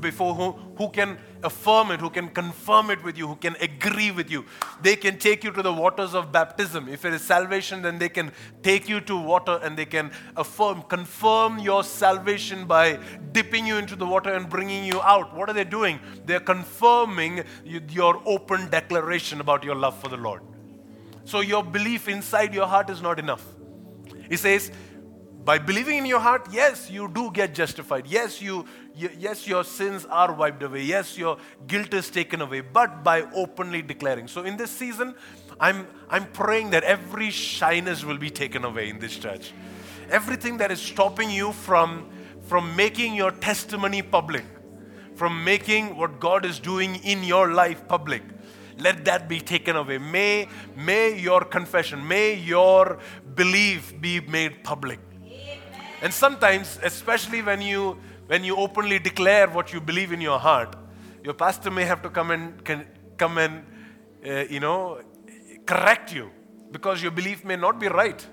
Before 0.00 0.34
whom, 0.34 0.74
who 0.76 0.90
can 0.90 1.16
affirm 1.42 1.90
it, 1.90 2.00
who 2.00 2.10
can 2.10 2.28
confirm 2.28 2.90
it 2.90 3.02
with 3.02 3.16
you, 3.16 3.26
who 3.28 3.36
can 3.36 3.56
agree 3.60 4.10
with 4.10 4.30
you. 4.30 4.44
They 4.82 4.96
can 4.96 5.18
take 5.18 5.44
you 5.44 5.50
to 5.52 5.62
the 5.62 5.72
waters 5.72 6.14
of 6.14 6.32
baptism. 6.32 6.88
If 6.88 7.04
it 7.04 7.14
is 7.14 7.22
salvation, 7.22 7.82
then 7.82 7.98
they 7.98 8.08
can 8.08 8.32
take 8.62 8.88
you 8.88 9.00
to 9.02 9.16
water 9.16 9.60
and 9.62 9.76
they 9.76 9.86
can 9.86 10.10
affirm, 10.36 10.82
confirm 10.82 11.58
your 11.58 11.84
salvation 11.84 12.66
by 12.66 12.98
dipping 13.32 13.66
you 13.66 13.76
into 13.76 13.96
the 13.96 14.06
water 14.06 14.32
and 14.32 14.48
bringing 14.48 14.84
you 14.84 15.00
out. 15.02 15.34
What 15.34 15.48
are 15.48 15.52
they 15.54 15.64
doing? 15.64 16.00
They're 16.26 16.40
confirming 16.40 17.44
your 17.64 18.22
open 18.26 18.68
declaration 18.70 19.40
about 19.40 19.64
your 19.64 19.74
love 19.74 19.98
for 20.00 20.08
the 20.08 20.16
Lord. 20.16 20.42
So 21.24 21.40
your 21.40 21.62
belief 21.62 22.08
inside 22.08 22.54
your 22.54 22.66
heart 22.66 22.90
is 22.90 23.02
not 23.02 23.18
enough. 23.18 23.44
He 24.28 24.36
says, 24.36 24.70
by 25.48 25.56
believing 25.56 25.96
in 25.96 26.04
your 26.04 26.20
heart, 26.20 26.46
yes, 26.52 26.90
you 26.90 27.08
do 27.08 27.30
get 27.30 27.54
justified. 27.54 28.06
Yes, 28.06 28.42
you, 28.42 28.66
yes, 28.94 29.48
your 29.48 29.64
sins 29.64 30.04
are 30.04 30.30
wiped 30.30 30.62
away. 30.62 30.82
Yes, 30.82 31.16
your 31.16 31.38
guilt 31.66 31.94
is 31.94 32.10
taken 32.10 32.42
away. 32.42 32.60
But 32.60 33.02
by 33.02 33.22
openly 33.34 33.80
declaring. 33.80 34.28
So 34.28 34.42
in 34.42 34.58
this 34.58 34.70
season, 34.70 35.14
I'm 35.58 35.86
I'm 36.10 36.26
praying 36.26 36.68
that 36.72 36.84
every 36.84 37.30
shyness 37.30 38.04
will 38.04 38.18
be 38.18 38.28
taken 38.28 38.62
away 38.62 38.90
in 38.90 38.98
this 38.98 39.16
church. 39.16 39.54
Everything 40.10 40.58
that 40.58 40.70
is 40.70 40.82
stopping 40.82 41.30
you 41.30 41.52
from 41.52 42.10
from 42.42 42.76
making 42.76 43.14
your 43.14 43.30
testimony 43.30 44.02
public, 44.02 44.44
from 45.14 45.42
making 45.44 45.96
what 45.96 46.20
God 46.20 46.44
is 46.44 46.58
doing 46.58 46.96
in 46.96 47.24
your 47.24 47.54
life 47.54 47.88
public 47.88 48.22
let 48.80 49.04
that 49.06 49.28
be 49.28 49.40
taken 49.40 49.74
away. 49.74 49.98
May, 49.98 50.46
may 50.76 51.18
your 51.18 51.40
confession, 51.40 52.06
may 52.06 52.34
your 52.34 52.98
belief 53.34 53.92
be 54.00 54.20
made 54.20 54.62
public. 54.62 55.00
And 56.00 56.14
sometimes, 56.14 56.78
especially 56.82 57.42
when 57.42 57.60
you 57.60 57.98
when 58.28 58.44
you 58.44 58.56
openly 58.56 58.98
declare 58.98 59.48
what 59.48 59.72
you 59.72 59.80
believe 59.80 60.12
in 60.12 60.20
your 60.20 60.38
heart, 60.38 60.76
your 61.24 61.34
pastor 61.34 61.70
may 61.70 61.84
have 61.84 62.02
to 62.02 62.10
come 62.10 62.30
and 62.30 62.62
can, 62.64 62.86
come 63.16 63.38
and 63.38 63.64
uh, 64.26 64.44
you 64.50 64.60
know 64.60 65.00
correct 65.66 66.12
you 66.12 66.30
because 66.70 67.02
your 67.02 67.10
belief 67.10 67.44
may 67.44 67.56
not 67.56 67.80
be 67.80 67.88
right. 67.88 68.26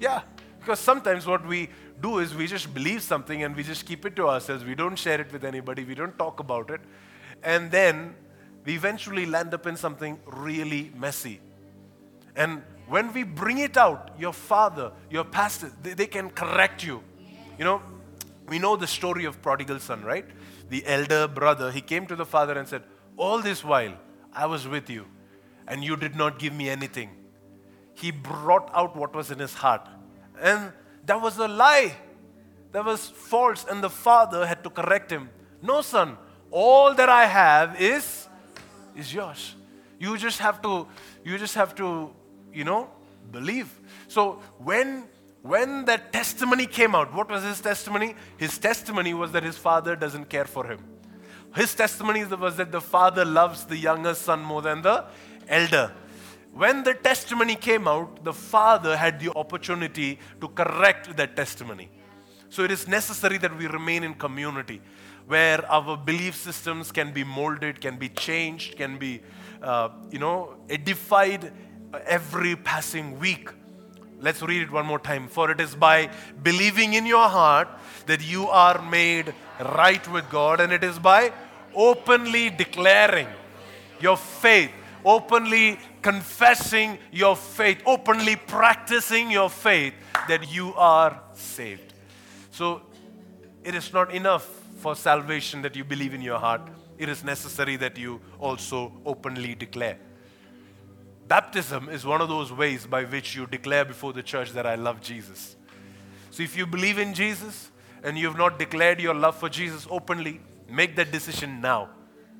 Yeah, 0.00 0.22
because 0.60 0.78
sometimes 0.78 1.26
what 1.26 1.46
we 1.46 1.68
do 2.00 2.18
is 2.18 2.34
we 2.34 2.46
just 2.46 2.72
believe 2.72 3.02
something 3.02 3.42
and 3.42 3.56
we 3.56 3.62
just 3.62 3.84
keep 3.86 4.06
it 4.06 4.16
to 4.16 4.28
ourselves. 4.28 4.64
We 4.64 4.74
don't 4.74 4.96
share 4.96 5.20
it 5.20 5.32
with 5.32 5.44
anybody. 5.44 5.84
We 5.84 5.94
don't 5.94 6.18
talk 6.18 6.40
about 6.40 6.70
it, 6.70 6.80
and 7.42 7.70
then 7.70 8.14
we 8.64 8.74
eventually 8.74 9.26
land 9.26 9.52
up 9.52 9.66
in 9.66 9.76
something 9.76 10.18
really 10.26 10.90
messy. 10.96 11.40
And 12.34 12.62
when 12.88 13.12
we 13.12 13.24
bring 13.24 13.58
it 13.58 13.76
out, 13.76 14.10
your 14.18 14.32
father, 14.32 14.92
your 15.10 15.24
pastor, 15.24 15.72
they, 15.82 15.94
they 15.94 16.06
can 16.06 16.30
correct 16.30 16.84
you. 16.84 17.02
You 17.58 17.64
know, 17.64 17.82
we 18.48 18.58
know 18.58 18.76
the 18.76 18.86
story 18.86 19.24
of 19.24 19.42
prodigal 19.42 19.78
son, 19.80 20.04
right? 20.04 20.24
The 20.68 20.86
elder 20.86 21.26
brother, 21.28 21.70
he 21.70 21.80
came 21.80 22.06
to 22.06 22.16
the 22.16 22.26
father 22.26 22.58
and 22.58 22.68
said, 22.68 22.82
All 23.16 23.40
this 23.40 23.64
while 23.64 23.94
I 24.32 24.46
was 24.46 24.68
with 24.68 24.88
you, 24.90 25.06
and 25.66 25.82
you 25.82 25.96
did 25.96 26.14
not 26.16 26.38
give 26.38 26.52
me 26.52 26.68
anything. 26.68 27.10
He 27.94 28.10
brought 28.10 28.70
out 28.74 28.94
what 28.94 29.14
was 29.14 29.30
in 29.30 29.38
his 29.38 29.54
heart. 29.54 29.88
And 30.40 30.72
that 31.06 31.20
was 31.20 31.38
a 31.38 31.48
lie. 31.48 31.96
That 32.72 32.84
was 32.84 33.08
false. 33.08 33.64
And 33.68 33.82
the 33.82 33.90
father 33.90 34.46
had 34.46 34.62
to 34.64 34.70
correct 34.70 35.10
him. 35.10 35.30
No, 35.62 35.80
son, 35.80 36.18
all 36.50 36.94
that 36.94 37.08
I 37.08 37.24
have 37.26 37.80
is 37.80 38.28
is 38.96 39.12
yours. 39.12 39.54
You 39.98 40.16
just 40.18 40.38
have 40.40 40.60
to, 40.62 40.86
you 41.24 41.38
just 41.38 41.54
have 41.54 41.74
to, 41.76 42.10
you 42.56 42.64
know, 42.64 42.88
believe. 43.30 43.68
So 44.08 44.40
when 44.58 45.04
when 45.42 45.84
that 45.84 46.12
testimony 46.12 46.66
came 46.66 46.96
out, 46.96 47.14
what 47.14 47.30
was 47.30 47.44
his 47.44 47.60
testimony? 47.60 48.16
His 48.36 48.58
testimony 48.58 49.14
was 49.14 49.30
that 49.30 49.44
his 49.44 49.56
father 49.56 49.94
doesn't 49.94 50.28
care 50.28 50.44
for 50.44 50.66
him. 50.66 50.80
His 51.54 51.72
testimony 51.72 52.24
was 52.24 52.56
that 52.56 52.72
the 52.72 52.80
father 52.80 53.24
loves 53.24 53.64
the 53.64 53.76
younger 53.76 54.14
son 54.14 54.42
more 54.42 54.60
than 54.60 54.82
the 54.82 55.04
elder. 55.48 55.92
When 56.52 56.82
the 56.82 56.94
testimony 56.94 57.54
came 57.54 57.86
out, 57.86 58.24
the 58.24 58.32
father 58.32 58.96
had 58.96 59.20
the 59.20 59.32
opportunity 59.36 60.18
to 60.40 60.48
correct 60.48 61.16
that 61.16 61.36
testimony. 61.36 61.90
So 62.48 62.64
it 62.64 62.72
is 62.72 62.88
necessary 62.88 63.38
that 63.38 63.56
we 63.56 63.66
remain 63.68 64.02
in 64.02 64.14
community 64.14 64.80
where 65.26 65.64
our 65.70 65.96
belief 65.96 66.36
systems 66.36 66.92
can 66.92 67.12
be 67.12 67.24
molded, 67.24 67.80
can 67.80 67.96
be 67.96 68.08
changed, 68.08 68.76
can 68.76 68.96
be, 68.96 69.20
uh, 69.62 69.90
you 70.10 70.18
know, 70.18 70.56
edified 70.70 71.52
every 72.06 72.56
passing 72.56 73.18
week. 73.18 73.50
Let's 74.18 74.42
read 74.42 74.62
it 74.62 74.70
one 74.70 74.86
more 74.86 74.98
time. 74.98 75.28
For 75.28 75.50
it 75.50 75.60
is 75.60 75.74
by 75.74 76.10
believing 76.42 76.94
in 76.94 77.06
your 77.06 77.28
heart 77.28 77.68
that 78.06 78.26
you 78.26 78.48
are 78.48 78.80
made 78.90 79.34
right 79.60 80.06
with 80.10 80.28
God, 80.30 80.60
and 80.60 80.72
it 80.72 80.82
is 80.82 80.98
by 80.98 81.32
openly 81.74 82.50
declaring 82.50 83.28
your 84.00 84.16
faith, 84.16 84.70
openly 85.04 85.78
confessing 86.02 86.98
your 87.12 87.36
faith, 87.36 87.82
openly 87.84 88.36
practicing 88.36 89.30
your 89.30 89.50
faith 89.50 89.94
that 90.28 90.52
you 90.52 90.74
are 90.74 91.20
saved. 91.34 91.92
So 92.50 92.82
it 93.64 93.74
is 93.74 93.92
not 93.92 94.14
enough 94.14 94.48
for 94.78 94.94
salvation 94.94 95.62
that 95.62 95.74
you 95.74 95.84
believe 95.84 96.14
in 96.14 96.20
your 96.20 96.38
heart, 96.38 96.60
it 96.98 97.08
is 97.08 97.24
necessary 97.24 97.76
that 97.76 97.98
you 97.98 98.20
also 98.38 98.92
openly 99.04 99.54
declare. 99.54 99.98
Baptism 101.28 101.88
is 101.88 102.04
one 102.04 102.20
of 102.20 102.28
those 102.28 102.52
ways 102.52 102.86
by 102.86 103.04
which 103.04 103.34
you 103.34 103.46
declare 103.46 103.84
before 103.84 104.12
the 104.12 104.22
church 104.22 104.52
that 104.52 104.66
I 104.66 104.76
love 104.76 105.00
Jesus. 105.00 105.56
So 106.30 106.42
if 106.42 106.56
you 106.56 106.66
believe 106.66 106.98
in 106.98 107.14
Jesus 107.14 107.70
and 108.02 108.16
you 108.16 108.26
have 108.28 108.38
not 108.38 108.58
declared 108.58 109.00
your 109.00 109.14
love 109.14 109.36
for 109.36 109.48
Jesus 109.48 109.86
openly, 109.90 110.40
make 110.68 110.96
that 110.96 111.10
decision 111.10 111.60
now. 111.60 111.90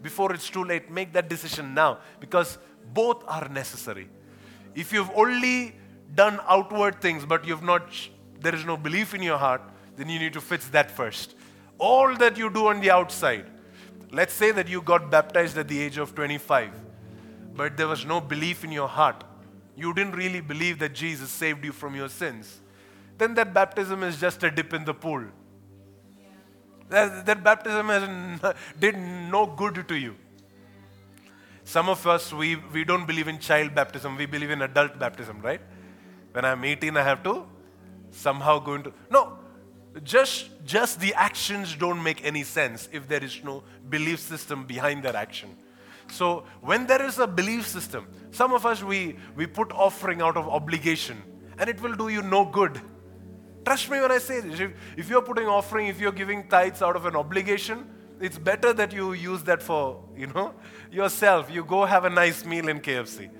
before 0.03 0.33
it's 0.33 0.49
too 0.49 0.65
late. 0.65 0.91
Make 0.91 1.13
that 1.13 1.29
decision 1.29 1.75
now 1.75 1.99
because 2.21 2.59
both 2.93 3.25
are 3.27 3.49
necessary. 3.49 4.09
If 4.75 4.93
you've 4.93 5.11
only 5.15 5.75
done 6.15 6.41
outward 6.47 7.01
things 7.01 7.25
but 7.25 7.45
you've 7.45 7.63
not, 7.63 7.89
there 8.41 8.55
is 8.55 8.65
no 8.65 8.77
belief 8.77 9.15
in 9.15 9.23
your 9.23 9.39
heart, 9.39 9.63
then 9.97 10.09
you 10.09 10.19
need 10.19 10.33
to 10.35 10.41
fix 10.41 10.69
that 10.69 10.91
first. 10.91 11.35
All 11.79 12.15
that 12.17 12.37
you 12.37 12.51
do 12.51 12.69
on 12.69 12.81
the 12.81 12.91
outside, 12.91 13.47
let's 14.13 14.35
say 14.35 14.51
that 14.53 14.69
you 14.69 14.81
got 14.81 15.11
baptized 15.11 15.59
at 15.59 15.69
the 15.69 15.81
age 15.81 15.99
of 15.99 16.15
25, 16.15 16.71
but 17.57 17.77
there 17.77 17.89
was 17.89 18.05
no 18.05 18.21
belief 18.21 18.65
in 18.65 18.73
your 18.73 18.89
heart. 18.89 19.25
You 19.77 19.93
didn't 19.95 20.15
really 20.15 20.41
believe 20.41 20.79
that 20.79 20.95
Jesus 20.95 21.31
saved 21.31 21.65
you 21.65 21.73
from 21.73 21.95
your 21.95 22.09
sins. 22.09 22.61
Then 23.19 23.35
that 23.35 23.55
baptism 23.55 24.03
is 24.03 24.21
just 24.21 24.43
a 24.43 24.51
dip 24.51 24.73
in 24.73 24.85
the 24.85 24.95
pool. 24.95 25.25
That, 26.89 27.27
that 27.27 27.43
baptism 27.43 27.89
has, 27.89 28.55
did 28.79 28.97
no 28.97 29.47
good 29.47 29.89
to 29.89 29.97
you. 29.97 30.15
Some 31.65 31.89
of 31.89 32.07
us, 32.07 32.33
we, 32.33 32.57
we 32.57 32.85
don't 32.85 33.07
believe 33.07 33.27
in 33.27 33.39
child 33.39 33.75
baptism, 33.75 34.17
we 34.17 34.27
believe 34.27 34.51
in 34.51 34.63
adult 34.63 34.99
baptism, 34.99 35.41
right? 35.43 35.61
When 36.33 36.45
I'm 36.45 36.65
18, 36.65 36.97
I 36.97 37.03
have 37.03 37.25
to 37.25 37.47
somehow 38.13 38.61
go 38.61 38.75
into. 38.75 38.93
No, 39.11 39.39
just, 40.05 40.51
just 40.65 41.01
the 41.01 41.13
actions 41.15 41.75
don't 41.75 42.03
make 42.03 42.25
any 42.25 42.45
sense 42.45 42.89
if 42.93 43.09
there 43.09 43.23
is 43.23 43.43
no 43.43 43.65
belief 43.89 44.21
system 44.21 44.65
behind 44.65 45.03
that 45.03 45.17
action. 45.17 45.57
So 46.09 46.45
when 46.61 46.87
there 46.87 47.05
is 47.05 47.19
a 47.19 47.27
belief 47.27 47.67
system, 47.67 48.07
some 48.31 48.53
of 48.53 48.65
us 48.67 48.83
we, 48.83 49.17
we 49.35 49.47
put 49.47 49.73
offering 49.73 50.23
out 50.23 50.37
of 50.37 50.49
obligation 50.49 51.23
and 51.59 51.69
it 51.69 51.81
will 51.81 51.95
do 51.95 52.09
you 52.09 52.23
no 52.23 52.45
good. 52.45 52.81
Trust 53.65 53.91
me 53.91 54.01
when 54.01 54.13
I 54.13 54.19
say 54.19 54.41
this. 54.41 54.61
If, 54.61 54.73
if 54.97 55.09
you're 55.09 55.23
putting 55.23 55.47
offering, 55.47 55.89
if 55.89 55.99
you're 55.99 56.13
giving 56.13 56.47
tithes 56.49 56.83
out 56.83 56.95
of 56.95 57.07
an 57.07 57.17
obligation, 57.17 57.91
it's 58.21 58.39
better 58.39 58.73
that 58.73 58.93
you 58.93 59.13
use 59.13 59.43
that 59.45 59.63
for, 59.63 60.03
you 60.17 60.29
know, 60.29 60.55
yourself. 60.91 61.51
You 61.51 61.65
go 61.65 61.85
have 61.85 62.05
a 62.05 62.11
nice 62.11 62.45
meal 62.45 62.69
in 62.69 62.81
KFC. 62.81 63.31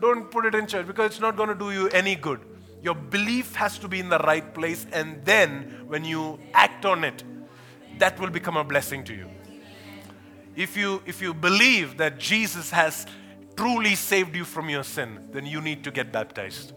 Don't 0.00 0.30
put 0.30 0.44
it 0.44 0.54
in 0.54 0.66
church 0.66 0.86
because 0.86 1.12
it's 1.12 1.20
not 1.20 1.36
going 1.36 1.48
to 1.48 1.54
do 1.54 1.70
you 1.72 1.88
any 1.88 2.14
good. 2.14 2.40
Your 2.82 2.94
belief 2.94 3.54
has 3.56 3.78
to 3.78 3.88
be 3.88 3.98
in 3.98 4.08
the 4.08 4.18
right 4.18 4.54
place, 4.54 4.86
and 4.92 5.24
then 5.24 5.84
when 5.88 6.04
you 6.04 6.38
act 6.54 6.84
on 6.84 7.02
it, 7.02 7.24
that 7.98 8.20
will 8.20 8.30
become 8.30 8.56
a 8.56 8.62
blessing 8.62 9.02
to 9.04 9.14
you. 9.14 9.28
If 10.58 10.76
you, 10.76 11.02
if 11.06 11.22
you 11.22 11.32
believe 11.32 11.96
that 11.98 12.18
Jesus 12.18 12.70
has 12.70 13.06
truly 13.56 13.94
saved 13.94 14.34
you 14.36 14.44
from 14.44 14.68
your 14.68 14.84
sin, 14.84 15.28
then 15.30 15.46
you 15.46 15.60
need 15.60 15.84
to 15.84 15.90
get 15.90 16.12
baptized 16.12 16.72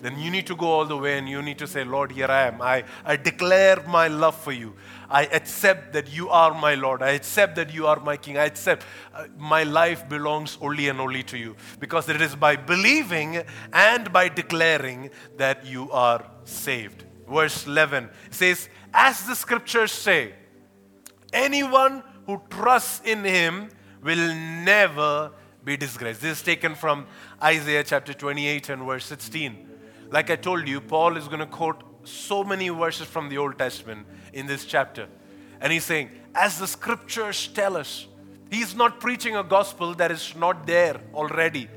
then 0.00 0.18
you 0.18 0.30
need 0.30 0.46
to 0.46 0.56
go 0.56 0.66
all 0.66 0.84
the 0.84 0.96
way 0.96 1.18
and 1.18 1.28
you 1.28 1.42
need 1.42 1.58
to 1.58 1.66
say, 1.66 1.84
Lord, 1.84 2.12
here 2.12 2.28
I 2.28 2.46
am. 2.46 2.62
I, 2.62 2.84
I 3.04 3.16
declare 3.16 3.82
my 3.86 4.08
love 4.08 4.36
for 4.36 4.52
you. 4.52 4.74
I 5.08 5.26
accept 5.26 5.92
that 5.94 6.12
you 6.12 6.28
are 6.28 6.54
my 6.54 6.74
Lord. 6.74 7.02
I 7.02 7.10
accept 7.10 7.56
that 7.56 7.72
you 7.72 7.86
are 7.86 7.98
my 8.00 8.16
King. 8.16 8.38
I 8.38 8.44
accept 8.44 8.84
uh, 9.14 9.26
my 9.38 9.62
life 9.62 10.08
belongs 10.08 10.58
only 10.60 10.88
and 10.88 11.00
only 11.00 11.22
to 11.24 11.38
you. 11.38 11.56
Because 11.78 12.08
it 12.08 12.20
is 12.20 12.34
by 12.34 12.56
believing 12.56 13.42
and 13.72 14.12
by 14.12 14.28
declaring 14.28 15.10
that 15.36 15.64
you 15.66 15.90
are 15.90 16.24
saved. 16.44 17.04
Verse 17.28 17.66
11 17.66 18.08
says, 18.30 18.68
As 18.92 19.24
the 19.24 19.34
scriptures 19.34 19.92
say, 19.92 20.34
anyone 21.32 22.02
who 22.26 22.40
trusts 22.50 23.00
in 23.04 23.24
him 23.24 23.68
will 24.02 24.34
never 24.34 25.32
be 25.64 25.76
disgraced. 25.76 26.20
This 26.20 26.38
is 26.38 26.44
taken 26.44 26.74
from 26.74 27.06
Isaiah 27.42 27.82
chapter 27.82 28.14
28 28.14 28.68
and 28.68 28.82
verse 28.84 29.04
16. 29.06 29.68
Like 30.10 30.30
I 30.30 30.36
told 30.36 30.68
you, 30.68 30.80
Paul 30.80 31.16
is 31.16 31.26
going 31.26 31.40
to 31.40 31.46
quote 31.46 31.82
so 32.06 32.44
many 32.44 32.68
verses 32.68 33.06
from 33.06 33.28
the 33.28 33.38
Old 33.38 33.58
Testament 33.58 34.06
in 34.32 34.46
this 34.46 34.64
chapter. 34.64 35.08
And 35.60 35.72
he's 35.72 35.84
saying, 35.84 36.10
as 36.34 36.58
the 36.58 36.66
scriptures 36.66 37.48
tell 37.48 37.76
us, 37.76 38.06
he's 38.50 38.74
not 38.74 39.00
preaching 39.00 39.36
a 39.36 39.42
gospel 39.42 39.94
that 39.94 40.12
is 40.12 40.34
not 40.36 40.66
there 40.66 41.00
already. 41.14 41.68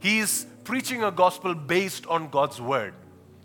He's 0.00 0.46
preaching 0.64 1.02
a 1.02 1.10
gospel 1.10 1.54
based 1.54 2.06
on 2.06 2.30
God's 2.30 2.60
word. 2.60 2.94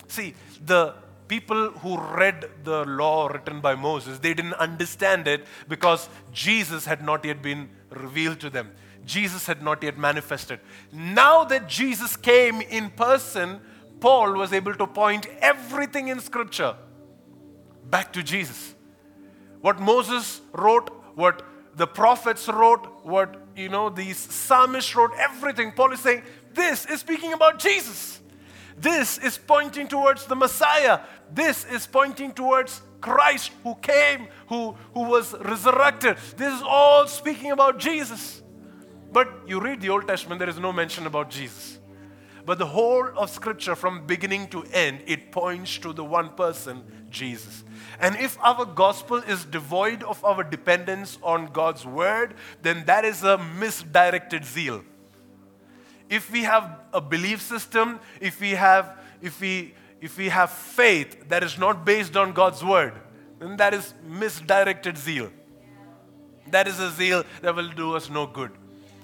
See, 0.07 0.33
the 0.65 0.95
people 1.29 1.69
who 1.83 1.97
read 1.97 2.49
the 2.65 2.83
law 2.83 3.27
written 3.27 3.61
by 3.61 3.75
Moses, 3.75 4.19
they 4.19 4.33
didn't 4.33 4.55
understand 4.55 5.27
it 5.27 5.45
because 5.69 6.09
Jesus 6.33 6.85
had 6.85 7.01
not 7.01 7.23
yet 7.23 7.41
been 7.41 7.69
revealed 7.91 8.41
to 8.41 8.49
them. 8.49 8.71
Jesus 9.05 9.45
had 9.45 9.63
not 9.63 9.81
yet 9.81 9.97
manifested. 9.97 10.59
Now 10.91 11.45
that 11.45 11.69
Jesus 11.69 12.17
came 12.17 12.61
in 12.61 12.89
person, 12.89 13.61
Paul 14.01 14.33
was 14.33 14.51
able 14.51 14.75
to 14.75 14.87
point 14.87 15.27
everything 15.39 16.09
in 16.09 16.19
Scripture 16.19 16.75
back 17.89 18.11
to 18.13 18.23
Jesus. 18.23 18.75
What 19.61 19.79
Moses 19.79 20.41
wrote, 20.53 20.89
what 21.15 21.43
the 21.75 21.87
prophets 21.87 22.47
wrote, 22.47 22.85
what 23.03 23.35
you 23.55 23.69
know, 23.69 23.89
these 23.89 24.17
psalmists 24.17 24.95
wrote, 24.95 25.11
everything. 25.17 25.71
Paul 25.71 25.91
is 25.93 25.99
saying, 25.99 26.23
this 26.53 26.85
is 26.85 27.01
speaking 27.01 27.33
about 27.33 27.59
Jesus. 27.59 28.19
This 28.77 29.17
is 29.17 29.37
pointing 29.37 29.87
towards 29.87 30.25
the 30.25 30.35
Messiah. 30.35 31.01
This 31.33 31.65
is 31.65 31.87
pointing 31.87 32.31
towards 32.31 32.81
Christ 33.01 33.51
who 33.63 33.75
came, 33.75 34.27
who, 34.47 34.75
who 34.93 35.03
was 35.03 35.33
resurrected. 35.33 36.17
This 36.37 36.53
is 36.53 36.61
all 36.63 37.07
speaking 37.07 37.51
about 37.51 37.79
Jesus. 37.79 38.41
But 39.11 39.27
you 39.47 39.59
read 39.59 39.81
the 39.81 39.89
Old 39.89 40.07
Testament, 40.07 40.39
there 40.39 40.49
is 40.49 40.59
no 40.59 40.71
mention 40.71 41.07
about 41.07 41.29
Jesus. 41.29 41.79
But 42.45 42.57
the 42.57 42.65
whole 42.65 43.07
of 43.15 43.29
Scripture, 43.29 43.75
from 43.75 44.07
beginning 44.07 44.47
to 44.49 44.63
end, 44.73 45.01
it 45.05 45.31
points 45.31 45.77
to 45.79 45.93
the 45.93 46.03
one 46.03 46.29
person, 46.29 46.83
Jesus. 47.09 47.63
And 47.99 48.15
if 48.15 48.37
our 48.41 48.65
gospel 48.65 49.17
is 49.17 49.45
devoid 49.45 50.03
of 50.03 50.23
our 50.23 50.43
dependence 50.43 51.17
on 51.21 51.47
God's 51.47 51.85
word, 51.85 52.33
then 52.61 52.85
that 52.85 53.05
is 53.05 53.23
a 53.23 53.37
misdirected 53.37 54.45
zeal. 54.45 54.83
If 56.09 56.31
we 56.31 56.41
have 56.43 56.79
a 56.91 57.01
belief 57.01 57.41
system, 57.41 57.99
if 58.19 58.41
we 58.41 58.51
have, 58.51 58.97
if 59.21 59.39
we, 59.39 59.75
if 60.01 60.17
we 60.17 60.29
have 60.29 60.51
faith 60.51 61.29
that 61.29 61.43
is 61.43 61.57
not 61.57 61.85
based 61.85 62.15
on 62.15 62.33
God's 62.33 62.63
word, 62.63 62.93
then 63.39 63.57
that 63.57 63.73
is 63.73 63.93
misdirected 64.07 64.97
zeal. 64.97 65.31
That 66.47 66.67
is 66.67 66.79
a 66.79 66.89
zeal 66.91 67.23
that 67.41 67.55
will 67.55 67.69
do 67.69 67.95
us 67.95 68.09
no 68.09 68.25
good. 68.25 68.51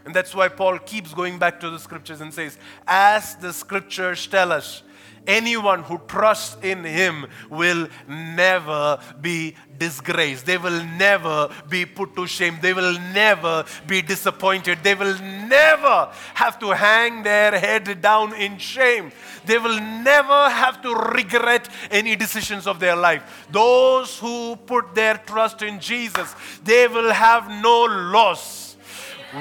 And 0.06 0.14
that's 0.14 0.36
why 0.36 0.50
Paul 0.50 0.78
keeps 0.80 1.14
going 1.14 1.40
back 1.40 1.60
to 1.62 1.70
the 1.70 1.80
scriptures 1.80 2.22
and 2.22 2.34
says, 2.34 2.58
As 2.88 3.36
the 3.36 3.52
scriptures 3.52 4.26
tell 4.28 4.52
us, 4.52 4.84
anyone 5.28 5.84
who 5.84 6.00
trusts 6.08 6.58
in 6.62 6.84
him 6.84 7.28
will 7.50 7.88
never 8.08 9.00
be 9.22 9.56
disgraced. 9.78 10.46
They 10.46 10.58
will 10.58 10.84
never 10.98 11.50
be 11.70 11.86
put 11.86 12.16
to 12.16 12.28
shame. 12.28 12.60
They 12.62 12.74
will 12.74 12.94
never 13.14 13.66
be 13.88 14.02
disappointed. 14.02 14.80
They 14.84 14.96
will 14.96 15.18
never 15.20 16.10
have 16.34 16.60
to 16.60 16.72
hang 16.72 17.24
their 17.24 17.58
head 17.60 18.02
down 18.02 18.34
in 18.36 18.58
shame. 18.58 19.12
They 19.46 19.58
will 19.58 19.80
never 19.80 20.50
have 20.50 20.82
to 20.84 20.94
regret 20.94 21.70
any 21.92 22.16
decisions 22.16 22.68
of 22.68 22.80
their 22.80 22.96
life. 22.96 23.48
Those 23.52 24.18
who 24.20 24.56
put 24.56 24.96
their 24.96 25.18
trust 25.18 25.62
in 25.62 25.80
Jesus, 25.80 26.34
they 26.64 26.88
will 26.88 27.12
have 27.12 27.50
no 27.50 27.86
loss 27.86 28.66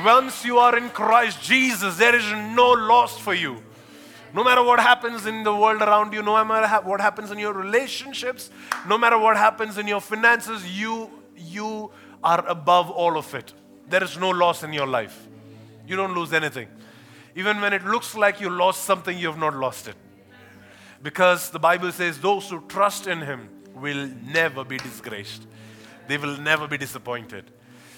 once 0.02 0.44
you 0.44 0.58
are 0.58 0.76
in 0.76 0.90
Christ 0.90 1.40
Jesus, 1.42 1.96
there 1.96 2.16
is 2.16 2.28
no 2.54 2.72
loss 2.72 3.18
for 3.18 3.34
you. 3.34 3.62
No 4.34 4.42
matter 4.42 4.64
what 4.64 4.80
happens 4.80 5.26
in 5.26 5.44
the 5.44 5.54
world 5.54 5.80
around 5.80 6.12
you, 6.12 6.20
no 6.20 6.44
matter 6.44 6.66
what 6.84 7.00
happens 7.00 7.30
in 7.30 7.38
your 7.38 7.52
relationships, 7.52 8.50
no 8.88 8.98
matter 8.98 9.16
what 9.16 9.36
happens 9.36 9.78
in 9.78 9.86
your 9.86 10.00
finances, 10.00 10.66
you, 10.76 11.08
you 11.36 11.92
are 12.22 12.44
above 12.48 12.90
all 12.90 13.16
of 13.16 13.32
it. 13.32 13.52
There 13.88 14.02
is 14.02 14.18
no 14.18 14.30
loss 14.30 14.64
in 14.64 14.72
your 14.72 14.88
life. 14.88 15.28
You 15.86 15.94
don't 15.94 16.14
lose 16.14 16.32
anything. 16.32 16.66
Even 17.36 17.60
when 17.60 17.72
it 17.72 17.84
looks 17.84 18.16
like 18.16 18.40
you 18.40 18.50
lost 18.50 18.82
something, 18.84 19.16
you 19.16 19.28
have 19.28 19.38
not 19.38 19.54
lost 19.54 19.86
it. 19.86 19.94
Because 21.00 21.50
the 21.50 21.60
Bible 21.60 21.92
says 21.92 22.18
those 22.18 22.50
who 22.50 22.60
trust 22.66 23.06
in 23.06 23.20
Him 23.20 23.48
will 23.76 24.08
never 24.26 24.64
be 24.64 24.78
disgraced, 24.78 25.46
they 26.08 26.18
will 26.18 26.38
never 26.38 26.66
be 26.66 26.78
disappointed. 26.78 27.52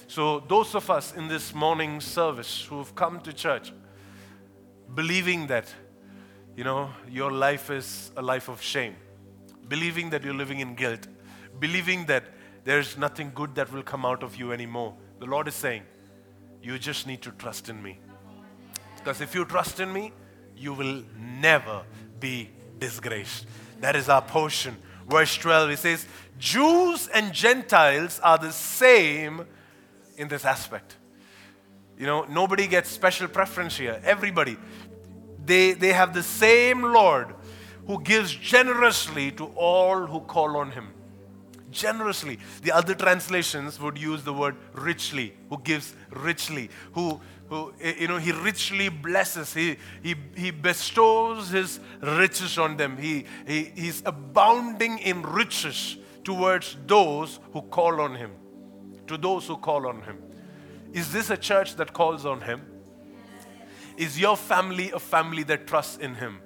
So, 0.09 0.41
those 0.41 0.75
of 0.75 0.89
us 0.91 1.15
in 1.15 1.29
this 1.29 1.55
morning 1.55 2.01
service 2.01 2.65
who 2.69 2.79
have 2.79 2.95
come 2.95 3.21
to 3.21 3.33
church, 3.33 3.73
believing 4.95 5.47
that, 5.49 5.73
you 6.57 6.65
know, 6.65 6.91
your 7.11 7.31
life 7.31 7.71
is 7.71 8.11
a 8.17 8.23
life 8.23 8.49
of 8.49 8.63
shame, 8.63 8.97
believing 9.69 10.11
that 10.11 10.25
you're 10.25 10.35
living 10.35 10.61
in 10.61 10.75
guilt, 10.75 11.07
believing 11.61 12.07
that 12.07 12.25
there's 12.65 12.97
nothing 12.97 13.31
good 13.35 13.55
that 13.55 13.73
will 13.73 13.83
come 13.83 14.05
out 14.05 14.23
of 14.23 14.37
you 14.37 14.53
anymore, 14.53 14.95
the 15.21 15.27
Lord 15.27 15.49
is 15.49 15.55
saying, 15.55 15.83
you 16.63 16.79
just 16.79 17.07
need 17.07 17.23
to 17.23 17.31
trust 17.33 17.69
in 17.69 17.81
me. 17.83 17.99
Because 18.97 19.21
if 19.21 19.35
you 19.35 19.45
trust 19.45 19.79
in 19.79 19.93
me, 19.93 20.13
you 20.57 20.73
will 20.73 21.05
never 21.17 21.85
be 22.19 22.51
disgraced. 22.79 23.47
That 23.81 23.95
is 23.95 24.09
our 24.09 24.23
portion. 24.23 24.77
Verse 25.09 25.37
12, 25.37 25.71
it 25.71 25.79
says, 25.79 26.07
Jews 26.39 27.09
and 27.09 27.33
Gentiles 27.33 28.19
are 28.21 28.39
the 28.39 28.51
same 28.51 29.47
in 30.17 30.29
this 30.29 30.45
aspect. 30.45 30.97
You 31.99 32.07
know, 32.07 32.25
nobody 32.25 32.67
gets 32.67 32.91
special 32.91 33.29
preference 33.29 33.77
here. 33.77 34.01
Everybody. 34.05 34.57
They, 35.47 35.73
they 35.73 35.93
have 35.93 36.13
the 36.13 36.23
same 36.23 36.83
Lord 36.83 37.35
who 37.87 38.03
gives 38.03 38.35
generously 38.35 39.31
to 39.33 39.47
all 39.55 40.07
who 40.07 40.21
call 40.21 40.57
on 40.57 40.73
him. 40.73 40.93
generously. 41.71 42.39
The 42.63 42.73
other 42.73 42.95
translations 42.95 43.79
would 43.81 43.99
use 43.99 44.23
the 44.25 44.33
word 44.33 44.57
richly, 44.73 45.35
who 45.51 45.59
gives 45.59 45.95
richly, 46.11 46.71
who, 46.93 47.21
who 47.49 47.75
eh, 47.81 47.95
you 48.01 48.09
know, 48.09 48.19
he 48.19 48.33
richly 48.33 48.89
blesses, 48.89 49.53
he, 49.53 49.77
he, 50.03 50.15
he 50.35 50.51
bestows 50.51 51.51
his 51.51 51.81
riches 52.01 52.59
on 52.59 52.77
them. 52.77 52.97
He, 52.97 53.27
he, 53.47 53.65
he's 53.75 54.03
abounding 54.07 54.99
in 55.01 55.23
riches 55.23 55.99
towards 56.25 56.77
those 56.87 57.41
who 57.53 57.63
call 57.63 58.01
on 58.01 58.17
him. 58.17 58.33
To 59.09 59.17
those 59.17 59.47
who 59.47 59.57
call 59.57 59.87
on 59.87 60.03
him. 60.03 60.19
Is 60.93 61.13
this 61.13 61.31
a 61.31 61.37
church 61.37 61.77
that 61.77 61.93
calls 61.93 62.25
on 62.27 62.41
him? 62.41 62.63
Is 63.97 64.19
your 64.19 64.37
family 64.37 64.91
a 64.91 64.99
family 64.99 65.43
that 65.45 65.67
trusts 65.67 65.99
in 65.99 66.15
him? 66.15 66.41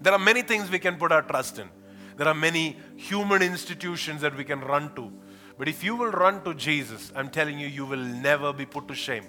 There 0.00 0.12
are 0.12 0.18
many 0.18 0.42
things 0.42 0.70
we 0.70 0.78
can 0.78 0.96
put 0.96 1.12
our 1.12 1.22
trust 1.22 1.58
in. 1.58 1.68
There 2.16 2.28
are 2.28 2.34
many 2.34 2.76
human 2.96 3.42
institutions 3.42 4.20
that 4.22 4.36
we 4.36 4.44
can 4.44 4.60
run 4.60 4.94
to. 4.96 5.12
But 5.58 5.68
if 5.68 5.84
you 5.84 5.94
will 5.94 6.10
run 6.10 6.42
to 6.44 6.54
Jesus, 6.54 7.12
I'm 7.14 7.30
telling 7.30 7.58
you, 7.58 7.66
you 7.66 7.86
will 7.86 8.02
never 8.02 8.52
be 8.52 8.66
put 8.66 8.88
to 8.88 8.94
shame. 8.94 9.24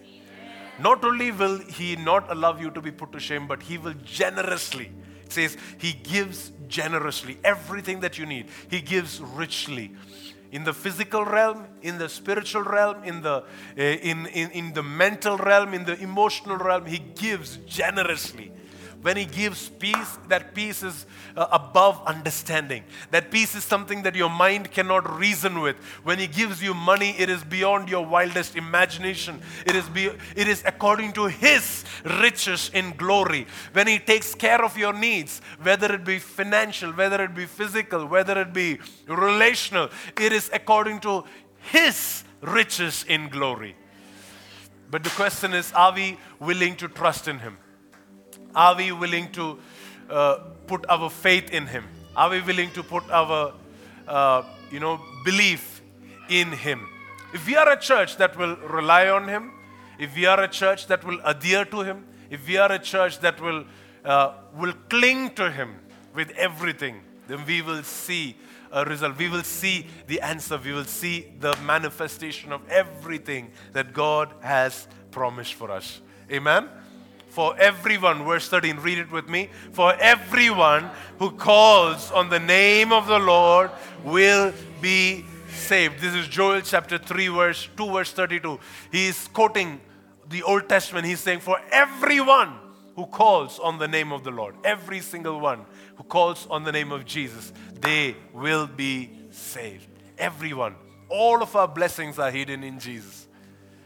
Not 0.79 1.03
only 1.03 1.31
will 1.31 1.59
He 1.59 1.95
not 1.95 2.31
allow 2.31 2.57
you 2.57 2.71
to 2.71 2.81
be 2.81 2.91
put 2.91 3.11
to 3.11 3.19
shame, 3.19 3.47
but 3.47 3.61
He 3.61 3.77
will 3.77 3.93
generously. 4.03 4.91
It 5.23 5.31
says 5.31 5.57
He 5.77 5.93
gives 5.93 6.51
generously 6.67 7.37
everything 7.43 7.99
that 7.99 8.17
you 8.17 8.25
need. 8.25 8.47
He 8.69 8.81
gives 8.81 9.21
richly. 9.21 9.91
In 10.53 10.63
the 10.63 10.73
physical 10.73 11.25
realm, 11.25 11.65
in 11.81 11.97
the 11.97 12.07
spiritual 12.07 12.61
realm, 12.61 13.03
in 13.03 13.23
the, 13.23 13.37
uh, 13.75 13.81
in, 13.81 14.27
in, 14.27 14.51
in 14.51 14.73
the 14.73 14.83
mental 14.83 15.35
realm, 15.35 15.73
in 15.73 15.83
the 15.83 15.99
emotional 15.99 16.57
realm, 16.57 16.85
He 16.85 16.99
gives 16.99 17.57
generously. 17.65 18.51
When 19.03 19.17
He 19.17 19.25
gives 19.25 19.67
peace, 19.67 20.17
that 20.29 20.55
peace 20.55 20.81
is 20.81 21.05
uh, 21.35 21.45
above 21.51 22.01
understanding. 22.07 22.85
That 23.11 23.31
peace 23.31 23.53
is 23.53 23.65
something 23.65 24.03
that 24.03 24.15
your 24.15 24.29
mind 24.29 24.71
cannot 24.71 25.19
reason 25.19 25.59
with. 25.59 25.75
When 26.03 26.19
He 26.19 26.27
gives 26.27 26.63
you 26.63 26.73
money, 26.73 27.13
it 27.19 27.29
is 27.29 27.43
beyond 27.43 27.89
your 27.89 28.05
wildest 28.05 28.55
imagination. 28.55 29.41
It 29.65 29.75
is, 29.75 29.87
be, 29.89 30.05
it 30.37 30.47
is 30.47 30.63
according 30.65 31.11
to 31.13 31.25
His 31.25 31.83
riches 32.21 32.71
in 32.73 32.91
glory. 32.95 33.45
When 33.73 33.87
He 33.87 33.99
takes 33.99 34.33
care 34.33 34.63
of 34.63 34.77
your 34.77 34.93
needs, 34.93 35.41
whether 35.61 35.93
it 35.93 36.05
be 36.05 36.19
financial, 36.19 36.93
whether 36.93 37.21
it 37.21 37.35
be 37.35 37.45
physical, 37.45 38.05
whether 38.05 38.39
it 38.39 38.53
be 38.53 38.79
relational, 39.07 39.89
it 40.17 40.31
is 40.31 40.49
according 40.53 41.01
to 41.01 41.25
His 41.59 42.23
riches 42.39 43.03
in 43.09 43.27
glory. 43.27 43.75
But 44.89 45.03
the 45.03 45.09
question 45.09 45.53
is 45.53 45.73
are 45.73 45.93
we 45.93 46.17
willing 46.39 46.77
to 46.77 46.87
trust 46.87 47.27
in 47.27 47.39
Him? 47.39 47.57
Are 48.55 48.75
we 48.75 48.91
willing 48.91 49.31
to 49.31 49.57
uh, 50.09 50.35
put 50.67 50.85
our 50.87 51.09
faith 51.09 51.51
in 51.51 51.65
Him? 51.65 51.85
Are 52.15 52.29
we 52.29 52.41
willing 52.41 52.71
to 52.71 52.83
put 52.83 53.09
our, 53.09 53.53
uh, 54.07 54.43
you 54.69 54.79
know, 54.79 55.01
belief 55.25 55.81
in 56.29 56.51
Him? 56.51 56.87
If 57.33 57.47
we 57.47 57.55
are 57.55 57.69
a 57.69 57.79
church 57.79 58.17
that 58.17 58.37
will 58.37 58.55
rely 58.57 59.09
on 59.09 59.27
Him, 59.27 59.51
if 59.97 60.15
we 60.15 60.27
are 60.27 60.39
a 60.39 60.47
church 60.47 60.85
that 60.87 61.03
will 61.03 61.19
adhere 61.25 61.65
to 61.65 61.81
Him, 61.81 62.05
if 62.29 62.47
we 62.47 62.57
are 62.57 62.71
a 62.71 62.77
church 62.77 63.19
that 63.21 63.41
will, 63.41 63.65
uh, 64.05 64.33
will 64.55 64.73
cling 64.89 65.31
to 65.31 65.49
Him 65.49 65.79
with 66.13 66.29
everything, 66.31 67.01
then 67.27 67.43
we 67.47 67.63
will 67.63 67.81
see 67.81 68.35
a 68.71 68.85
result. 68.85 69.17
We 69.17 69.29
will 69.29 69.43
see 69.43 69.87
the 70.05 70.21
answer. 70.21 70.59
We 70.63 70.73
will 70.73 70.85
see 70.85 71.31
the 71.39 71.57
manifestation 71.65 72.51
of 72.51 72.61
everything 72.69 73.51
that 73.71 73.93
God 73.93 74.31
has 74.41 74.87
promised 75.09 75.55
for 75.55 75.71
us. 75.71 76.01
Amen 76.31 76.69
for 77.33 77.57
everyone, 77.57 78.23
verse 78.25 78.47
13, 78.47 78.77
read 78.77 78.99
it 78.99 79.11
with 79.11 79.27
me. 79.27 79.49
For 79.71 79.95
everyone 79.99 80.91
who 81.17 81.31
calls 81.31 82.11
on 82.11 82.29
the 82.29 82.39
name 82.39 82.93
of 82.93 83.07
the 83.07 83.17
Lord 83.17 83.71
will 84.03 84.53
be 84.81 85.25
saved. 85.49 85.99
This 85.99 86.13
is 86.13 86.27
Joel 86.27 86.61
chapter 86.61 86.99
3, 86.99 87.29
verse 87.29 87.67
2, 87.75 87.91
verse 87.91 88.11
32. 88.11 88.59
He 88.91 89.07
is 89.07 89.27
quoting 89.29 89.81
the 90.29 90.43
Old 90.43 90.69
Testament. 90.69 91.07
He's 91.07 91.21
saying, 91.21 91.39
For 91.39 91.59
everyone 91.71 92.53
who 92.95 93.07
calls 93.07 93.57
on 93.57 93.79
the 93.79 93.87
name 93.87 94.11
of 94.11 94.23
the 94.23 94.29
Lord, 94.29 94.53
every 94.63 94.99
single 94.99 95.39
one 95.39 95.65
who 95.95 96.03
calls 96.03 96.45
on 96.51 96.63
the 96.63 96.71
name 96.71 96.91
of 96.91 97.03
Jesus, 97.03 97.51
they 97.81 98.15
will 98.31 98.67
be 98.67 99.09
saved. 99.31 99.87
Everyone. 100.19 100.75
All 101.09 101.41
of 101.41 101.55
our 101.55 101.67
blessings 101.67 102.19
are 102.19 102.29
hidden 102.29 102.63
in 102.63 102.79
Jesus 102.79 103.27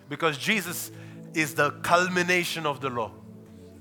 because 0.09 0.37
Jesus 0.37 0.91
is 1.33 1.55
the 1.55 1.71
culmination 1.81 2.65
of 2.65 2.81
the 2.81 2.89
law. 2.89 3.13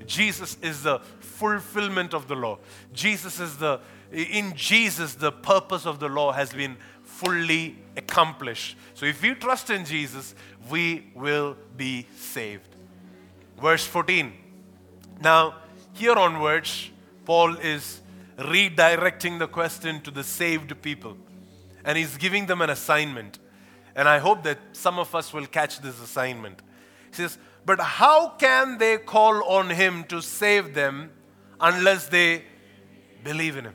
Jesus 0.07 0.57
is 0.63 0.83
the 0.83 1.01
fulfillment 1.21 2.15
of 2.15 2.29
the 2.29 2.35
law. 2.35 2.59
Jesus 2.93 3.41
is 3.41 3.57
the, 3.57 3.81
in 4.13 4.55
Jesus, 4.55 5.15
the 5.15 5.33
purpose 5.33 5.87
of 5.87 5.99
the 5.99 6.09
law 6.09 6.33
has 6.33 6.53
been 6.53 6.77
fully 7.03 7.77
accomplished. 7.97 8.77
So 8.95 9.07
if 9.07 9.23
we 9.23 9.35
trust 9.35 9.71
in 9.71 9.85
Jesus, 9.85 10.35
we 10.71 11.11
will 11.15 11.57
be 11.77 12.07
saved. 12.17 12.69
Verse 13.61 13.87
14. 13.87 14.33
Now, 15.21 15.55
here 15.95 16.13
onwards, 16.13 16.91
Paul 17.25 17.57
is 17.57 18.01
redirecting 18.39 19.39
the 19.39 19.49
question 19.49 20.01
to 20.03 20.11
the 20.11 20.23
saved 20.23 20.81
people. 20.83 21.17
And 21.85 21.97
he's 21.97 22.17
giving 22.17 22.47
them 22.47 22.61
an 22.61 22.71
assignment. 22.71 23.39
And 23.95 24.09
I 24.09 24.19
hope 24.19 24.43
that 24.43 24.59
some 24.73 24.99
of 24.99 25.15
us 25.15 25.33
will 25.33 25.47
catch 25.47 25.81
this 25.81 26.01
assignment. 26.01 26.61
He 27.11 27.17
says, 27.17 27.39
but 27.67 27.81
how 27.81 28.29
can 28.31 28.79
they 28.79 28.97
call 28.97 29.43
on 29.43 29.69
him 29.71 30.05
to 30.05 30.23
save 30.23 30.73
them 30.73 31.11
unless 31.61 32.07
they 32.07 32.45
believe 33.25 33.57
in 33.57 33.65
him? 33.65 33.75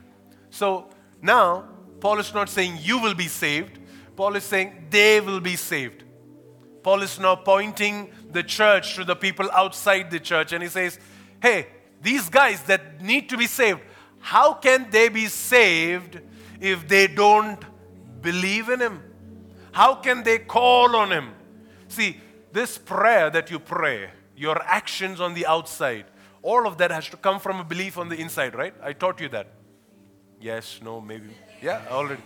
So 0.50 0.90
now, 1.22 1.66
Paul 2.00 2.20
is 2.20 2.34
not 2.34 2.50
saying 2.50 2.80
you 2.82 3.00
will 3.00 3.14
be 3.14 3.28
saved, 3.28 3.80
Paul 4.16 4.38
is 4.38 4.46
saying 4.46 4.88
they 4.90 5.20
will 5.20 5.42
be 5.42 5.58
saved. 5.58 6.06
Paul 6.84 7.02
is 7.04 7.20
now 7.20 7.36
pointing 7.36 8.12
the 8.32 8.44
church 8.44 8.96
to 8.96 9.04
the 9.04 9.16
people 9.16 9.50
outside 9.52 10.10
the 10.10 10.20
church 10.20 10.54
and 10.54 10.64
he 10.64 10.70
says, 10.70 10.98
Hey, 11.42 11.68
these 12.02 12.30
guys 12.30 12.64
that 12.64 13.02
need 13.02 13.30
to 13.30 13.38
be 13.38 13.46
saved, 13.46 13.82
how 14.20 14.54
can 14.54 14.90
they 14.90 15.10
be 15.10 15.28
saved 15.28 16.20
if 16.60 16.88
they 16.88 17.08
don't 17.08 17.60
believe 18.22 18.70
in 18.70 18.80
him? 18.80 19.04
How 19.72 19.96
can 19.96 20.24
they 20.24 20.40
call 20.40 20.96
on 20.96 21.12
him? 21.12 21.34
See, 21.88 22.20
this 22.52 22.78
prayer 22.78 23.30
that 23.30 23.50
you 23.52 23.60
pray, 23.60 24.10
your 24.36 24.62
actions 24.64 25.20
on 25.20 25.34
the 25.34 25.46
outside, 25.46 26.06
all 26.42 26.68
of 26.68 26.78
that 26.78 26.92
has 26.92 27.08
to 27.10 27.18
come 27.18 27.40
from 27.40 27.60
a 27.60 27.64
belief 27.64 27.98
on 27.98 28.10
the 28.10 28.16
inside, 28.16 28.56
right? 28.56 28.74
I 28.82 28.94
taught 28.94 29.20
you 29.20 29.30
that. 29.30 29.48
Yes, 30.40 30.80
no, 30.84 31.00
maybe. 31.00 31.30
Yeah, 31.62 31.82
already. 31.90 32.22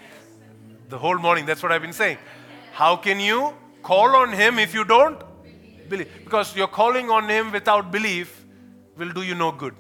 The 0.90 0.98
whole 0.98 1.18
morning, 1.18 1.46
that's 1.46 1.62
what 1.62 1.72
I've 1.72 1.82
been 1.82 1.94
saying. 1.94 2.18
How 2.72 2.96
can 2.96 3.20
you 3.20 3.54
call 3.84 4.16
on 4.16 4.32
Him 4.32 4.60
if 4.60 4.74
you 4.74 4.86
don't 4.86 5.22
believe? 5.90 6.10
Because 6.24 6.56
you're 6.56 6.68
calling 6.68 7.10
on 7.10 7.30
Him 7.30 7.52
without 7.52 7.92
belief 7.92 8.46
will 8.98 9.12
do 9.12 9.22
you 9.22 9.36
no 9.36 9.52
good. 9.52 9.76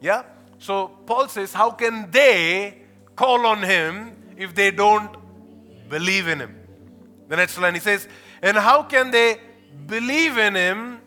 Yeah? 0.00 0.22
So 0.58 0.88
Paul 1.06 1.28
says, 1.28 1.52
How 1.52 1.70
can 1.70 2.10
they 2.10 2.82
call 3.14 3.46
on 3.46 3.62
Him 3.62 4.16
if 4.36 4.54
they 4.54 4.70
don't 4.70 5.14
believe 5.88 6.28
in 6.28 6.40
Him? 6.40 6.56
The 7.28 7.36
next 7.36 7.58
line 7.58 7.74
he 7.74 7.80
says, 7.80 8.08
And 8.42 8.56
how 8.56 8.82
can 8.82 9.10
they 9.10 9.38
believe 9.86 10.38
in 10.38 10.54
Him 10.54 11.00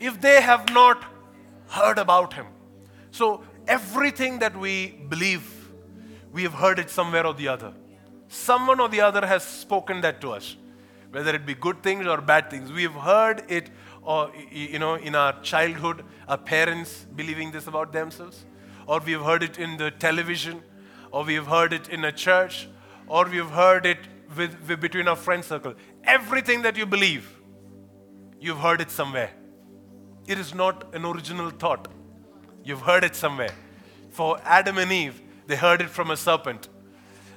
if 0.00 0.20
they 0.20 0.40
have 0.40 0.72
not 0.72 1.04
heard 1.68 1.98
about 1.98 2.34
Him. 2.34 2.46
So, 3.10 3.42
everything 3.66 4.38
that 4.40 4.56
we 4.56 4.88
believe, 5.08 5.50
we 6.32 6.42
have 6.42 6.54
heard 6.54 6.78
it 6.78 6.90
somewhere 6.90 7.26
or 7.26 7.34
the 7.34 7.48
other. 7.48 7.72
Someone 8.28 8.80
or 8.80 8.88
the 8.88 9.00
other 9.00 9.26
has 9.26 9.44
spoken 9.44 10.00
that 10.00 10.20
to 10.20 10.32
us, 10.32 10.56
whether 11.10 11.34
it 11.34 11.46
be 11.46 11.54
good 11.54 11.82
things 11.82 12.06
or 12.06 12.20
bad 12.20 12.50
things. 12.50 12.72
We 12.72 12.82
have 12.82 12.94
heard 12.94 13.44
it, 13.48 13.70
or 14.02 14.32
you 14.50 14.78
know, 14.78 14.94
in 14.94 15.14
our 15.14 15.40
childhood, 15.42 16.04
our 16.28 16.38
parents 16.38 17.06
believing 17.14 17.52
this 17.52 17.66
about 17.66 17.92
themselves, 17.92 18.44
or 18.86 18.98
we 18.98 19.12
have 19.12 19.22
heard 19.22 19.42
it 19.42 19.58
in 19.58 19.76
the 19.76 19.90
television, 19.92 20.62
or 21.12 21.24
we 21.24 21.34
have 21.34 21.46
heard 21.46 21.72
it 21.72 21.88
in 21.88 22.04
a 22.04 22.12
church, 22.12 22.68
or 23.06 23.26
we 23.26 23.36
have 23.36 23.50
heard 23.50 23.86
it 23.86 23.98
with, 24.36 24.56
with, 24.68 24.80
between 24.80 25.06
our 25.06 25.16
friend 25.16 25.44
circle. 25.44 25.74
Everything 26.06 26.62
that 26.62 26.76
you 26.76 26.84
believe, 26.86 27.30
you've 28.38 28.58
heard 28.58 28.80
it 28.80 28.90
somewhere. 28.90 29.30
It 30.26 30.38
is 30.38 30.54
not 30.54 30.94
an 30.94 31.04
original 31.04 31.50
thought. 31.50 31.88
You've 32.62 32.82
heard 32.82 33.04
it 33.04 33.16
somewhere. 33.16 33.52
For 34.10 34.38
Adam 34.44 34.78
and 34.78 34.92
Eve, 34.92 35.20
they 35.46 35.56
heard 35.56 35.80
it 35.80 35.90
from 35.90 36.10
a 36.10 36.16
serpent. 36.16 36.68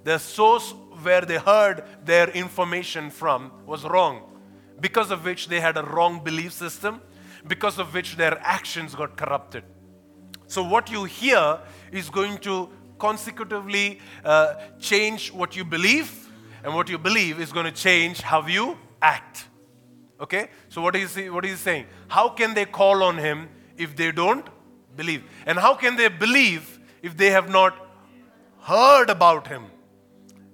The 0.03 0.17
source 0.17 0.73
where 1.01 1.21
they 1.21 1.37
heard 1.37 1.83
their 2.03 2.29
information 2.29 3.09
from 3.09 3.51
was 3.65 3.83
wrong, 3.83 4.21
because 4.79 5.11
of 5.11 5.23
which 5.23 5.47
they 5.47 5.59
had 5.59 5.77
a 5.77 5.83
wrong 5.83 6.23
belief 6.23 6.53
system, 6.53 7.01
because 7.47 7.79
of 7.79 7.93
which 7.93 8.15
their 8.15 8.37
actions 8.41 8.95
got 8.95 9.15
corrupted. 9.17 9.63
So, 10.47 10.63
what 10.63 10.89
you 10.89 11.03
hear 11.05 11.59
is 11.91 12.09
going 12.09 12.37
to 12.39 12.69
consecutively 12.99 13.99
uh, 14.23 14.55
change 14.79 15.31
what 15.31 15.55
you 15.55 15.63
believe 15.63 16.26
and 16.67 16.75
what 16.75 16.89
you 16.89 16.97
believe 16.97 17.39
is 17.39 17.53
going 17.53 17.65
to 17.65 17.71
change 17.71 18.19
how 18.19 18.45
you 18.45 18.77
act. 19.01 19.47
Okay? 20.19 20.49
So 20.67 20.81
what 20.81 20.97
is 20.97 21.15
he, 21.15 21.29
what 21.29 21.45
is 21.45 21.51
he 21.51 21.57
saying? 21.57 21.85
How 22.09 22.27
can 22.27 22.53
they 22.53 22.65
call 22.65 23.03
on 23.03 23.17
him 23.17 23.47
if 23.77 23.95
they 23.95 24.11
don't 24.11 24.45
believe? 24.95 25.23
And 25.45 25.57
how 25.57 25.75
can 25.75 25.95
they 25.95 26.09
believe 26.09 26.79
if 27.01 27.15
they 27.15 27.29
have 27.29 27.49
not 27.49 27.73
heard 28.67 29.09
about 29.09 29.47
him. 29.47 29.63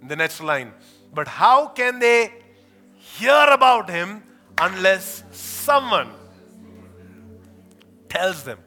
In 0.01 0.07
the 0.07 0.15
next 0.15 0.41
line, 0.41 0.71
but 1.13 1.27
how 1.27 1.67
can 1.67 1.99
they 1.99 2.31
hear 2.97 3.47
about 3.49 3.89
him 3.89 4.21
unless 4.59 5.23
someone 5.31 6.09
tells 8.09 8.43
them? 8.43 8.59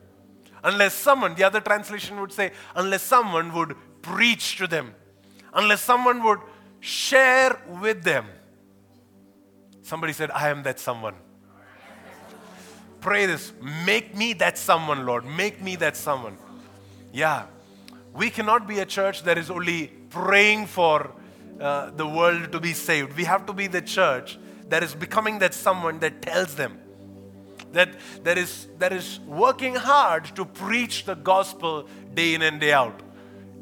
Unless 0.64 0.94
someone, 0.94 1.34
the 1.34 1.44
other 1.44 1.61
translation 1.61 2.20
would 2.20 2.32
say, 2.32 2.51
unless 2.74 3.03
someone 3.03 3.53
would 3.53 3.76
preach 4.03 4.57
to 4.57 4.66
them, 4.66 4.94
unless 5.55 5.82
someone 5.82 6.24
would 6.24 6.40
share 6.87 7.59
with 7.80 8.05
them. 8.05 8.26
Somebody 9.82 10.12
said, 10.12 10.30
I 10.30 10.51
am 10.51 10.62
that 10.62 10.78
someone. 10.78 11.14
Pray 13.01 13.26
this. 13.26 13.53
Make 13.84 14.16
me 14.16 14.34
that 14.34 14.57
someone, 14.57 15.05
Lord. 15.05 15.24
Make 15.24 15.61
me 15.61 15.74
that 15.76 15.97
someone. 15.97 16.37
Yeah. 17.12 17.47
We 18.14 18.30
cannot 18.30 18.68
be 18.68 18.78
a 18.78 18.87
church 18.87 19.24
that 19.24 19.37
is 19.37 19.51
only 19.51 19.89
praying 20.11 20.66
for 20.66 21.11
uh, 21.61 21.91
the 21.91 22.07
world 22.07 22.53
to 22.53 22.61
be 22.61 22.72
saved. 22.72 23.16
We 23.16 23.24
have 23.24 23.47
to 23.47 23.53
be 23.53 23.66
the 23.66 23.82
church 23.82 24.39
that 24.68 24.84
is 24.84 24.95
becoming 24.95 25.41
that 25.41 25.55
someone 25.55 25.99
that 26.01 26.22
tells 26.22 26.55
them 26.55 26.78
that, 27.72 27.91
that, 28.22 28.39
is, 28.39 28.68
that 28.78 28.93
is 28.93 29.18
working 29.26 29.74
hard 29.74 30.24
to 30.37 30.45
preach 30.45 31.05
the 31.05 31.14
gospel 31.14 31.89
day 32.14 32.34
in 32.34 32.43
and 32.43 32.61
day 32.61 32.72
out. 32.72 33.01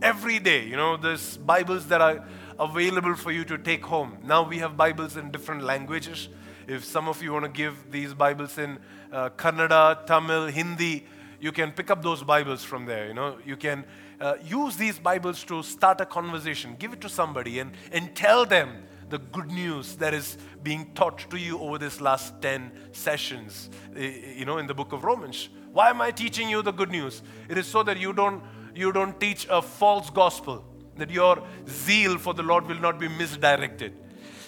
Every 0.03 0.39
day, 0.39 0.67
you 0.67 0.77
know, 0.77 0.99
there's 0.99 1.39
Bibles 1.39 1.87
that 1.89 2.03
are 2.03 2.25
available 2.59 3.15
for 3.15 3.33
you 3.33 3.45
to 3.45 3.59
take 3.59 3.85
home. 3.85 4.19
Now 4.25 4.43
we 4.43 4.59
have 4.59 4.77
Bibles 4.77 5.17
in 5.17 5.31
different 5.31 5.63
languages. 5.63 6.29
If 6.67 6.85
some 6.85 7.09
of 7.09 7.23
you 7.23 7.33
want 7.33 7.45
to 7.45 7.51
give 7.51 7.91
these 7.91 8.15
Bibles 8.15 8.59
in 8.59 8.79
uh, 9.13 9.31
Kannada, 9.31 10.07
Tamil, 10.07 10.47
Hindi, 10.47 11.07
you 11.41 11.53
can 11.53 11.73
pick 11.73 11.91
up 11.91 12.03
those 12.03 12.23
Bibles 12.23 12.65
from 12.65 12.87
there. 12.87 13.09
You 13.09 13.15
know, 13.15 13.37
you 13.45 13.57
can 13.57 13.85
uh, 14.21 14.37
use 14.43 14.77
these 14.77 14.99
Bibles 14.99 15.45
to 15.45 15.63
start 15.63 16.01
a 16.01 16.07
conversation. 16.07 16.77
Give 16.79 16.93
it 16.93 17.01
to 17.03 17.09
somebody 17.09 17.59
and, 17.59 17.73
and 17.93 18.15
tell 18.15 18.47
them 18.47 18.85
the 19.11 19.19
good 19.19 19.51
news 19.51 19.97
that 19.97 20.15
is 20.15 20.39
being 20.63 20.91
taught 20.95 21.31
to 21.31 21.37
you 21.37 21.59
over 21.59 21.79
this 21.79 22.01
last 22.01 22.41
10 22.41 22.73
sessions, 22.93 23.71
you 23.95 24.45
know, 24.45 24.59
in 24.59 24.67
the 24.67 24.75
book 24.75 24.93
of 24.93 25.05
Romans. 25.05 25.51
Why 25.73 25.91
am 25.91 26.01
I 26.01 26.11
teaching 26.11 26.49
you 26.49 26.63
the 26.63 26.73
good 26.73 26.91
news? 26.91 27.23
It 27.49 27.59
is 27.59 27.67
so 27.67 27.83
that 27.83 27.99
you 27.99 28.13
don't, 28.13 28.43
you 28.75 28.93
don't 28.93 29.21
teach 29.21 29.47
a 29.51 29.61
false 29.61 30.09
gospel, 30.11 30.65
that 30.97 31.11
your 31.11 31.43
zeal 31.69 32.19
for 32.19 32.35
the 32.35 32.43
Lord 32.43 32.67
will 32.67 32.81
not 32.81 32.99
be 32.99 33.09
misdirected. 33.09 33.95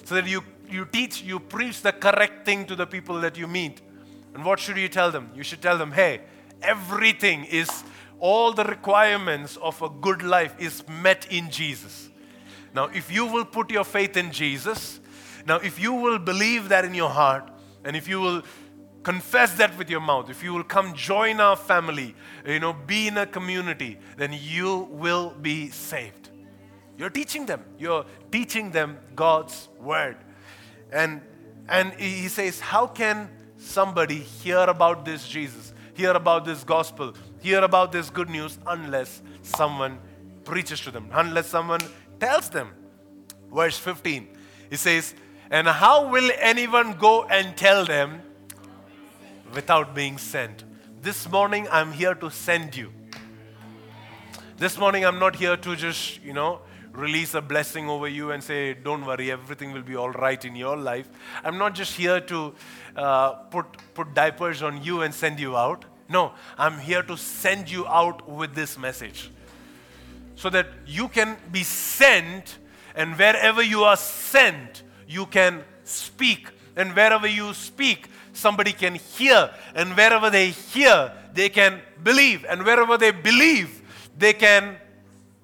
So 0.05 0.15
that 0.15 0.27
you, 0.27 0.43
you 0.71 0.85
teach, 0.87 1.23
you 1.23 1.41
preach 1.41 1.83
the 1.83 1.93
correct 1.93 2.45
thing 2.45 2.67
to 2.67 2.77
the 2.77 2.87
people 2.87 3.21
that 3.21 3.37
you 3.37 3.47
meet. 3.47 3.81
And 4.35 4.45
what 4.45 4.61
should 4.61 4.77
you 4.77 4.89
tell 4.89 5.11
them? 5.11 5.31
You 5.35 5.43
should 5.43 5.63
tell 5.63 5.79
them, 5.79 5.93
hey, 5.93 6.21
everything 6.63 7.45
is, 7.45 7.85
all 8.19 8.53
the 8.53 8.65
requirements 8.65 9.57
of 9.57 9.81
a 9.83 9.89
good 9.89 10.23
life 10.23 10.55
is 10.59 10.87
met 10.89 11.27
in 11.31 11.51
Jesus. 11.51 12.09
Now, 12.75 12.85
if 12.87 13.11
you 13.11 13.27
will 13.27 13.45
put 13.45 13.71
your 13.71 13.85
faith 13.85 14.17
in 14.17 14.31
Jesus, 14.31 15.01
now, 15.47 15.57
if 15.57 15.81
you 15.81 15.93
will 15.93 16.19
believe 16.19 16.69
that 16.71 16.85
in 16.85 16.93
your 16.93 17.09
heart, 17.09 17.49
and 17.85 17.95
if 17.95 18.09
you 18.09 18.21
will 18.21 18.43
confess 19.05 19.55
that 19.55 19.79
with 19.79 19.89
your 19.89 20.01
mouth, 20.01 20.29
if 20.29 20.43
you 20.43 20.53
will 20.53 20.65
come 20.65 20.93
join 20.93 21.39
our 21.41 21.55
family, 21.55 22.17
you 22.45 22.59
know, 22.59 22.73
be 22.73 23.07
in 23.07 23.17
a 23.17 23.27
community, 23.27 23.97
then 24.17 24.37
you 24.37 24.89
will 24.91 25.31
be 25.31 25.71
saved. 25.71 26.26
You're 26.99 27.11
teaching 27.11 27.47
them. 27.47 27.63
You're 27.79 28.05
teaching 28.31 28.71
them 28.71 28.99
God's 29.15 29.69
word. 29.81 30.17
And 30.93 31.21
and 31.69 31.93
he 31.95 32.29
says, 32.29 32.61
How 32.61 32.87
can 32.87 33.29
somebody 33.59 34.19
hear 34.19 34.61
about 34.61 35.05
this 35.05 35.27
Jesus, 35.27 35.73
hear 35.95 36.13
about 36.13 36.45
this 36.45 36.65
gospel, 36.65 37.15
hear 37.41 37.65
about 37.65 37.93
this 37.93 38.11
good 38.11 38.31
news 38.31 38.59
unless 38.67 39.23
someone 39.43 39.99
preaches 40.45 40.81
to 40.81 40.91
them, 40.91 41.09
unless 41.13 41.47
someone 41.47 41.81
tells 42.21 42.49
them. 42.51 42.71
Verse 43.53 43.79
15, 43.79 44.29
he 44.71 44.77
says, 44.77 45.15
And 45.51 45.67
how 45.67 46.09
will 46.09 46.31
anyone 46.39 46.95
go 46.95 47.25
and 47.25 47.57
tell 47.57 47.85
them 47.85 48.23
without 49.55 49.95
being 49.95 50.19
sent? 50.19 50.65
This 51.03 51.29
morning, 51.31 51.67
I'm 51.71 51.93
here 51.93 52.15
to 52.15 52.31
send 52.31 52.77
you. 52.77 52.93
This 54.57 54.79
morning, 54.79 55.05
I'm 55.05 55.19
not 55.19 55.37
here 55.37 55.57
to 55.57 55.77
just, 55.77 56.23
you 56.23 56.33
know, 56.33 56.61
release 56.97 57.35
a 57.35 57.41
blessing 57.41 57.89
over 57.89 58.09
you 58.09 58.31
and 58.31 58.43
say, 58.43 58.75
Don't 58.75 59.05
worry, 59.05 59.31
everything 59.31 59.73
will 59.73 59.83
be 59.83 59.97
all 59.97 60.11
right 60.11 60.43
in 60.45 60.57
your 60.57 60.77
life. 60.77 61.09
I'm 61.45 61.59
not 61.59 61.75
just 61.75 61.95
here 61.95 62.21
to 62.21 62.55
uh, 62.97 63.33
put, 63.51 63.67
put 63.95 64.15
diapers 64.15 64.63
on 64.63 64.83
you 64.83 65.03
and 65.03 65.15
send 65.15 65.39
you 65.39 65.57
out. 65.57 65.85
No, 66.09 66.33
I'm 66.57 66.79
here 66.79 67.03
to 67.03 67.17
send 67.17 67.71
you 67.71 67.87
out 67.87 68.29
with 68.29 68.55
this 68.55 68.79
message 68.79 69.31
so 70.37 70.51
that 70.51 70.69
you 70.87 71.09
can 71.09 71.37
be 71.51 71.63
sent, 71.63 72.59
and 72.95 73.19
wherever 73.19 73.63
you 73.63 73.85
are 73.85 73.97
sent, 73.97 74.83
you 75.09 75.27
can 75.27 75.65
speak. 75.85 76.51
And 76.77 76.95
wherever 76.95 77.27
you 77.27 77.55
speak, 77.55 78.09
somebody 78.35 78.73
can 78.73 78.97
hear. 78.97 79.51
And 79.75 79.97
wherever 79.97 80.29
they 80.29 80.51
hear, 80.51 81.13
they 81.33 81.49
can 81.49 81.81
believe. 82.03 82.45
And 82.49 82.65
wherever 82.65 82.99
they 82.99 83.13
believe, 83.13 83.83
they 84.17 84.35
can 84.35 84.77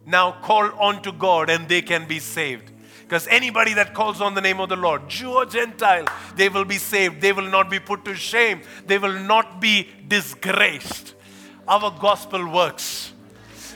now 0.07 0.33
call 0.33 0.71
on 0.79 1.03
to 1.03 1.13
God 1.13 1.51
and 1.51 1.69
they 1.69 1.83
can 1.83 2.07
be 2.07 2.19
saved. 2.19 2.71
Because 3.03 3.27
anybody 3.29 3.75
that 3.75 3.93
calls 3.93 4.21
on 4.21 4.35
the 4.35 4.41
name 4.41 4.59
of 4.59 4.71
the 4.71 4.77
Lord, 4.77 5.09
Jew 5.09 5.33
or 5.33 5.45
Gentile, 5.45 6.07
they 6.35 6.49
will 6.49 6.65
be 6.65 6.79
saved. 6.79 7.21
They 7.21 7.33
will 7.33 7.51
not 7.51 7.69
be 7.69 7.79
put 7.79 8.05
to 8.07 8.15
shame. 8.15 8.63
They 8.87 8.99
will 8.99 9.19
not 9.21 9.61
be 9.61 9.89
disgraced. 10.09 11.15
Our 11.69 11.91
gospel 11.91 12.49
works. 12.49 13.13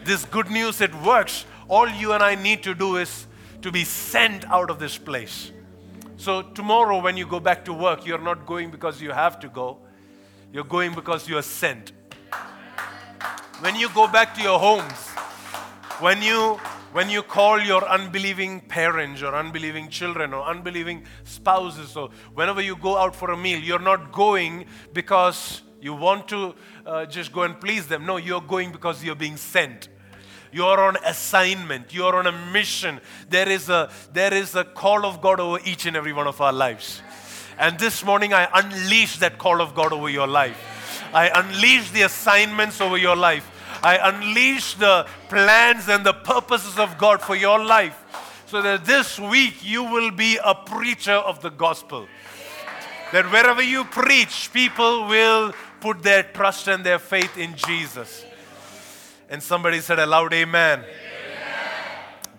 This 0.04 0.24
good 0.24 0.50
news, 0.50 0.80
it 0.80 0.94
works. 1.02 1.44
All 1.68 1.88
you 1.88 2.12
and 2.12 2.22
I 2.22 2.34
need 2.34 2.62
to 2.62 2.74
do 2.74 2.96
is 2.96 3.26
to 3.62 3.70
be 3.70 3.84
sent 3.84 4.44
out 4.46 4.70
of 4.70 4.78
this 4.78 4.96
place. 4.96 5.52
So, 6.16 6.42
tomorrow, 6.42 7.00
when 7.02 7.16
you 7.16 7.26
go 7.26 7.40
back 7.40 7.64
to 7.66 7.74
work, 7.74 8.06
you're 8.06 8.18
not 8.18 8.46
going 8.46 8.70
because 8.70 9.02
you 9.02 9.10
have 9.10 9.38
to 9.40 9.48
go, 9.48 9.78
you're 10.52 10.64
going 10.64 10.94
because 10.94 11.28
you 11.28 11.36
are 11.36 11.42
sent. 11.42 11.92
When 13.60 13.76
you 13.76 13.90
go 13.90 14.06
back 14.06 14.34
to 14.36 14.42
your 14.42 14.58
homes, 14.58 15.10
when 16.00 16.20
you 16.20 16.58
when 16.92 17.08
you 17.10 17.22
call 17.22 17.60
your 17.60 17.86
unbelieving 17.88 18.60
parents 18.60 19.22
or 19.22 19.34
unbelieving 19.34 19.88
children 19.88 20.34
or 20.34 20.42
unbelieving 20.44 21.04
spouses 21.24 21.96
or 21.96 22.10
whenever 22.34 22.60
you 22.60 22.76
go 22.76 22.96
out 22.96 23.14
for 23.14 23.30
a 23.30 23.36
meal 23.36 23.58
you're 23.58 23.78
not 23.78 24.12
going 24.12 24.66
because 24.92 25.62
you 25.80 25.94
want 25.94 26.28
to 26.28 26.54
uh, 26.84 27.06
just 27.06 27.32
go 27.32 27.42
and 27.42 27.60
please 27.60 27.86
them. 27.86 28.04
No 28.06 28.16
you're 28.16 28.40
going 28.40 28.72
because 28.72 29.04
you're 29.04 29.14
being 29.14 29.36
sent. 29.36 29.88
You're 30.52 30.80
on 30.80 30.96
assignment. 31.04 31.92
You're 31.92 32.16
on 32.16 32.26
a 32.26 32.32
mission. 32.32 33.00
There 33.28 33.48
is 33.48 33.68
a 33.68 33.90
there 34.12 34.34
is 34.34 34.54
a 34.54 34.64
call 34.64 35.04
of 35.04 35.20
god 35.20 35.40
over 35.40 35.58
each 35.64 35.86
and 35.86 35.96
every 35.96 36.12
one 36.12 36.26
of 36.26 36.40
our 36.40 36.52
lives. 36.52 37.02
And 37.58 37.78
this 37.78 38.04
morning 38.04 38.34
i 38.34 38.48
unleash 38.52 39.18
that 39.18 39.38
call 39.38 39.62
of 39.62 39.74
god 39.74 39.92
over 39.92 40.10
your 40.10 40.26
life. 40.26 41.02
I 41.14 41.28
unleash 41.28 41.90
the 41.90 42.02
assignments 42.02 42.80
over 42.80 42.98
your 42.98 43.16
life 43.16 43.50
I 43.86 44.08
unleash 44.08 44.74
the 44.74 45.06
plans 45.28 45.88
and 45.88 46.04
the 46.04 46.12
purposes 46.12 46.76
of 46.76 46.98
God 46.98 47.22
for 47.22 47.36
your 47.36 47.64
life 47.64 47.96
so 48.46 48.60
that 48.60 48.84
this 48.84 49.16
week 49.16 49.64
you 49.64 49.84
will 49.84 50.10
be 50.10 50.40
a 50.44 50.56
preacher 50.56 51.12
of 51.12 51.40
the 51.40 51.50
gospel. 51.50 52.08
That 53.12 53.30
wherever 53.30 53.62
you 53.62 53.84
preach, 53.84 54.50
people 54.52 55.06
will 55.06 55.54
put 55.80 56.02
their 56.02 56.24
trust 56.24 56.66
and 56.66 56.82
their 56.84 56.98
faith 56.98 57.38
in 57.38 57.54
Jesus. 57.54 58.24
And 59.30 59.40
somebody 59.40 59.78
said 59.78 60.00
a 60.00 60.06
loud 60.06 60.34
amen. 60.34 60.80
amen. 60.80 60.88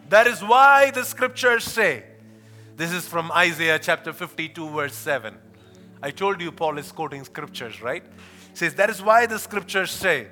That 0.09 0.27
is 0.27 0.43
why 0.43 0.91
the 0.91 1.05
scriptures 1.05 1.63
say, 1.63 2.03
this 2.75 2.91
is 2.91 3.07
from 3.07 3.31
Isaiah 3.31 3.79
chapter 3.79 4.11
52, 4.11 4.69
verse 4.71 4.95
7. 4.95 5.33
I 6.03 6.11
told 6.11 6.41
you 6.41 6.51
Paul 6.51 6.77
is 6.77 6.91
quoting 6.91 7.23
scriptures, 7.23 7.81
right? 7.81 8.03
He 8.49 8.57
says, 8.57 8.75
That 8.75 8.89
is 8.89 9.01
why 9.01 9.27
the 9.27 9.39
scriptures 9.39 9.91
say, 9.91 10.27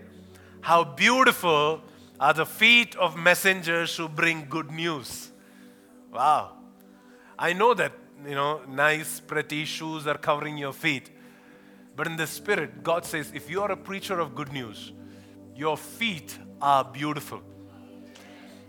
how 0.65 0.83
beautiful 0.83 1.79
are 2.19 2.33
the 2.33 2.43
feet 2.43 2.95
of 2.95 3.15
messengers 3.15 3.95
who 3.95 4.09
bring 4.09 4.47
good 4.49 4.71
news. 4.71 5.31
Wow. 6.11 6.53
I 7.37 7.53
know 7.53 7.75
that, 7.75 7.91
you 8.27 8.33
know, 8.33 8.61
nice, 8.67 9.19
pretty 9.19 9.65
shoes 9.65 10.07
are 10.07 10.17
covering 10.17 10.57
your 10.57 10.73
feet. 10.73 11.11
But 11.95 12.07
in 12.07 12.17
the 12.17 12.25
spirit, 12.25 12.81
God 12.81 13.05
says, 13.05 13.31
if 13.35 13.47
you 13.47 13.61
are 13.61 13.71
a 13.71 13.77
preacher 13.77 14.19
of 14.19 14.33
good 14.33 14.51
news, 14.51 14.91
your 15.55 15.77
feet 15.77 16.35
are 16.59 16.83
beautiful. 16.83 17.43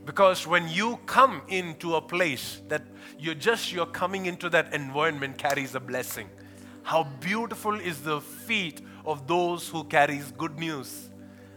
Because 0.04 0.46
when 0.46 0.68
you 0.68 0.98
come 1.06 1.40
into 1.48 1.94
a 1.94 2.02
place 2.02 2.60
that 2.68 2.82
you're 3.18 3.34
just, 3.34 3.72
you're 3.72 3.86
coming 3.86 4.26
into 4.26 4.50
that 4.50 4.74
environment 4.74 5.38
carries 5.38 5.74
a 5.74 5.80
blessing. 5.80 6.28
How 6.82 7.04
beautiful 7.20 7.80
is 7.80 8.02
the 8.02 8.20
feet 8.20 8.82
of 9.06 9.26
those 9.26 9.66
who 9.66 9.84
carries 9.84 10.30
good 10.32 10.58
news. 10.58 11.08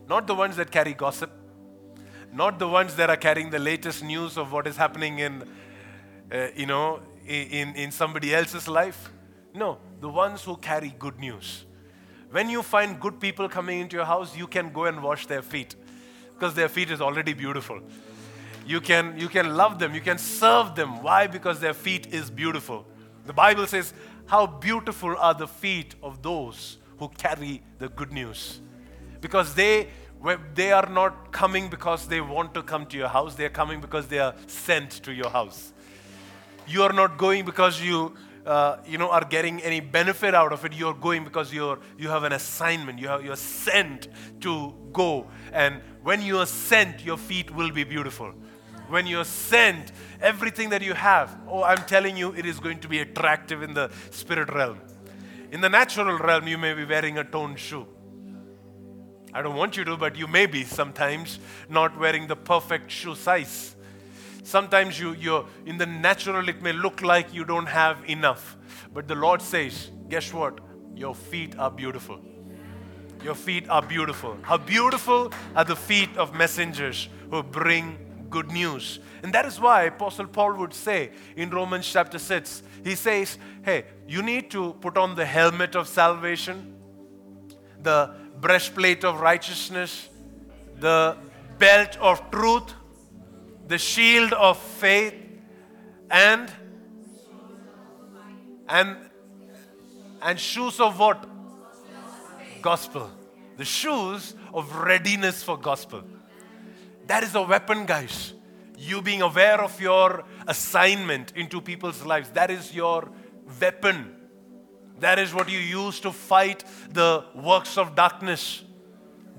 Not 0.10 0.26
the 0.26 0.34
ones 0.34 0.56
that 0.56 0.72
carry 0.72 0.94
gossip, 0.94 1.32
not 2.34 2.58
the 2.58 2.68
ones 2.68 2.96
that 2.96 3.12
are 3.12 3.16
carrying 3.16 3.52
the 3.52 3.60
latest 3.60 4.04
news 4.04 4.38
of 4.38 4.52
what 4.52 4.66
is 4.66 4.76
happening 4.76 5.20
in, 5.20 5.44
uh, 6.32 6.48
you 6.56 6.66
know, 6.66 7.00
in, 7.28 7.76
in 7.76 7.92
somebody 7.92 8.34
else's 8.34 8.68
life. 8.68 9.12
No, 9.54 9.78
the 10.02 10.10
ones 10.10 10.44
who 10.44 10.58
carry 10.58 10.96
good 10.98 11.20
news. 11.20 11.66
When 12.32 12.50
you 12.50 12.64
find 12.64 13.00
good 13.00 13.20
people 13.20 13.48
coming 13.48 13.82
into 13.82 13.98
your 13.98 14.06
house, 14.06 14.36
you 14.36 14.48
can 14.48 14.72
go 14.74 14.86
and 14.86 15.04
wash 15.04 15.28
their 15.28 15.44
feet 15.44 15.76
because 16.34 16.56
their 16.56 16.70
feet 16.70 16.90
is 16.90 17.02
already 17.02 17.34
beautiful. 17.34 17.80
You 18.66 18.82
can, 18.82 19.18
you 19.18 19.30
can 19.30 19.56
love 19.56 19.78
them. 19.78 19.94
You 19.94 20.02
can 20.02 20.18
serve 20.18 20.74
them. 20.76 21.04
Why? 21.04 21.28
Because 21.28 21.60
their 21.60 21.74
feet 21.74 22.08
is 22.14 22.30
beautiful. 22.32 22.86
The 23.26 23.34
Bible 23.34 23.68
says, 23.68 23.94
How 24.26 24.48
beautiful 24.48 25.16
are 25.18 25.34
the 25.34 25.48
feet 25.48 25.96
of 26.02 26.22
those 26.22 26.78
who 26.98 27.10
carry 27.10 27.62
the 27.78 27.90
good 27.90 28.12
news. 28.12 28.62
Because 29.22 29.54
they, 29.54 29.88
they 30.54 30.72
are 30.72 30.90
not 30.90 31.32
coming 31.32 31.70
because 31.70 32.08
they 32.08 32.22
want 32.22 32.54
to 32.54 32.64
come 32.64 32.86
to 32.88 32.98
your 32.98 33.08
house, 33.08 33.36
they 33.36 33.46
are 33.46 33.50
coming 33.50 33.82
because 33.82 34.08
they 34.08 34.20
are 34.20 34.36
sent 34.48 34.92
to 35.04 35.14
your 35.14 35.30
house. 35.30 35.74
You 36.68 36.84
are 36.84 36.94
not 36.94 37.18
going 37.18 37.46
because 37.46 37.82
you 37.82 38.16
uh, 38.46 38.78
you 38.88 38.98
know, 38.98 39.10
are 39.12 39.24
getting 39.26 39.62
any 39.62 39.80
benefit 39.80 40.34
out 40.34 40.52
of 40.52 40.66
it. 40.66 40.74
You're 40.74 40.96
going 40.96 41.24
because 41.24 41.54
you're, 41.54 41.78
you 41.98 42.10
have 42.10 42.24
an 42.24 42.34
assignment. 42.34 42.98
You 42.98 43.08
have, 43.08 43.24
you're 43.24 43.36
sent 43.36 44.08
to 44.42 44.74
go. 44.92 45.28
And 45.54 45.82
when 46.02 46.22
you 46.22 46.40
are 46.40 46.48
sent, 46.48 47.06
your 47.06 47.18
feet 47.18 47.52
will 47.52 47.72
be 47.72 47.84
beautiful. 47.84 48.34
When 48.88 49.06
you're 49.06 49.26
sent, 49.26 49.92
everything 50.20 50.70
that 50.70 50.82
you 50.82 50.96
have, 50.96 51.38
oh, 51.48 51.64
I'm 51.64 51.86
telling 51.86 52.18
you, 52.18 52.34
it 52.34 52.46
is 52.46 52.60
going 52.60 52.80
to 52.80 52.88
be 52.88 53.00
attractive 53.00 53.62
in 53.62 53.76
the 53.76 53.92
spirit 54.10 54.52
realm. 54.52 54.82
In 55.52 55.62
the 55.62 55.70
natural 55.70 56.18
realm, 56.18 56.48
you 56.48 56.58
may 56.58 56.74
be 56.74 56.86
wearing 56.86 57.20
a 57.20 57.24
toned 57.24 57.60
shoe. 57.60 57.86
I 59.34 59.42
don't 59.42 59.56
want 59.56 59.78
you 59.78 59.84
to, 59.86 59.98
but 59.98 60.16
you 60.16 60.28
may 60.28 60.46
be 60.46 60.64
sometimes 60.64 61.40
not 61.70 61.98
wearing 62.00 62.28
the 62.28 62.36
perfect 62.36 62.92
shoe 62.92 63.16
size. 63.16 63.76
Sometimes 64.44 65.00
you, 65.00 65.14
you're 65.14 65.46
in 65.66 65.78
the 65.78 65.86
natural, 65.86 66.48
it 66.50 66.62
may 66.62 66.74
look 66.74 67.02
like 67.02 67.34
you 67.34 67.46
don't 67.46 67.68
have 67.68 68.04
enough. 68.10 68.58
But 68.94 69.08
the 69.08 69.16
Lord 69.16 69.42
says, 69.42 69.92
guess 70.08 70.34
what? 70.34 70.60
Your 70.96 71.14
feet 71.14 71.58
are 71.60 71.70
beautiful. 71.70 72.20
Your 73.24 73.36
feet 73.36 73.70
are 73.70 73.82
beautiful. 73.82 74.38
How 74.42 74.58
beautiful 74.58 75.32
are 75.56 75.66
the 75.66 75.76
feet 75.76 76.10
of 76.18 76.34
messengers 76.34 77.10
who 77.30 77.44
bring 77.44 77.98
good 78.30 78.52
news. 78.52 79.00
And 79.24 79.34
that 79.34 79.46
is 79.46 79.60
why 79.60 79.84
Apostle 79.84 80.28
Paul 80.28 80.56
would 80.56 80.74
say 80.74 81.12
in 81.36 81.50
Romans 81.50 81.90
chapter 81.92 82.20
6, 82.20 82.64
he 82.84 82.96
says, 82.96 83.38
Hey, 83.64 83.86
you 84.08 84.22
need 84.22 84.52
to 84.52 84.74
put 84.82 84.98
on 84.98 85.16
the 85.16 85.26
helmet 85.26 85.76
of 85.76 85.88
salvation, 85.88 86.76
the 87.82 88.14
breastplate 88.42 89.04
of 89.04 89.20
righteousness, 89.20 90.10
the 90.80 91.18
belt 91.58 91.98
of 91.98 92.32
truth, 92.32 92.74
the 93.68 93.78
shield 93.78 94.34
of 94.34 94.58
faith 94.58 95.14
and 96.10 96.52
and 98.68 98.98
and 100.22 100.40
shoes 100.40 100.80
of 100.80 101.00
what? 101.00 101.26
Gospel. 102.62 103.10
The 103.58 103.66
shoes 103.66 104.36
of 104.54 104.76
readiness 104.76 105.44
for 105.44 105.58
gospel. 105.58 106.04
That 107.08 107.24
is 107.24 107.36
a 107.36 107.42
weapon 107.42 107.86
guys. 107.86 108.34
You 108.78 109.02
being 109.02 109.22
aware 109.22 109.62
of 109.62 109.80
your 109.82 110.24
assignment 110.48 111.34
into 111.36 111.60
people's 111.62 112.06
lives 112.06 112.30
that 112.32 112.50
is 112.50 112.74
your 112.74 113.10
weapon 113.60 114.16
that 115.00 115.20
is 115.20 115.34
what 115.34 115.50
you 115.50 115.60
use 115.60 116.00
to 116.02 116.12
fight 116.12 116.64
the 116.92 117.24
works 117.36 117.78
of 117.78 117.96
darkness 117.96 118.64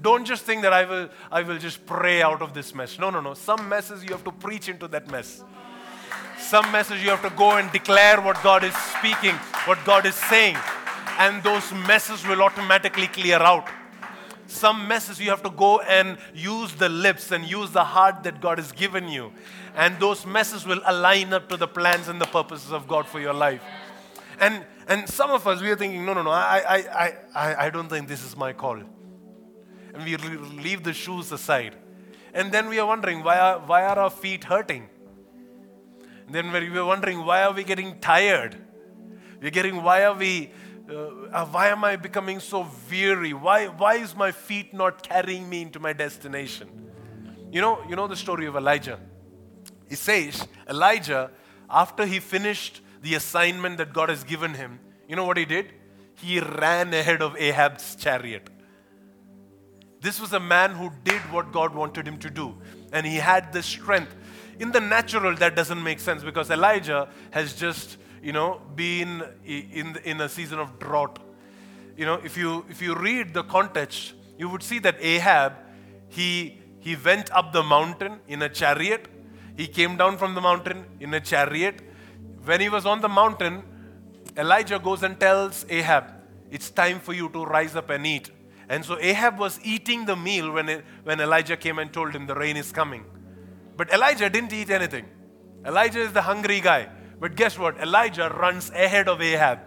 don't 0.03 0.25
just 0.25 0.45
think 0.45 0.63
that 0.63 0.73
I 0.73 0.85
will, 0.85 1.09
I 1.31 1.43
will 1.43 1.59
just 1.59 1.85
pray 1.85 2.23
out 2.23 2.41
of 2.41 2.55
this 2.55 2.75
mess. 2.75 2.99
No, 2.99 3.11
no, 3.11 3.21
no. 3.21 3.35
Some 3.35 3.69
messes 3.69 4.03
you 4.03 4.11
have 4.11 4.25
to 4.25 4.33
preach 4.33 4.69
into 4.69 4.89
that 4.89 5.11
mess. 5.11 5.45
Some 6.39 6.73
messes 6.73 7.03
you 7.03 7.11
have 7.11 7.23
to 7.23 7.31
go 7.31 7.59
and 7.59 7.71
declare 7.71 8.21
what 8.21 8.43
God 8.43 8.65
is 8.65 8.75
speaking, 8.75 9.35
what 9.67 9.79
God 9.85 10.07
is 10.07 10.15
saying. 10.15 10.57
And 11.19 11.43
those 11.43 11.71
messes 11.73 12.27
will 12.27 12.43
automatically 12.43 13.09
clear 13.09 13.37
out. 13.37 13.69
Some 14.47 14.89
messes 14.89 15.21
you 15.21 15.29
have 15.31 15.43
to 15.43 15.51
go 15.51 15.81
and 15.81 16.17
use 16.35 16.75
the 16.75 16.89
lips 16.89 17.31
and 17.31 17.49
use 17.49 17.71
the 17.71 17.85
heart 17.85 18.23
that 18.23 18.41
God 18.41 18.59
has 18.59 18.73
given 18.73 19.07
you. 19.07 19.33
And 19.77 20.01
those 20.01 20.25
messes 20.25 20.67
will 20.67 20.81
align 20.87 21.33
up 21.35 21.49
to 21.51 21.57
the 21.57 21.69
plans 21.69 22.09
and 22.09 22.21
the 22.21 22.27
purposes 22.27 22.73
of 22.73 22.89
God 22.89 23.07
for 23.07 23.21
your 23.21 23.35
life. 23.35 23.63
And, 24.41 24.64
and 24.88 25.09
some 25.09 25.30
of 25.30 25.47
us, 25.47 25.61
we 25.61 25.70
are 25.70 25.76
thinking, 25.76 26.05
no, 26.05 26.14
no, 26.14 26.22
no, 26.22 26.30
I, 26.30 26.62
I, 26.68 27.14
I, 27.34 27.66
I 27.66 27.70
don't 27.70 27.88
think 27.88 28.09
this 28.09 28.24
is 28.24 28.36
my 28.36 28.53
call 28.53 28.82
and 29.95 30.05
we 30.05 30.16
leave 30.16 30.82
the 30.82 30.93
shoes 30.93 31.32
aside. 31.32 31.74
And 32.32 32.53
then 32.53 32.68
we 32.68 32.78
are 32.78 32.86
wondering, 32.86 33.22
why 33.22 33.38
are, 33.38 33.59
why 33.59 33.84
are 33.84 33.99
our 33.99 34.11
feet 34.11 34.45
hurting? 34.45 34.88
And 36.26 36.34
then 36.34 36.53
we 36.53 36.78
are 36.78 36.84
wondering, 36.84 37.24
why 37.24 37.43
are 37.43 37.53
we 37.53 37.64
getting 37.64 37.99
tired? 37.99 38.57
We're 39.41 39.51
getting, 39.51 39.82
why 39.82 40.05
are 40.05 40.14
we, 40.14 40.53
uh, 40.88 40.95
uh, 40.95 41.47
why 41.47 41.68
am 41.68 41.84
I 41.84 41.97
becoming 41.97 42.41
so 42.41 42.68
weary? 42.91 43.32
Why, 43.32 43.66
why 43.66 43.97
is 43.97 44.14
my 44.14 44.30
feet 44.30 44.72
not 44.72 45.03
carrying 45.03 45.49
me 45.49 45.62
into 45.62 45.80
my 45.80 45.93
destination? 45.93 46.68
You 47.51 47.61
know, 47.61 47.80
you 47.88 47.97
know 47.97 48.07
the 48.07 48.16
story 48.16 48.47
of 48.47 48.55
Elijah. 48.55 49.01
He 49.88 49.97
says, 49.97 50.47
Elijah, 50.68 51.32
after 51.68 52.07
he 52.07 52.20
finished 52.20 52.80
the 53.03 53.14
assignment 53.14 53.78
that 53.78 53.92
God 53.92 54.09
has 54.09 54.24
given 54.24 54.55
him, 54.55 54.80
you 55.09 55.16
know 55.16 55.24
what 55.24 55.36
he 55.36 55.44
did? 55.44 55.72
He 56.14 56.38
ran 56.40 56.92
ahead 56.92 57.22
of 57.22 57.36
Ahab's 57.36 57.96
chariot. 57.96 58.48
This 60.01 60.20
was 60.20 60.32
a 60.32 60.40
man 60.40 60.72
who 60.72 60.90
did 61.05 61.20
what 61.32 61.53
God 61.53 61.74
wanted 61.74 62.07
him 62.07 62.18
to 62.18 62.30
do, 62.30 62.57
and 62.92 63.07
he 63.07 63.16
had 63.16 63.53
the 63.53 63.62
strength. 63.62 64.14
In 64.59 64.72
the 64.72 64.80
natural, 64.80 65.34
that 65.36 65.57
doesn't 65.57 65.82
make 65.82 66.01
sense 66.01 66.22
because 66.22 66.51
Elijah 66.51 67.09
has 67.30 67.55
just, 67.55 67.96
you 68.22 68.32
know, 68.32 68.61
been 68.74 69.22
in, 69.44 69.96
in 70.05 70.20
a 70.20 70.28
season 70.28 70.59
of 70.59 70.78
drought. 70.78 71.18
You 71.96 72.07
know, 72.07 72.20
if 72.24 72.36
you, 72.36 72.64
if 72.68 72.80
you 72.80 72.94
read 72.94 73.34
the 73.34 73.42
context, 73.42 74.14
you 74.38 74.48
would 74.48 74.62
see 74.62 74.78
that 74.80 74.96
Ahab, 75.01 75.55
he, 76.09 76.59
he 76.78 76.96
went 76.96 77.30
up 77.32 77.53
the 77.53 77.62
mountain 77.62 78.20
in 78.26 78.40
a 78.42 78.48
chariot. 78.48 79.07
He 79.57 79.66
came 79.66 79.96
down 79.96 80.16
from 80.16 80.34
the 80.34 80.40
mountain 80.40 80.84
in 80.98 81.12
a 81.12 81.20
chariot. 81.20 81.82
When 82.45 82.61
he 82.61 82.68
was 82.68 82.86
on 82.86 83.01
the 83.01 83.09
mountain, 83.09 83.62
Elijah 84.36 84.78
goes 84.78 85.03
and 85.03 85.18
tells 85.18 85.66
Ahab, 85.68 86.05
It's 86.51 86.70
time 86.70 87.01
for 87.01 87.12
you 87.12 87.28
to 87.30 87.45
rise 87.45 87.76
up 87.76 87.91
and 87.91 88.07
eat. 88.07 88.30
And 88.68 88.84
so 88.84 88.99
Ahab 89.01 89.38
was 89.38 89.59
eating 89.64 90.07
the 90.07 90.16
meal 90.16 90.53
when, 90.53 90.68
it, 90.68 90.84
when 91.03 91.20
Elijah 91.20 91.57
came 91.57 91.78
and 91.78 91.93
told 91.93 92.14
him 92.14 92.26
the 92.26 92.34
rain 92.34 92.57
is 92.57 92.70
coming. 92.70 93.05
But 93.76 93.93
Elijah 93.93 94.30
didn't 94.30 94.53
eat 94.53 94.70
anything. 94.70 95.07
Elijah 95.66 96.01
is 96.01 96.12
the 96.12 96.22
hungry 96.22 96.61
guy. 96.61 96.88
But 97.18 97.34
guess 97.34 97.59
what? 97.59 97.78
Elijah 97.78 98.28
runs 98.30 98.70
ahead 98.70 99.09
of 99.09 99.20
Ahab. 99.20 99.59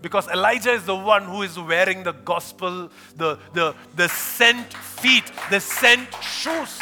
Because 0.00 0.28
Elijah 0.28 0.70
is 0.70 0.84
the 0.84 0.94
one 0.94 1.24
who 1.24 1.42
is 1.42 1.58
wearing 1.58 2.04
the 2.04 2.12
gospel, 2.12 2.90
the, 3.16 3.38
the, 3.52 3.74
the 3.96 4.08
sent 4.08 4.72
feet, 4.72 5.24
the 5.50 5.60
sent 5.60 6.08
shoes. 6.22 6.78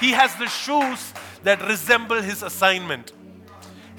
He 0.00 0.10
has 0.10 0.34
the 0.36 0.46
shoes 0.46 1.14
that 1.42 1.66
resemble 1.66 2.20
his 2.20 2.42
assignment. 2.42 3.12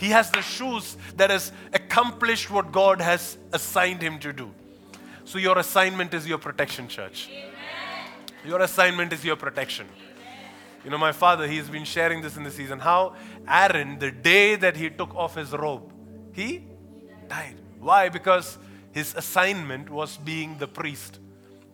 He 0.01 0.09
has 0.09 0.31
the 0.31 0.41
shoes 0.41 0.97
that 1.15 1.29
has 1.29 1.51
accomplished 1.73 2.49
what 2.49 2.71
God 2.71 2.99
has 2.99 3.37
assigned 3.53 4.01
him 4.01 4.17
to 4.21 4.33
do. 4.33 4.49
So, 5.25 5.37
your 5.37 5.59
assignment 5.59 6.15
is 6.15 6.27
your 6.27 6.39
protection, 6.39 6.87
church. 6.87 7.29
Amen. 7.29 7.51
Your 8.43 8.61
assignment 8.61 9.13
is 9.13 9.23
your 9.23 9.35
protection. 9.35 9.85
Amen. 9.95 10.49
You 10.83 10.89
know, 10.89 10.97
my 10.97 11.11
father, 11.11 11.47
he's 11.47 11.69
been 11.69 11.83
sharing 11.83 12.23
this 12.23 12.35
in 12.35 12.41
the 12.41 12.49
season 12.49 12.79
how 12.79 13.15
Aaron, 13.47 13.99
the 13.99 14.11
day 14.11 14.55
that 14.55 14.75
he 14.75 14.89
took 14.89 15.13
off 15.13 15.35
his 15.35 15.51
robe, 15.51 15.93
he 16.33 16.63
died. 17.27 17.57
Why? 17.79 18.09
Because 18.09 18.57
his 18.91 19.13
assignment 19.13 19.91
was 19.91 20.17
being 20.17 20.57
the 20.57 20.67
priest. 20.67 21.19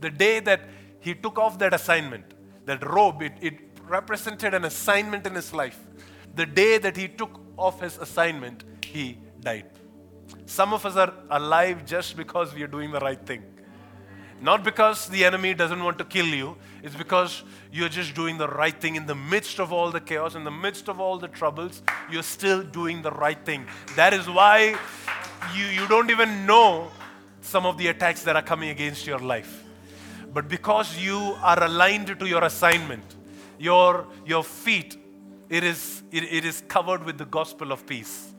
The 0.01 0.09
day 0.09 0.41
that 0.41 0.59
he 0.99 1.15
took 1.15 1.39
off 1.39 1.59
that 1.59 1.73
assignment, 1.73 2.25
that 2.65 2.85
robe, 2.85 3.21
it, 3.21 3.35
it 3.39 3.53
represented 3.87 4.53
an 4.53 4.65
assignment 4.65 5.25
in 5.25 5.33
his 5.33 5.53
life. 5.53 5.79
The 6.35 6.45
day 6.45 6.77
that 6.77 6.97
he 6.97 7.07
took 7.07 7.46
off 7.57 7.81
his 7.81 7.97
assignment, 7.97 8.63
he 8.83 9.17
died. 9.39 9.65
Some 10.45 10.73
of 10.73 10.85
us 10.85 10.95
are 10.95 11.13
alive 11.29 11.85
just 11.85 12.15
because 12.15 12.53
we 12.53 12.63
are 12.63 12.67
doing 12.67 12.91
the 12.91 12.99
right 12.99 13.19
thing. 13.19 13.43
Not 14.39 14.63
because 14.63 15.09
the 15.09 15.25
enemy 15.25 15.55
doesn't 15.55 15.83
want 15.83 15.97
to 15.97 16.05
kill 16.05 16.27
you, 16.27 16.57
it's 16.83 16.95
because 16.95 17.43
you're 17.71 17.89
just 17.89 18.13
doing 18.13 18.37
the 18.37 18.47
right 18.47 18.79
thing 18.79 18.95
in 18.95 19.07
the 19.07 19.15
midst 19.15 19.59
of 19.59 19.73
all 19.73 19.91
the 19.91 19.99
chaos, 19.99 20.35
in 20.35 20.43
the 20.43 20.51
midst 20.51 20.87
of 20.87 20.99
all 20.99 21.17
the 21.17 21.27
troubles, 21.27 21.81
you're 22.11 22.23
still 22.23 22.61
doing 22.61 23.01
the 23.01 23.11
right 23.11 23.43
thing. 23.45 23.65
That 23.95 24.13
is 24.13 24.29
why 24.29 24.77
you, 25.55 25.65
you 25.65 25.87
don't 25.87 26.11
even 26.11 26.45
know 26.45 26.91
some 27.41 27.65
of 27.65 27.77
the 27.77 27.87
attacks 27.87 28.23
that 28.23 28.35
are 28.35 28.43
coming 28.43 28.69
against 28.69 29.07
your 29.07 29.19
life. 29.19 29.63
But 30.33 30.47
because 30.49 30.97
you 30.99 31.35
are 31.41 31.63
aligned 31.63 32.19
to 32.19 32.27
your 32.27 32.43
assignment, 32.43 33.15
your, 33.57 34.05
your 34.25 34.43
feet, 34.43 34.96
it 35.49 35.63
is, 35.63 36.03
it, 36.11 36.23
it 36.23 36.45
is 36.45 36.63
covered 36.67 37.03
with 37.03 37.17
the 37.17 37.25
gospel 37.25 37.71
of 37.71 37.85
peace. 37.85 38.33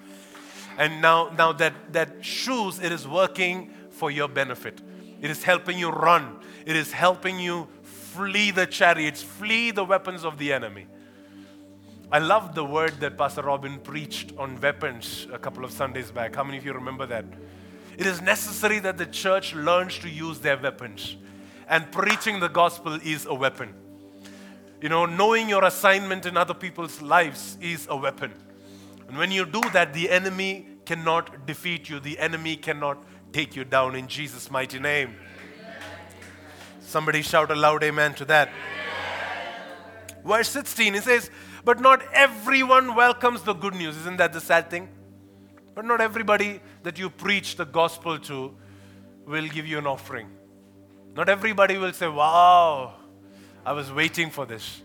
And 0.79 1.03
now, 1.03 1.31
now 1.37 1.53
that, 1.55 1.93
that 1.93 2.25
shoes, 2.25 2.79
it 2.79 2.93
is 2.93 3.07
working 3.07 3.71
for 3.91 4.11
your 4.11 4.29
benefit. 4.29 4.81
It 5.21 5.31
is 5.31 5.43
helping 5.43 5.79
you 5.79 5.91
run. 5.91 6.39
It 6.65 6.77
is 6.77 6.93
helping 6.93 7.41
you 7.41 7.67
flee 7.83 8.51
the 8.51 8.67
chariots, 8.67 9.23
flee 9.23 9.71
the 9.71 9.85
weapons 9.85 10.25
of 10.25 10.39
the 10.39 10.53
enemy. 10.53 10.87
I 12.11 12.21
love 12.21 12.55
the 12.55 12.65
word 12.65 13.01
that 13.01 13.19
Pastor 13.19 13.43
Robin 13.43 13.79
preached 13.81 14.33
on 14.39 14.61
weapons 14.61 15.27
a 15.33 15.39
couple 15.39 15.65
of 15.65 15.73
Sundays 15.73 16.11
back. 16.11 16.37
How 16.37 16.45
many 16.45 16.57
of 16.57 16.65
you 16.65 16.73
remember 16.73 17.07
that? 17.07 17.25
It 17.99 18.07
is 18.07 18.23
necessary 18.23 18.79
that 18.79 18.97
the 18.97 19.07
church 19.07 19.55
learns 19.55 19.99
to 19.99 20.09
use 20.09 20.39
their 20.39 20.57
weapons. 20.57 21.17
And 21.69 21.91
preaching 21.91 22.41
the 22.41 22.49
gospel 22.49 22.95
is 23.05 23.27
a 23.27 23.35
weapon. 23.35 23.75
You 24.81 24.89
know, 24.89 25.07
knowing 25.07 25.49
your 25.49 25.65
assignment 25.65 26.25
in 26.25 26.37
other 26.37 26.55
people's 26.55 27.03
lives 27.03 27.59
is 27.61 27.89
a 27.91 27.97
weapon. 27.97 28.33
And 29.09 29.19
when 29.19 29.33
you 29.33 29.45
do 29.45 29.61
that, 29.73 29.93
the 29.93 30.09
enemy 30.09 30.67
cannot 30.85 31.47
defeat 31.47 31.89
you, 31.89 31.99
the 31.99 32.19
enemy 32.19 32.57
cannot 32.57 33.03
take 33.33 33.57
you 33.57 33.65
down 33.65 33.97
in 33.97 34.07
Jesus' 34.07 34.51
mighty 34.51 34.79
name. 34.79 35.17
Somebody 36.81 37.23
shout 37.23 37.51
a 37.51 37.55
loud 37.55 37.83
amen 37.83 38.15
to 38.15 38.25
that. 38.27 38.51
Verse 40.25 40.49
16, 40.51 40.95
it 40.95 41.05
says, 41.05 41.31
But 41.65 41.81
not 41.81 42.03
everyone 42.13 42.95
welcomes 42.95 43.43
the 43.43 43.55
good 43.55 43.75
news. 43.75 43.97
Isn't 43.97 44.19
that 44.19 44.33
the 44.33 44.41
sad 44.41 44.71
thing? 44.71 44.89
But 45.75 45.85
not 45.85 46.01
everybody 46.01 46.61
that 46.85 46.99
you 46.99 47.11
preach 47.11 47.57
the 47.57 47.67
gospel 47.67 48.19
to 48.21 48.55
will 49.27 49.49
give 49.49 49.67
you 49.67 49.79
an 49.79 49.87
offering. 49.87 50.29
Not 51.15 51.29
everybody 51.29 51.79
will 51.79 51.93
say, 51.93 52.09
Wow, 52.09 52.95
I 53.69 53.73
was 53.73 53.93
waiting 53.93 54.31
for 54.31 54.47
this. 54.47 54.81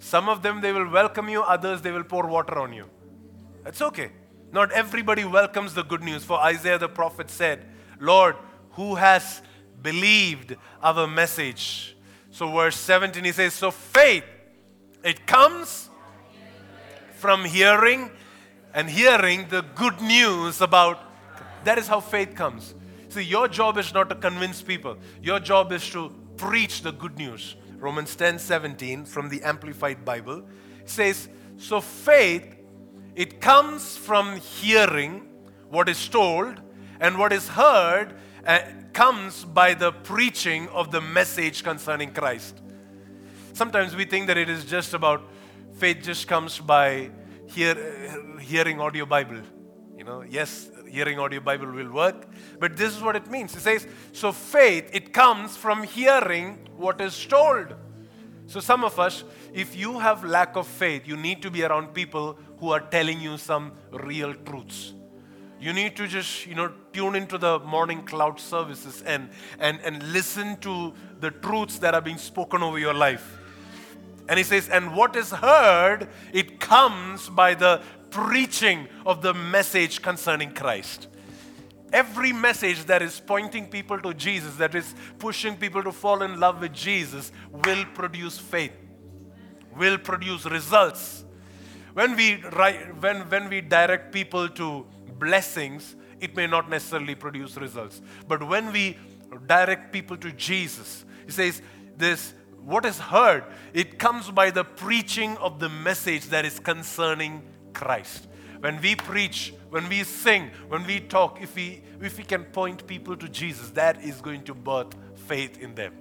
Some 0.00 0.28
of 0.28 0.42
them, 0.42 0.60
they 0.60 0.72
will 0.72 0.90
welcome 0.90 1.28
you, 1.28 1.42
others, 1.42 1.80
they 1.80 1.92
will 1.92 2.02
pour 2.02 2.26
water 2.26 2.58
on 2.58 2.72
you. 2.72 2.86
It's 3.64 3.80
okay. 3.80 4.10
Not 4.50 4.72
everybody 4.72 5.24
welcomes 5.24 5.74
the 5.74 5.84
good 5.84 6.02
news. 6.02 6.24
For 6.24 6.36
Isaiah 6.40 6.76
the 6.76 6.88
prophet 6.88 7.30
said, 7.30 7.64
Lord, 8.00 8.34
who 8.72 8.96
has 8.96 9.42
believed 9.80 10.56
our 10.82 11.06
message? 11.06 11.96
So, 12.32 12.50
verse 12.50 12.74
17, 12.74 13.22
he 13.22 13.30
says, 13.30 13.54
So 13.54 13.70
faith, 13.70 14.24
it 15.04 15.24
comes 15.24 15.88
from 17.12 17.44
hearing 17.44 18.10
and 18.74 18.90
hearing 18.90 19.46
the 19.50 19.62
good 19.76 20.00
news 20.00 20.60
about 20.60 20.98
that 21.62 21.78
is 21.78 21.86
how 21.86 22.00
faith 22.00 22.34
comes. 22.34 22.74
See, 23.08 23.22
your 23.22 23.46
job 23.46 23.78
is 23.78 23.94
not 23.94 24.08
to 24.08 24.16
convince 24.16 24.62
people, 24.62 24.96
your 25.22 25.38
job 25.38 25.70
is 25.70 25.88
to 25.90 26.12
preach 26.36 26.82
the 26.82 26.90
good 26.90 27.16
news. 27.18 27.54
Romans 27.78 28.14
10 28.16 28.38
17 28.38 29.04
from 29.04 29.28
the 29.28 29.42
Amplified 29.42 30.04
Bible 30.04 30.42
says, 30.84 31.28
So 31.58 31.80
faith, 31.80 32.56
it 33.14 33.40
comes 33.40 33.96
from 33.96 34.36
hearing 34.36 35.28
what 35.68 35.88
is 35.88 36.08
told, 36.08 36.60
and 37.00 37.18
what 37.18 37.32
is 37.32 37.48
heard 37.48 38.14
uh, 38.46 38.60
comes 38.92 39.44
by 39.44 39.74
the 39.74 39.92
preaching 39.92 40.68
of 40.68 40.90
the 40.90 41.00
message 41.00 41.62
concerning 41.62 42.12
Christ. 42.12 42.60
Sometimes 43.52 43.96
we 43.96 44.04
think 44.04 44.26
that 44.28 44.36
it 44.36 44.48
is 44.48 44.64
just 44.64 44.94
about 44.94 45.22
faith 45.74 46.02
just 46.02 46.28
comes 46.28 46.58
by 46.58 47.10
hear, 47.46 48.38
hearing 48.40 48.80
audio 48.80 49.06
Bible. 49.06 49.40
You 49.96 50.04
know, 50.04 50.22
yes, 50.22 50.70
hearing 50.88 51.18
audio 51.18 51.40
Bible 51.40 51.70
will 51.70 51.90
work, 51.90 52.28
but 52.58 52.76
this 52.76 52.96
is 52.96 53.02
what 53.02 53.16
it 53.16 53.30
means. 53.30 53.54
It 53.56 53.60
says, 53.60 53.86
so 54.12 54.32
faith, 54.32 54.90
it 54.92 55.12
comes 55.12 55.56
from 55.56 55.82
hearing 55.82 56.68
what 56.76 57.00
is 57.00 57.26
told. 57.26 57.74
So 58.46 58.60
some 58.60 58.84
of 58.84 58.98
us, 59.00 59.24
if 59.52 59.74
you 59.74 59.98
have 59.98 60.24
lack 60.24 60.56
of 60.56 60.66
faith, 60.66 61.06
you 61.06 61.16
need 61.16 61.42
to 61.42 61.50
be 61.50 61.64
around 61.64 61.94
people 61.94 62.38
who 62.58 62.70
are 62.70 62.80
telling 62.80 63.20
you 63.20 63.38
some 63.38 63.72
real 63.90 64.34
truths. 64.34 64.92
You 65.58 65.72
need 65.72 65.96
to 65.96 66.06
just, 66.06 66.46
you 66.46 66.54
know, 66.54 66.72
tune 66.92 67.16
into 67.16 67.38
the 67.38 67.58
morning 67.60 68.02
cloud 68.04 68.38
services 68.38 69.02
and, 69.02 69.30
and, 69.58 69.80
and 69.82 70.12
listen 70.12 70.58
to 70.58 70.92
the 71.20 71.30
truths 71.30 71.78
that 71.78 71.94
are 71.94 72.00
being 72.00 72.18
spoken 72.18 72.62
over 72.62 72.78
your 72.78 72.94
life. 72.94 73.38
And 74.28 74.38
he 74.38 74.44
says, 74.44 74.68
and 74.68 74.94
what 74.94 75.16
is 75.16 75.30
heard, 75.30 76.08
it 76.32 76.60
comes 76.60 77.28
by 77.28 77.54
the 77.54 77.80
preaching 78.10 78.88
of 79.04 79.22
the 79.22 79.34
message 79.34 80.02
concerning 80.02 80.52
Christ. 80.52 81.08
Every 81.92 82.32
message 82.32 82.84
that 82.86 83.00
is 83.00 83.20
pointing 83.20 83.66
people 83.66 84.00
to 84.00 84.12
Jesus, 84.12 84.56
that 84.56 84.74
is 84.74 84.94
pushing 85.18 85.56
people 85.56 85.82
to 85.82 85.92
fall 85.92 86.22
in 86.22 86.40
love 86.40 86.60
with 86.60 86.72
Jesus, 86.72 87.32
will 87.50 87.84
produce 87.94 88.38
faith, 88.38 88.72
will 89.76 89.98
produce 89.98 90.44
results. 90.46 91.24
When 91.94 92.16
we, 92.16 92.34
when, 93.00 93.28
when 93.28 93.48
we 93.48 93.60
direct 93.60 94.12
people 94.12 94.48
to 94.50 94.84
blessings, 95.18 95.96
it 96.20 96.34
may 96.34 96.46
not 96.46 96.68
necessarily 96.68 97.14
produce 97.14 97.56
results. 97.56 98.02
But 98.26 98.46
when 98.46 98.72
we 98.72 98.98
direct 99.46 99.92
people 99.92 100.16
to 100.18 100.32
Jesus, 100.32 101.04
he 101.24 101.32
says, 101.32 101.62
this 101.96 102.34
what 102.66 102.84
is 102.84 102.98
heard, 102.98 103.44
it 103.72 103.96
comes 103.96 104.28
by 104.28 104.50
the 104.50 104.64
preaching 104.64 105.36
of 105.36 105.60
the 105.60 105.68
message 105.68 106.24
that 106.26 106.44
is 106.44 106.58
concerning 106.58 107.42
Christ. 107.76 108.26
When 108.60 108.80
we 108.80 108.96
preach, 108.96 109.52
when 109.70 109.88
we 109.88 110.02
sing, 110.02 110.50
when 110.68 110.86
we 110.86 111.00
talk, 111.00 111.42
if 111.42 111.54
we, 111.54 111.82
if 112.00 112.16
we 112.18 112.24
can 112.24 112.44
point 112.44 112.86
people 112.86 113.16
to 113.16 113.28
Jesus, 113.28 113.70
that 113.70 114.02
is 114.02 114.20
going 114.20 114.44
to 114.44 114.54
birth 114.54 114.94
faith 115.14 115.60
in 115.60 115.74
them. 115.74 115.92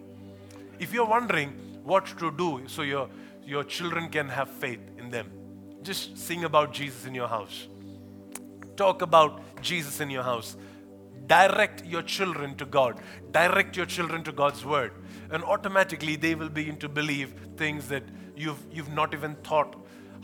If 0.80 0.94
you're 0.94 1.06
wondering 1.06 1.50
what 1.84 2.06
to 2.20 2.32
do 2.32 2.62
so 2.68 2.82
your, 2.82 3.10
your 3.46 3.64
children 3.64 4.10
can 4.10 4.30
have 4.30 4.50
faith 4.50 4.80
in 4.98 5.10
them, 5.10 5.30
just 5.84 6.18
sing 6.18 6.46
about 6.46 6.74
Jesus 6.74 7.06
in 7.06 7.14
your 7.14 7.28
house. 7.28 7.68
Talk 8.76 9.02
about 9.02 9.62
Jesus 9.62 10.00
in 10.00 10.10
your 10.10 10.24
house. 10.24 10.56
Direct 11.28 11.86
your 11.86 12.02
children 12.04 12.56
to 12.56 12.66
God. 12.66 13.02
Direct 13.32 13.76
your 13.76 13.86
children 13.86 14.24
to 14.24 14.32
God's 14.32 14.66
word 14.66 14.92
and 15.32 15.44
automatically 15.44 16.16
they 16.16 16.36
will 16.36 16.50
begin 16.50 16.78
to 16.78 16.90
believe 16.90 17.34
things 17.58 17.88
that 17.88 18.04
you've, 18.36 18.62
you've 18.72 18.94
not 18.94 19.14
even 19.14 19.36
thought 19.36 19.76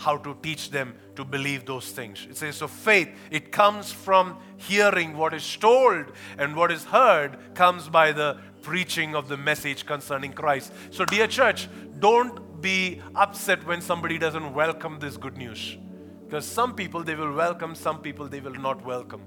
how 0.01 0.17
to 0.17 0.35
teach 0.41 0.71
them 0.71 0.95
to 1.15 1.23
believe 1.23 1.65
those 1.65 1.91
things. 1.91 2.25
It 2.27 2.35
says, 2.35 2.55
so 2.55 2.67
faith, 2.67 3.09
it 3.29 3.51
comes 3.51 3.91
from 3.91 4.37
hearing 4.57 5.15
what 5.15 5.31
is 5.31 5.55
told, 5.57 6.05
and 6.39 6.55
what 6.55 6.71
is 6.71 6.83
heard 6.85 7.37
comes 7.53 7.87
by 7.87 8.11
the 8.11 8.37
preaching 8.63 9.15
of 9.15 9.27
the 9.27 9.37
message 9.37 9.85
concerning 9.85 10.33
Christ. 10.33 10.73
So, 10.89 11.05
dear 11.05 11.27
church, 11.27 11.69
don't 11.99 12.61
be 12.61 12.99
upset 13.13 13.63
when 13.67 13.79
somebody 13.79 14.17
doesn't 14.17 14.55
welcome 14.55 14.97
this 14.99 15.17
good 15.17 15.37
news. 15.37 15.77
Because 16.25 16.47
some 16.47 16.73
people 16.73 17.03
they 17.03 17.13
will 17.13 17.33
welcome, 17.33 17.75
some 17.75 18.01
people 18.01 18.27
they 18.27 18.39
will 18.39 18.55
not 18.55 18.83
welcome. 18.83 19.21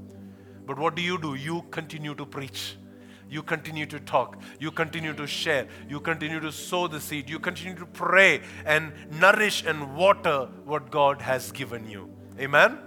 But 0.67 0.77
what 0.77 0.97
do 0.97 1.03
you 1.03 1.19
do? 1.21 1.35
You 1.35 1.63
continue 1.71 2.17
to 2.17 2.27
preach 2.27 2.77
you 3.31 3.43
continue 3.43 3.87
to 3.87 4.01
talk, 4.01 4.39
you 4.61 4.71
continue 4.71 5.15
to 5.15 5.27
share, 5.27 5.67
you 5.89 6.01
continue 6.01 6.41
to 6.41 6.53
sow 6.53 6.87
the 6.87 7.01
seed, 7.01 7.29
you 7.29 7.39
continue 7.39 7.77
to 7.77 7.87
pray 7.87 8.41
and 8.65 8.93
nourish 9.11 9.65
and 9.65 9.97
water 9.97 10.49
what 10.65 10.91
God 10.91 11.21
has 11.23 11.53
given 11.53 11.89
you. 11.89 12.11
Amen? 12.39 12.79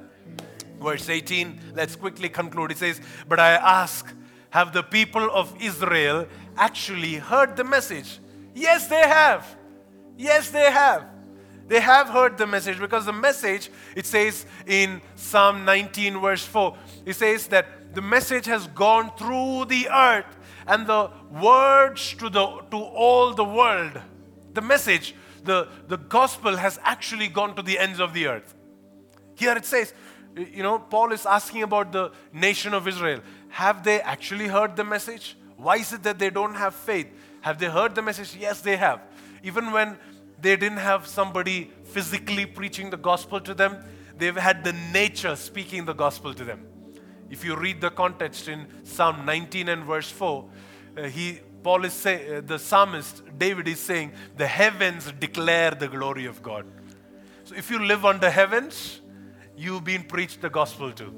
Verse 0.81 1.09
18, 1.09 1.59
let's 1.75 1.95
quickly 1.95 2.29
conclude. 2.29 2.71
It 2.71 2.77
says, 2.77 3.01
But 3.27 3.39
I 3.39 3.51
ask, 3.53 4.13
have 4.51 4.73
the 4.73 4.83
people 4.83 5.29
of 5.33 5.55
Israel 5.59 6.27
actually 6.55 7.15
heard 7.15 7.55
the 7.57 7.63
message? 7.63 8.19
Yes, 8.53 8.87
they 8.87 9.01
have. 9.01 9.55
Yes, 10.17 10.49
they 10.49 10.71
have. 10.71 11.05
They 11.67 11.81
have 11.81 12.09
heard 12.09 12.37
the 12.37 12.47
message 12.47 12.79
because 12.79 13.05
the 13.05 13.13
message, 13.13 13.69
it 13.95 14.05
says 14.05 14.45
in 14.65 15.01
Psalm 15.15 15.65
19, 15.65 16.19
verse 16.19 16.45
4, 16.45 16.75
it 17.05 17.13
says 17.13 17.47
that 17.47 17.67
the 17.97 18.01
message 18.03 18.45
has 18.45 18.67
gone 18.67 19.09
through 19.17 19.65
the 19.65 19.89
earth 19.89 20.37
and 20.67 20.85
the 20.85 21.09
words 21.31 22.13
to, 22.13 22.29
the, 22.29 22.45
to 22.69 22.77
all 22.77 23.33
the 23.33 23.43
world. 23.43 23.99
The 24.53 24.61
message, 24.61 25.15
the, 25.43 25.67
the 25.87 25.97
gospel 25.97 26.57
has 26.57 26.79
actually 26.83 27.27
gone 27.27 27.55
to 27.55 27.63
the 27.63 27.79
ends 27.79 27.99
of 27.99 28.13
the 28.13 28.27
earth. 28.27 28.53
Here 29.33 29.57
it 29.57 29.65
says, 29.65 29.95
you 30.35 30.61
know, 30.61 30.77
Paul 30.77 31.11
is 31.11 31.25
asking 31.25 31.63
about 31.63 31.91
the 31.91 32.11
nation 32.31 32.75
of 32.75 32.87
Israel. 32.87 33.21
Have 33.49 33.83
they 33.83 33.99
actually 34.01 34.45
heard 34.45 34.75
the 34.75 34.83
message? 34.83 35.35
Why 35.55 35.77
is 35.77 35.91
it 35.91 36.03
that 36.03 36.19
they 36.19 36.29
don't 36.29 36.53
have 36.53 36.75
faith? 36.75 37.07
Have 37.41 37.57
they 37.57 37.65
heard 37.67 37.95
the 37.95 38.03
message? 38.03 38.37
Yes, 38.39 38.61
they 38.61 38.77
have. 38.77 39.01
Even 39.41 39.71
when 39.71 39.97
they 40.39 40.55
didn't 40.55 40.77
have 40.77 41.07
somebody 41.07 41.71
physically 41.83 42.45
preaching 42.45 42.91
the 42.91 42.97
gospel 42.97 43.41
to 43.41 43.55
them, 43.55 43.83
they've 44.19 44.37
had 44.37 44.63
the 44.63 44.73
nature 44.93 45.35
speaking 45.35 45.85
the 45.85 45.93
gospel 45.93 46.35
to 46.35 46.43
them. 46.43 46.67
If 47.29 47.43
you 47.43 47.55
read 47.55 47.81
the 47.81 47.89
context 47.89 48.47
in 48.47 48.67
Psalm 48.85 49.25
19 49.25 49.69
and 49.69 49.83
verse 49.83 50.09
4, 50.09 50.45
uh, 50.97 51.03
he 51.03 51.39
Paul 51.63 51.83
is 51.83 51.93
saying, 51.93 52.33
uh, 52.33 52.41
the 52.45 52.59
psalmist 52.59 53.23
David 53.37 53.67
is 53.67 53.79
saying, 53.79 54.13
the 54.37 54.47
heavens 54.47 55.11
declare 55.19 55.71
the 55.71 55.89
glory 55.89 56.25
of 56.25 56.41
God. 56.41 56.65
So 57.43 57.55
if 57.55 57.69
you 57.69 57.79
live 57.79 58.05
under 58.05 58.29
heavens, 58.29 59.01
you've 59.57 59.83
been 59.83 60.03
preached 60.03 60.41
the 60.41 60.49
gospel 60.49 60.91
to. 60.93 61.13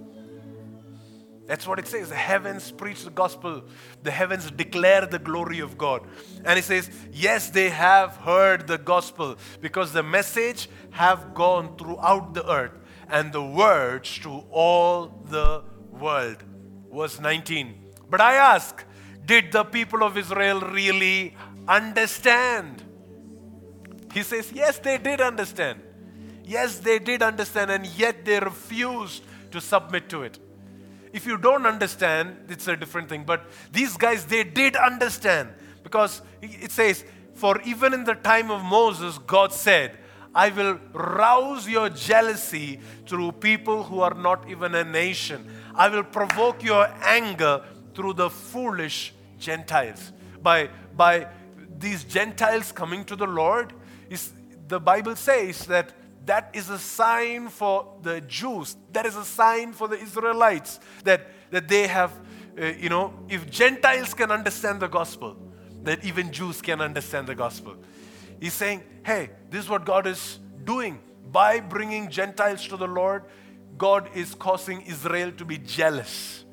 That's 1.45 1.67
what 1.67 1.79
it 1.79 1.87
says. 1.87 2.09
The 2.09 2.15
heavens 2.15 2.71
preach 2.71 3.03
the 3.03 3.09
gospel. 3.09 3.63
The 4.03 4.11
heavens 4.11 4.51
declare 4.51 5.05
the 5.07 5.17
glory 5.17 5.59
of 5.59 5.77
God. 5.77 6.03
And 6.45 6.59
it 6.59 6.63
says, 6.63 6.89
yes, 7.11 7.49
they 7.49 7.69
have 7.69 8.17
heard 8.17 8.67
the 8.67 8.77
gospel 8.77 9.35
because 9.59 9.91
the 9.91 10.03
message 10.03 10.69
have 10.91 11.33
gone 11.33 11.75
throughout 11.77 12.33
the 12.33 12.47
earth 12.51 12.77
and 13.07 13.33
the 13.33 13.43
words 13.43 14.19
to 14.19 14.43
all 14.51 15.07
the 15.29 15.63
world. 15.99 16.37
Verse 16.93 17.19
19. 17.19 17.73
But 18.09 18.21
I 18.21 18.35
ask, 18.35 18.83
did 19.25 19.51
the 19.51 19.63
people 19.63 20.03
of 20.03 20.17
Israel 20.17 20.61
really 20.61 21.35
understand? 21.67 22.83
He 24.13 24.23
says, 24.23 24.51
yes, 24.51 24.79
they 24.79 24.97
did 24.97 25.21
understand. 25.21 25.81
Yes, 26.43 26.79
they 26.79 26.97
did 26.97 27.21
understand, 27.21 27.69
and 27.69 27.85
yet 27.85 28.25
they 28.25 28.39
refused 28.39 29.23
to 29.51 29.61
submit 29.61 30.09
to 30.09 30.23
it. 30.23 30.39
If 31.13 31.25
you 31.25 31.37
don't 31.37 31.65
understand, 31.65 32.37
it's 32.49 32.67
a 32.67 32.75
different 32.75 33.09
thing. 33.09 33.23
But 33.23 33.45
these 33.71 33.97
guys, 33.97 34.25
they 34.25 34.43
did 34.43 34.75
understand 34.75 35.49
because 35.83 36.21
it 36.41 36.71
says, 36.71 37.03
For 37.33 37.61
even 37.61 37.93
in 37.93 38.03
the 38.03 38.15
time 38.15 38.51
of 38.51 38.63
Moses, 38.63 39.17
God 39.19 39.53
said, 39.53 39.97
I 40.33 40.49
will 40.49 40.79
rouse 40.93 41.67
your 41.67 41.89
jealousy 41.89 42.79
through 43.07 43.33
people 43.33 43.83
who 43.83 44.01
are 44.01 44.13
not 44.13 44.47
even 44.49 44.75
a 44.75 44.83
nation. 44.83 45.51
I 45.79 45.87
will 45.87 46.03
provoke 46.03 46.61
your 46.61 46.89
anger 47.01 47.63
through 47.95 48.13
the 48.13 48.29
foolish 48.29 49.13
Gentiles. 49.39 50.11
By, 50.43 50.69
by 50.95 51.27
these 51.77 52.03
Gentiles 52.03 52.73
coming 52.73 53.05
to 53.05 53.15
the 53.15 53.25
Lord, 53.25 53.71
is, 54.09 54.33
the 54.67 54.81
Bible 54.81 55.15
says 55.15 55.65
that 55.67 55.93
that 56.25 56.51
is 56.53 56.69
a 56.69 56.77
sign 56.77 57.47
for 57.47 57.95
the 58.01 58.19
Jews, 58.19 58.75
that 58.91 59.05
is 59.05 59.15
a 59.15 59.23
sign 59.23 59.71
for 59.71 59.87
the 59.87 59.97
Israelites, 59.97 60.81
that, 61.05 61.27
that 61.49 61.69
they 61.69 61.87
have, 61.87 62.11
uh, 62.61 62.65
you 62.65 62.89
know, 62.89 63.13
if 63.29 63.49
Gentiles 63.49 64.13
can 64.13 64.31
understand 64.31 64.81
the 64.81 64.89
gospel, 64.89 65.37
that 65.83 66.03
even 66.03 66.33
Jews 66.33 66.61
can 66.61 66.81
understand 66.81 67.25
the 67.25 67.35
gospel. 67.35 67.77
He's 68.41 68.53
saying, 68.53 68.83
hey, 69.05 69.29
this 69.49 69.63
is 69.63 69.69
what 69.69 69.85
God 69.85 70.07
is 70.07 70.39
doing. 70.65 70.99
By 71.31 71.61
bringing 71.61 72.09
Gentiles 72.09 72.67
to 72.67 72.75
the 72.75 72.87
Lord, 72.87 73.23
God 73.79 74.09
is 74.13 74.35
causing 74.35 74.81
Israel 74.81 75.31
to 75.37 75.45
be 75.45 75.57
jealous. 75.57 76.43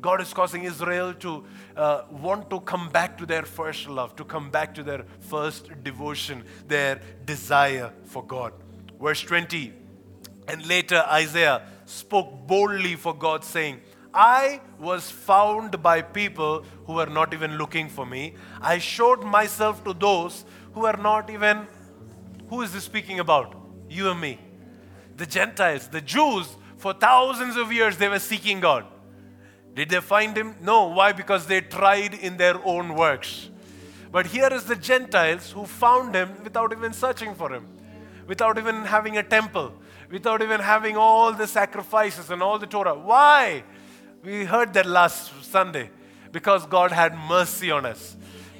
God 0.00 0.20
is 0.20 0.34
causing 0.34 0.64
Israel 0.64 1.14
to 1.14 1.44
uh, 1.76 2.02
want 2.10 2.50
to 2.50 2.60
come 2.60 2.90
back 2.90 3.16
to 3.18 3.26
their 3.26 3.44
first 3.44 3.88
love, 3.88 4.16
to 4.16 4.24
come 4.24 4.50
back 4.50 4.74
to 4.74 4.82
their 4.82 5.04
first 5.20 5.70
devotion, 5.84 6.42
their 6.66 7.00
desire 7.24 7.92
for 8.04 8.24
God. 8.24 8.52
Verse 9.00 9.22
20, 9.22 9.72
and 10.48 10.66
later 10.66 11.04
Isaiah 11.06 11.62
spoke 11.86 12.48
boldly 12.48 12.96
for 12.96 13.14
God, 13.14 13.44
saying, 13.44 13.80
I 14.12 14.60
was 14.80 15.10
found 15.10 15.80
by 15.80 16.02
people 16.02 16.64
who 16.86 16.94
were 16.94 17.06
not 17.06 17.32
even 17.32 17.56
looking 17.56 17.88
for 17.88 18.04
me. 18.04 18.34
I 18.60 18.78
showed 18.78 19.22
myself 19.22 19.84
to 19.84 19.94
those 19.94 20.44
who 20.72 20.80
were 20.80 20.96
not 20.96 21.30
even. 21.30 21.68
Who 22.50 22.62
is 22.62 22.72
this 22.72 22.84
speaking 22.84 23.20
about? 23.20 23.56
You 23.88 24.10
and 24.10 24.20
me. 24.20 24.40
The 25.16 25.26
Gentiles, 25.26 25.88
the 25.88 26.00
Jews, 26.00 26.56
for 26.84 26.92
thousands 26.92 27.56
of 27.56 27.72
years 27.72 27.96
they 27.96 28.08
were 28.08 28.18
seeking 28.18 28.60
God. 28.60 28.84
Did 29.74 29.88
they 29.88 30.00
find 30.00 30.36
him? 30.36 30.54
No. 30.60 30.88
Why? 30.88 31.12
Because 31.12 31.46
they 31.46 31.62
tried 31.62 32.12
in 32.12 32.36
their 32.36 32.56
own 32.62 32.94
works. 32.94 33.48
But 34.12 34.26
here 34.26 34.50
is 34.52 34.64
the 34.64 34.76
Gentiles 34.76 35.50
who 35.50 35.64
found 35.64 36.14
him 36.14 36.28
without 36.44 36.72
even 36.72 36.92
searching 36.92 37.34
for 37.34 37.50
him, 37.50 37.66
without 38.26 38.58
even 38.58 38.84
having 38.84 39.16
a 39.16 39.22
temple, 39.22 39.72
without 40.10 40.42
even 40.42 40.60
having 40.60 40.98
all 40.98 41.32
the 41.32 41.46
sacrifices 41.46 42.28
and 42.30 42.42
all 42.42 42.58
the 42.58 42.66
Torah. 42.66 42.94
Why? 42.94 43.64
We 44.22 44.44
heard 44.44 44.74
that 44.74 44.84
last 44.84 45.32
Sunday. 45.42 45.88
Because 46.32 46.66
God 46.66 46.92
had 46.92 47.16
mercy 47.16 47.70
on 47.70 47.86
us. 47.86 48.14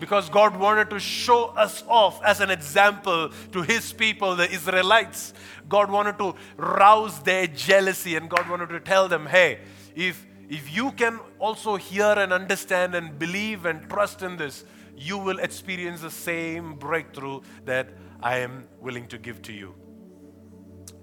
Because 0.05 0.28
God 0.28 0.55
wanted 0.55 0.90
to 0.90 1.00
show 1.00 1.46
us 1.57 1.82
off 1.88 2.22
as 2.22 2.42
an 2.42 2.50
example 2.50 3.30
to 3.52 3.62
His 3.62 3.90
people, 3.90 4.36
the 4.36 4.50
Israelites. 4.50 5.32
God 5.66 5.90
wanted 5.90 6.18
to 6.18 6.34
rouse 6.59 7.20
their 7.20 7.46
jealousy 7.46 8.14
and 8.14 8.28
God 8.28 8.50
wanted 8.50 8.68
to 8.68 8.80
tell 8.80 9.09
them, 9.09 9.24
hey, 9.24 9.61
if, 9.96 10.26
if 10.50 10.70
you 10.76 10.92
can 10.92 11.20
also 11.38 11.76
hear 11.76 12.12
and 12.18 12.34
understand 12.34 12.94
and 12.94 13.18
believe 13.18 13.64
and 13.64 13.88
trust 13.88 14.20
in 14.20 14.36
this, 14.36 14.66
you 14.94 15.16
will 15.16 15.38
experience 15.38 16.02
the 16.02 16.11
same 16.11 16.74
breakthrough 16.74 17.40
that 17.64 17.88
I 18.22 18.40
am 18.40 18.68
willing 18.82 19.07
to 19.07 19.16
give 19.16 19.40
to 19.48 19.55
you. 19.55 19.74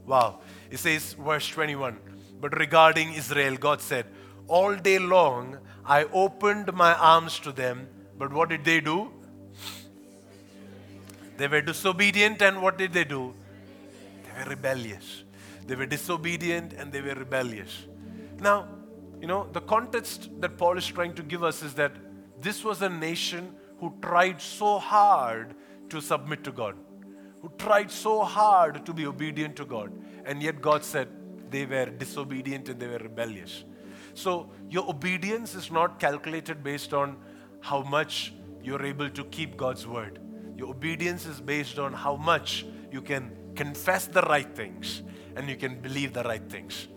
Wow. 0.05 0.41
It 0.69 0.77
says, 0.77 1.13
verse 1.13 1.47
21 1.47 1.97
But 2.39 2.55
regarding 2.59 3.13
Israel, 3.13 3.57
God 3.57 3.81
said, 3.81 4.05
all 4.47 4.75
day 4.75 4.99
long, 4.99 5.57
I 5.83 6.03
opened 6.03 6.71
my 6.73 6.93
arms 6.93 7.39
to 7.39 7.51
them, 7.51 7.87
but 8.21 8.31
what 8.31 8.49
did 8.49 8.63
they 8.63 8.79
do? 8.79 9.09
They 11.37 11.47
were 11.47 11.61
disobedient, 11.61 12.43
and 12.43 12.61
what 12.61 12.77
did 12.77 12.93
they 12.93 13.03
do? 13.03 13.33
They 14.23 14.43
were 14.43 14.49
rebellious. 14.51 15.23
They 15.65 15.75
were 15.75 15.87
disobedient 15.87 16.73
and 16.73 16.91
they 16.91 17.01
were 17.01 17.15
rebellious. 17.15 17.87
Now, 18.39 18.67
you 19.19 19.25
know, 19.25 19.47
the 19.53 19.61
context 19.61 20.29
that 20.39 20.55
Paul 20.55 20.77
is 20.77 20.85
trying 20.85 21.15
to 21.15 21.23
give 21.23 21.43
us 21.43 21.63
is 21.63 21.73
that 21.73 21.93
this 22.39 22.63
was 22.63 22.83
a 22.83 22.89
nation 22.89 23.55
who 23.79 23.91
tried 24.03 24.39
so 24.39 24.77
hard 24.77 25.55
to 25.89 25.99
submit 25.99 26.43
to 26.43 26.51
God, 26.51 26.75
who 27.41 27.51
tried 27.57 27.89
so 27.89 28.21
hard 28.21 28.85
to 28.85 28.93
be 28.93 29.07
obedient 29.07 29.55
to 29.55 29.65
God, 29.65 29.91
and 30.25 30.43
yet 30.43 30.61
God 30.61 30.83
said 30.83 31.07
they 31.49 31.65
were 31.65 31.87
disobedient 31.87 32.69
and 32.69 32.79
they 32.79 32.87
were 32.87 32.99
rebellious. 32.99 33.63
So 34.13 34.51
your 34.69 34.87
obedience 34.87 35.55
is 35.55 35.71
not 35.71 35.99
calculated 35.99 36.63
based 36.63 36.93
on 36.93 37.17
how 37.61 37.81
much 37.83 38.33
you're 38.63 38.83
able 38.83 39.09
to 39.09 39.23
keep 39.25 39.57
God's 39.57 39.87
word. 39.87 40.19
Your 40.57 40.69
obedience 40.69 41.25
is 41.25 41.39
based 41.39 41.79
on 41.79 41.93
how 41.93 42.15
much 42.15 42.65
you 42.91 43.01
can 43.01 43.31
confess 43.55 44.05
the 44.07 44.21
right 44.23 44.53
things 44.55 45.01
and 45.35 45.49
you 45.49 45.55
can 45.55 45.79
believe 45.79 46.13
the 46.13 46.23
right 46.23 46.43
things. 46.49 46.87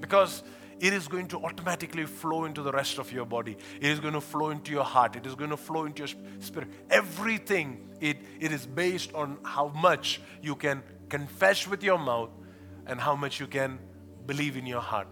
Because 0.00 0.42
it 0.78 0.92
is 0.92 1.08
going 1.08 1.28
to 1.28 1.38
automatically 1.38 2.04
flow 2.04 2.44
into 2.44 2.62
the 2.62 2.72
rest 2.72 2.98
of 2.98 3.10
your 3.10 3.24
body. 3.24 3.56
It 3.80 3.90
is 3.90 4.00
going 4.00 4.12
to 4.12 4.20
flow 4.20 4.50
into 4.50 4.72
your 4.72 4.84
heart. 4.84 5.16
It 5.16 5.24
is 5.24 5.34
going 5.34 5.50
to 5.50 5.56
flow 5.56 5.86
into 5.86 6.00
your 6.00 6.08
spirit. 6.40 6.68
Everything, 6.90 7.88
it, 8.00 8.18
it 8.40 8.52
is 8.52 8.66
based 8.66 9.14
on 9.14 9.38
how 9.42 9.68
much 9.68 10.20
you 10.42 10.54
can 10.54 10.82
confess 11.08 11.66
with 11.66 11.82
your 11.82 11.98
mouth 11.98 12.30
and 12.86 13.00
how 13.00 13.16
much 13.16 13.40
you 13.40 13.46
can 13.46 13.78
believe 14.26 14.56
in 14.56 14.66
your 14.66 14.80
heart. 14.82 15.08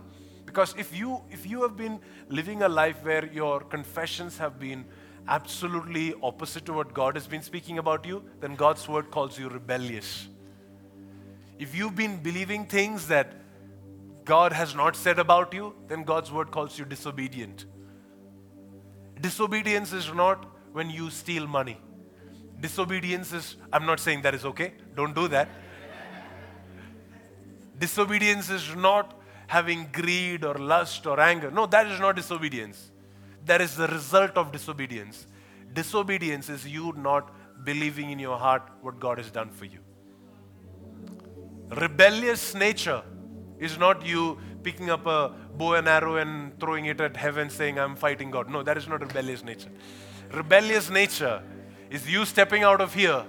Because 0.54 0.72
if 0.78 0.96
you, 0.96 1.20
if 1.32 1.46
you 1.46 1.62
have 1.62 1.76
been 1.76 1.98
living 2.28 2.62
a 2.62 2.68
life 2.68 3.02
where 3.02 3.26
your 3.26 3.58
confessions 3.58 4.38
have 4.38 4.60
been 4.60 4.84
absolutely 5.26 6.14
opposite 6.22 6.64
to 6.66 6.72
what 6.72 6.94
God 6.94 7.16
has 7.16 7.26
been 7.26 7.42
speaking 7.42 7.78
about 7.78 8.06
you, 8.06 8.22
then 8.40 8.54
God's 8.54 8.86
word 8.86 9.10
calls 9.10 9.36
you 9.36 9.48
rebellious. 9.48 10.28
If 11.58 11.74
you've 11.74 11.96
been 11.96 12.22
believing 12.22 12.66
things 12.66 13.08
that 13.08 13.32
God 14.24 14.52
has 14.52 14.76
not 14.76 14.94
said 14.94 15.18
about 15.18 15.52
you, 15.52 15.74
then 15.88 16.04
God's 16.04 16.30
word 16.30 16.52
calls 16.52 16.78
you 16.78 16.84
disobedient. 16.84 17.64
Disobedience 19.20 19.92
is 19.92 20.14
not 20.14 20.46
when 20.72 20.88
you 20.88 21.10
steal 21.10 21.48
money. 21.48 21.80
Disobedience 22.60 23.32
is, 23.32 23.56
I'm 23.72 23.86
not 23.86 23.98
saying 23.98 24.22
that 24.22 24.36
is 24.36 24.44
okay, 24.44 24.74
don't 24.94 25.16
do 25.16 25.26
that. 25.26 25.48
Disobedience 27.76 28.50
is 28.50 28.76
not 28.76 29.20
having 29.54 29.86
greed 29.92 30.44
or 30.44 30.54
lust 30.54 31.06
or 31.06 31.20
anger. 31.20 31.50
No, 31.58 31.64
that 31.66 31.86
is 31.86 32.00
not 32.00 32.16
disobedience. 32.16 32.90
That 33.46 33.60
is 33.60 33.76
the 33.76 33.86
result 33.86 34.36
of 34.36 34.50
disobedience. 34.50 35.26
Disobedience 35.72 36.48
is 36.48 36.66
you 36.66 36.92
not 36.96 37.30
believing 37.62 38.10
in 38.10 38.18
your 38.18 38.36
heart 38.36 38.64
what 38.80 38.98
God 38.98 39.18
has 39.18 39.30
done 39.30 39.50
for 39.50 39.66
you. 39.66 39.78
Rebellious 41.84 42.54
nature 42.54 43.02
is 43.58 43.78
not 43.78 44.04
you 44.04 44.38
picking 44.64 44.90
up 44.90 45.06
a 45.06 45.20
bow 45.56 45.74
and 45.74 45.88
arrow 45.88 46.16
and 46.16 46.58
throwing 46.58 46.86
it 46.86 47.00
at 47.00 47.16
heaven 47.16 47.48
saying, 47.48 47.78
I'm 47.78 47.94
fighting 47.94 48.32
God. 48.32 48.50
No, 48.50 48.64
that 48.64 48.76
is 48.76 48.88
not 48.88 49.02
rebellious 49.02 49.44
nature. 49.44 49.70
Rebellious 50.32 50.90
nature 50.90 51.40
is 51.90 52.10
you 52.10 52.24
stepping 52.24 52.64
out 52.64 52.80
of 52.80 52.92
here 52.92 53.24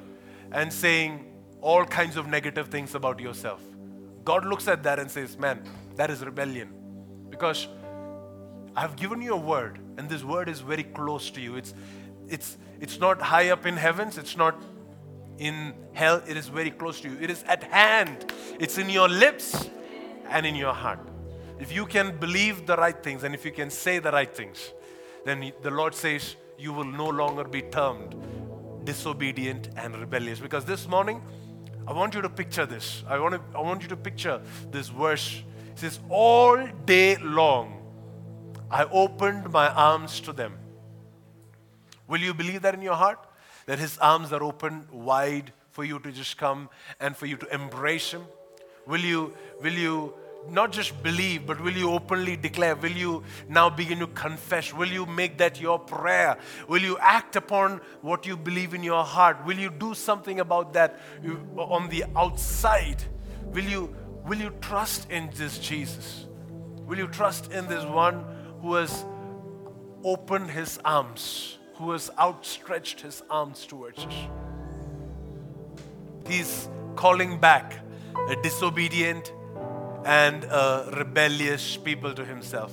and 0.52 0.74
saying 0.74 1.24
all 1.62 1.86
kinds 1.86 2.18
of 2.18 2.28
negative 2.28 2.70
things 2.70 2.96
about 2.96 3.20
yourself. 3.20 3.62
God 4.24 4.44
looks 4.44 4.68
at 4.68 4.82
that 4.84 4.98
and 4.98 5.12
says, 5.12 5.38
Man, 5.38 5.64
that 5.96 6.10
is 6.10 6.24
rebellion. 6.24 6.70
Because 7.30 7.68
I've 8.76 8.96
given 8.96 9.22
you 9.22 9.34
a 9.34 9.38
word, 9.38 9.80
and 9.98 10.10
this 10.10 10.24
word 10.24 10.50
is 10.50 10.60
very 10.60 10.84
close 10.84 11.30
to 11.32 11.42
you. 11.42 11.56
It's, 11.56 11.74
it's, 12.28 12.58
it's 12.80 13.00
not 13.00 13.22
high 13.22 13.50
up 13.50 13.66
in 13.66 13.78
heavens, 13.78 14.18
it's 14.18 14.38
not 14.38 14.62
in 15.38 15.74
hell, 15.94 16.22
it 16.28 16.38
is 16.38 16.48
very 16.48 16.72
close 16.72 17.02
to 17.02 17.10
you. 17.10 17.18
It 17.22 17.30
is 17.30 17.44
at 17.44 17.64
hand, 17.64 18.32
it's 18.60 18.78
in 18.78 18.90
your 18.90 19.10
lips 19.10 19.70
and 20.30 20.46
in 20.46 20.56
your 20.56 20.74
heart. 20.74 21.00
If 21.60 21.74
you 21.74 21.86
can 21.86 22.18
believe 22.18 22.66
the 22.66 22.76
right 22.76 23.02
things 23.02 23.24
and 23.24 23.34
if 23.34 23.46
you 23.46 23.52
can 23.52 23.70
say 23.70 24.00
the 24.00 24.12
right 24.12 24.34
things, 24.34 24.72
then 25.24 25.52
the 25.62 25.72
Lord 25.72 25.96
says 25.96 26.36
you 26.58 26.74
will 26.74 26.86
no 26.86 27.08
longer 27.08 27.44
be 27.44 27.62
termed 27.62 28.16
disobedient 28.86 29.70
and 29.76 29.98
rebellious. 29.98 30.40
Because 30.40 30.64
this 30.64 30.88
morning, 30.88 31.22
I 31.88 31.94
want 31.94 32.14
you 32.14 32.22
to 32.22 32.30
picture 32.30 32.66
this. 32.66 33.04
I 33.08 33.20
want, 33.20 33.36
to, 33.36 33.58
I 33.58 33.62
want 33.62 33.82
you 33.82 33.90
to 33.90 33.98
picture 33.98 34.42
this 34.72 34.88
verse 34.88 35.42
says, 35.76 36.00
All 36.10 36.66
day 36.86 37.18
long 37.18 37.82
I 38.70 38.86
opened 38.86 39.52
my 39.52 39.70
arms 39.70 40.20
to 40.22 40.34
them. 40.34 40.58
Will 42.08 42.22
you 42.22 42.34
believe 42.34 42.62
that 42.64 42.74
in 42.74 42.82
your 42.82 42.96
heart? 42.96 43.20
That 43.66 43.80
His 43.80 43.98
arms 43.98 44.32
are 44.32 44.44
open 44.44 44.88
wide 44.92 45.54
for 45.72 45.84
you 45.84 46.00
to 46.00 46.12
just 46.12 46.38
come 46.38 46.70
and 47.00 47.16
for 47.16 47.26
you 47.26 47.38
to 47.38 47.54
embrace 47.54 48.12
Him? 48.12 48.24
Will 48.86 49.02
you, 49.02 49.34
will 49.62 49.74
you 49.74 50.14
not 50.50 50.72
just 50.72 51.02
believe, 51.02 51.46
but 51.46 51.60
will 51.62 51.74
you 51.74 51.92
openly 51.92 52.36
declare? 52.36 52.76
Will 52.76 52.92
you 52.92 53.24
now 53.50 53.70
begin 53.70 54.00
to 54.00 54.08
confess? 54.08 54.74
Will 54.74 54.88
you 54.88 55.06
make 55.06 55.38
that 55.40 55.60
your 55.60 55.80
prayer? 55.80 56.38
Will 56.68 56.82
you 56.82 56.98
act 57.00 57.36
upon 57.36 57.82
what 58.02 58.26
you 58.26 58.38
believe 58.38 58.74
in 58.74 58.84
your 58.84 59.04
heart? 59.04 59.44
Will 59.46 59.58
you 59.58 59.70
do 59.70 59.94
something 59.94 60.40
about 60.40 60.74
that 60.74 61.00
on 61.58 61.90
the 61.90 62.06
outside? 62.16 63.04
Will 63.54 63.64
you 63.64 63.96
Will 64.26 64.38
you 64.38 64.52
trust 64.62 65.10
in 65.12 65.30
this 65.36 65.60
Jesus? 65.60 66.26
Will 66.88 66.98
you 66.98 67.08
trust 67.08 67.52
in 67.52 67.68
this 67.68 67.84
one 67.84 68.26
who 68.62 68.74
has 68.76 69.06
opened 70.04 70.50
his 70.50 70.80
arms, 70.84 71.58
who 71.76 71.92
has 71.92 72.10
outstretched 72.20 73.02
his 73.02 73.22
arms 73.30 73.66
towards 73.66 74.00
us? 74.06 74.14
He's 76.28 76.68
calling 76.96 77.40
back 77.40 77.76
a 78.30 78.36
disobedient 78.42 79.32
and 80.06 80.44
a 80.46 80.90
rebellious 80.96 81.78
people 81.78 82.14
to 82.14 82.24
Himself. 82.24 82.72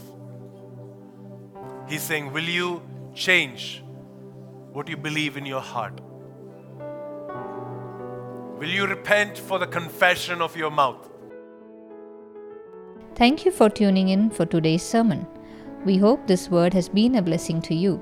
He's 1.89 2.03
saying, 2.03 2.33
Will 2.33 2.45
you 2.45 2.83
change 3.15 3.83
what 4.73 4.89
you 4.89 4.97
believe 4.97 5.37
in 5.37 5.47
your 5.47 5.61
heart? 5.61 6.01
Will 8.59 8.69
you 8.69 8.87
repent 8.87 9.37
for 9.37 9.59
the 9.59 9.67
confession 9.67 10.41
of 10.41 10.57
your 10.57 10.71
mouth? 10.71 11.12
Thank 13.15 13.45
you 13.45 13.51
for 13.53 13.69
tuning 13.69 14.09
in 14.09 14.31
for 14.31 14.47
today's 14.47 14.83
sermon. 14.83 15.27
We 15.85 15.99
hope 15.99 16.27
this 16.27 16.49
word 16.49 16.73
has 16.73 16.89
been 16.89 17.17
a 17.17 17.23
blessing 17.23 17.61
to 17.63 17.75
you. 17.75 18.01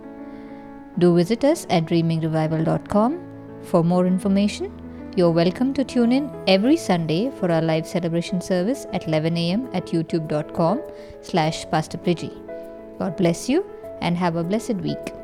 Do 0.98 1.16
visit 1.16 1.44
us 1.44 1.66
at 1.68 1.86
dreamingrevival.com 1.86 3.60
for 3.62 3.82
more 3.82 4.06
information. 4.06 4.70
You're 5.16 5.32
welcome 5.32 5.74
to 5.74 5.82
tune 5.82 6.12
in 6.12 6.30
every 6.46 6.76
Sunday 6.76 7.30
for 7.30 7.50
our 7.50 7.60
live 7.60 7.88
celebration 7.88 8.40
service 8.40 8.86
at 8.92 9.08
11 9.08 9.36
a.m. 9.36 9.68
at 9.72 9.86
youtube.com 9.86 10.80
slash 11.22 11.68
Pastor 11.70 11.98
God 12.98 13.16
bless 13.16 13.48
you 13.48 13.66
and 14.00 14.16
have 14.16 14.36
a 14.36 14.44
blessed 14.44 14.74
week. 14.74 15.19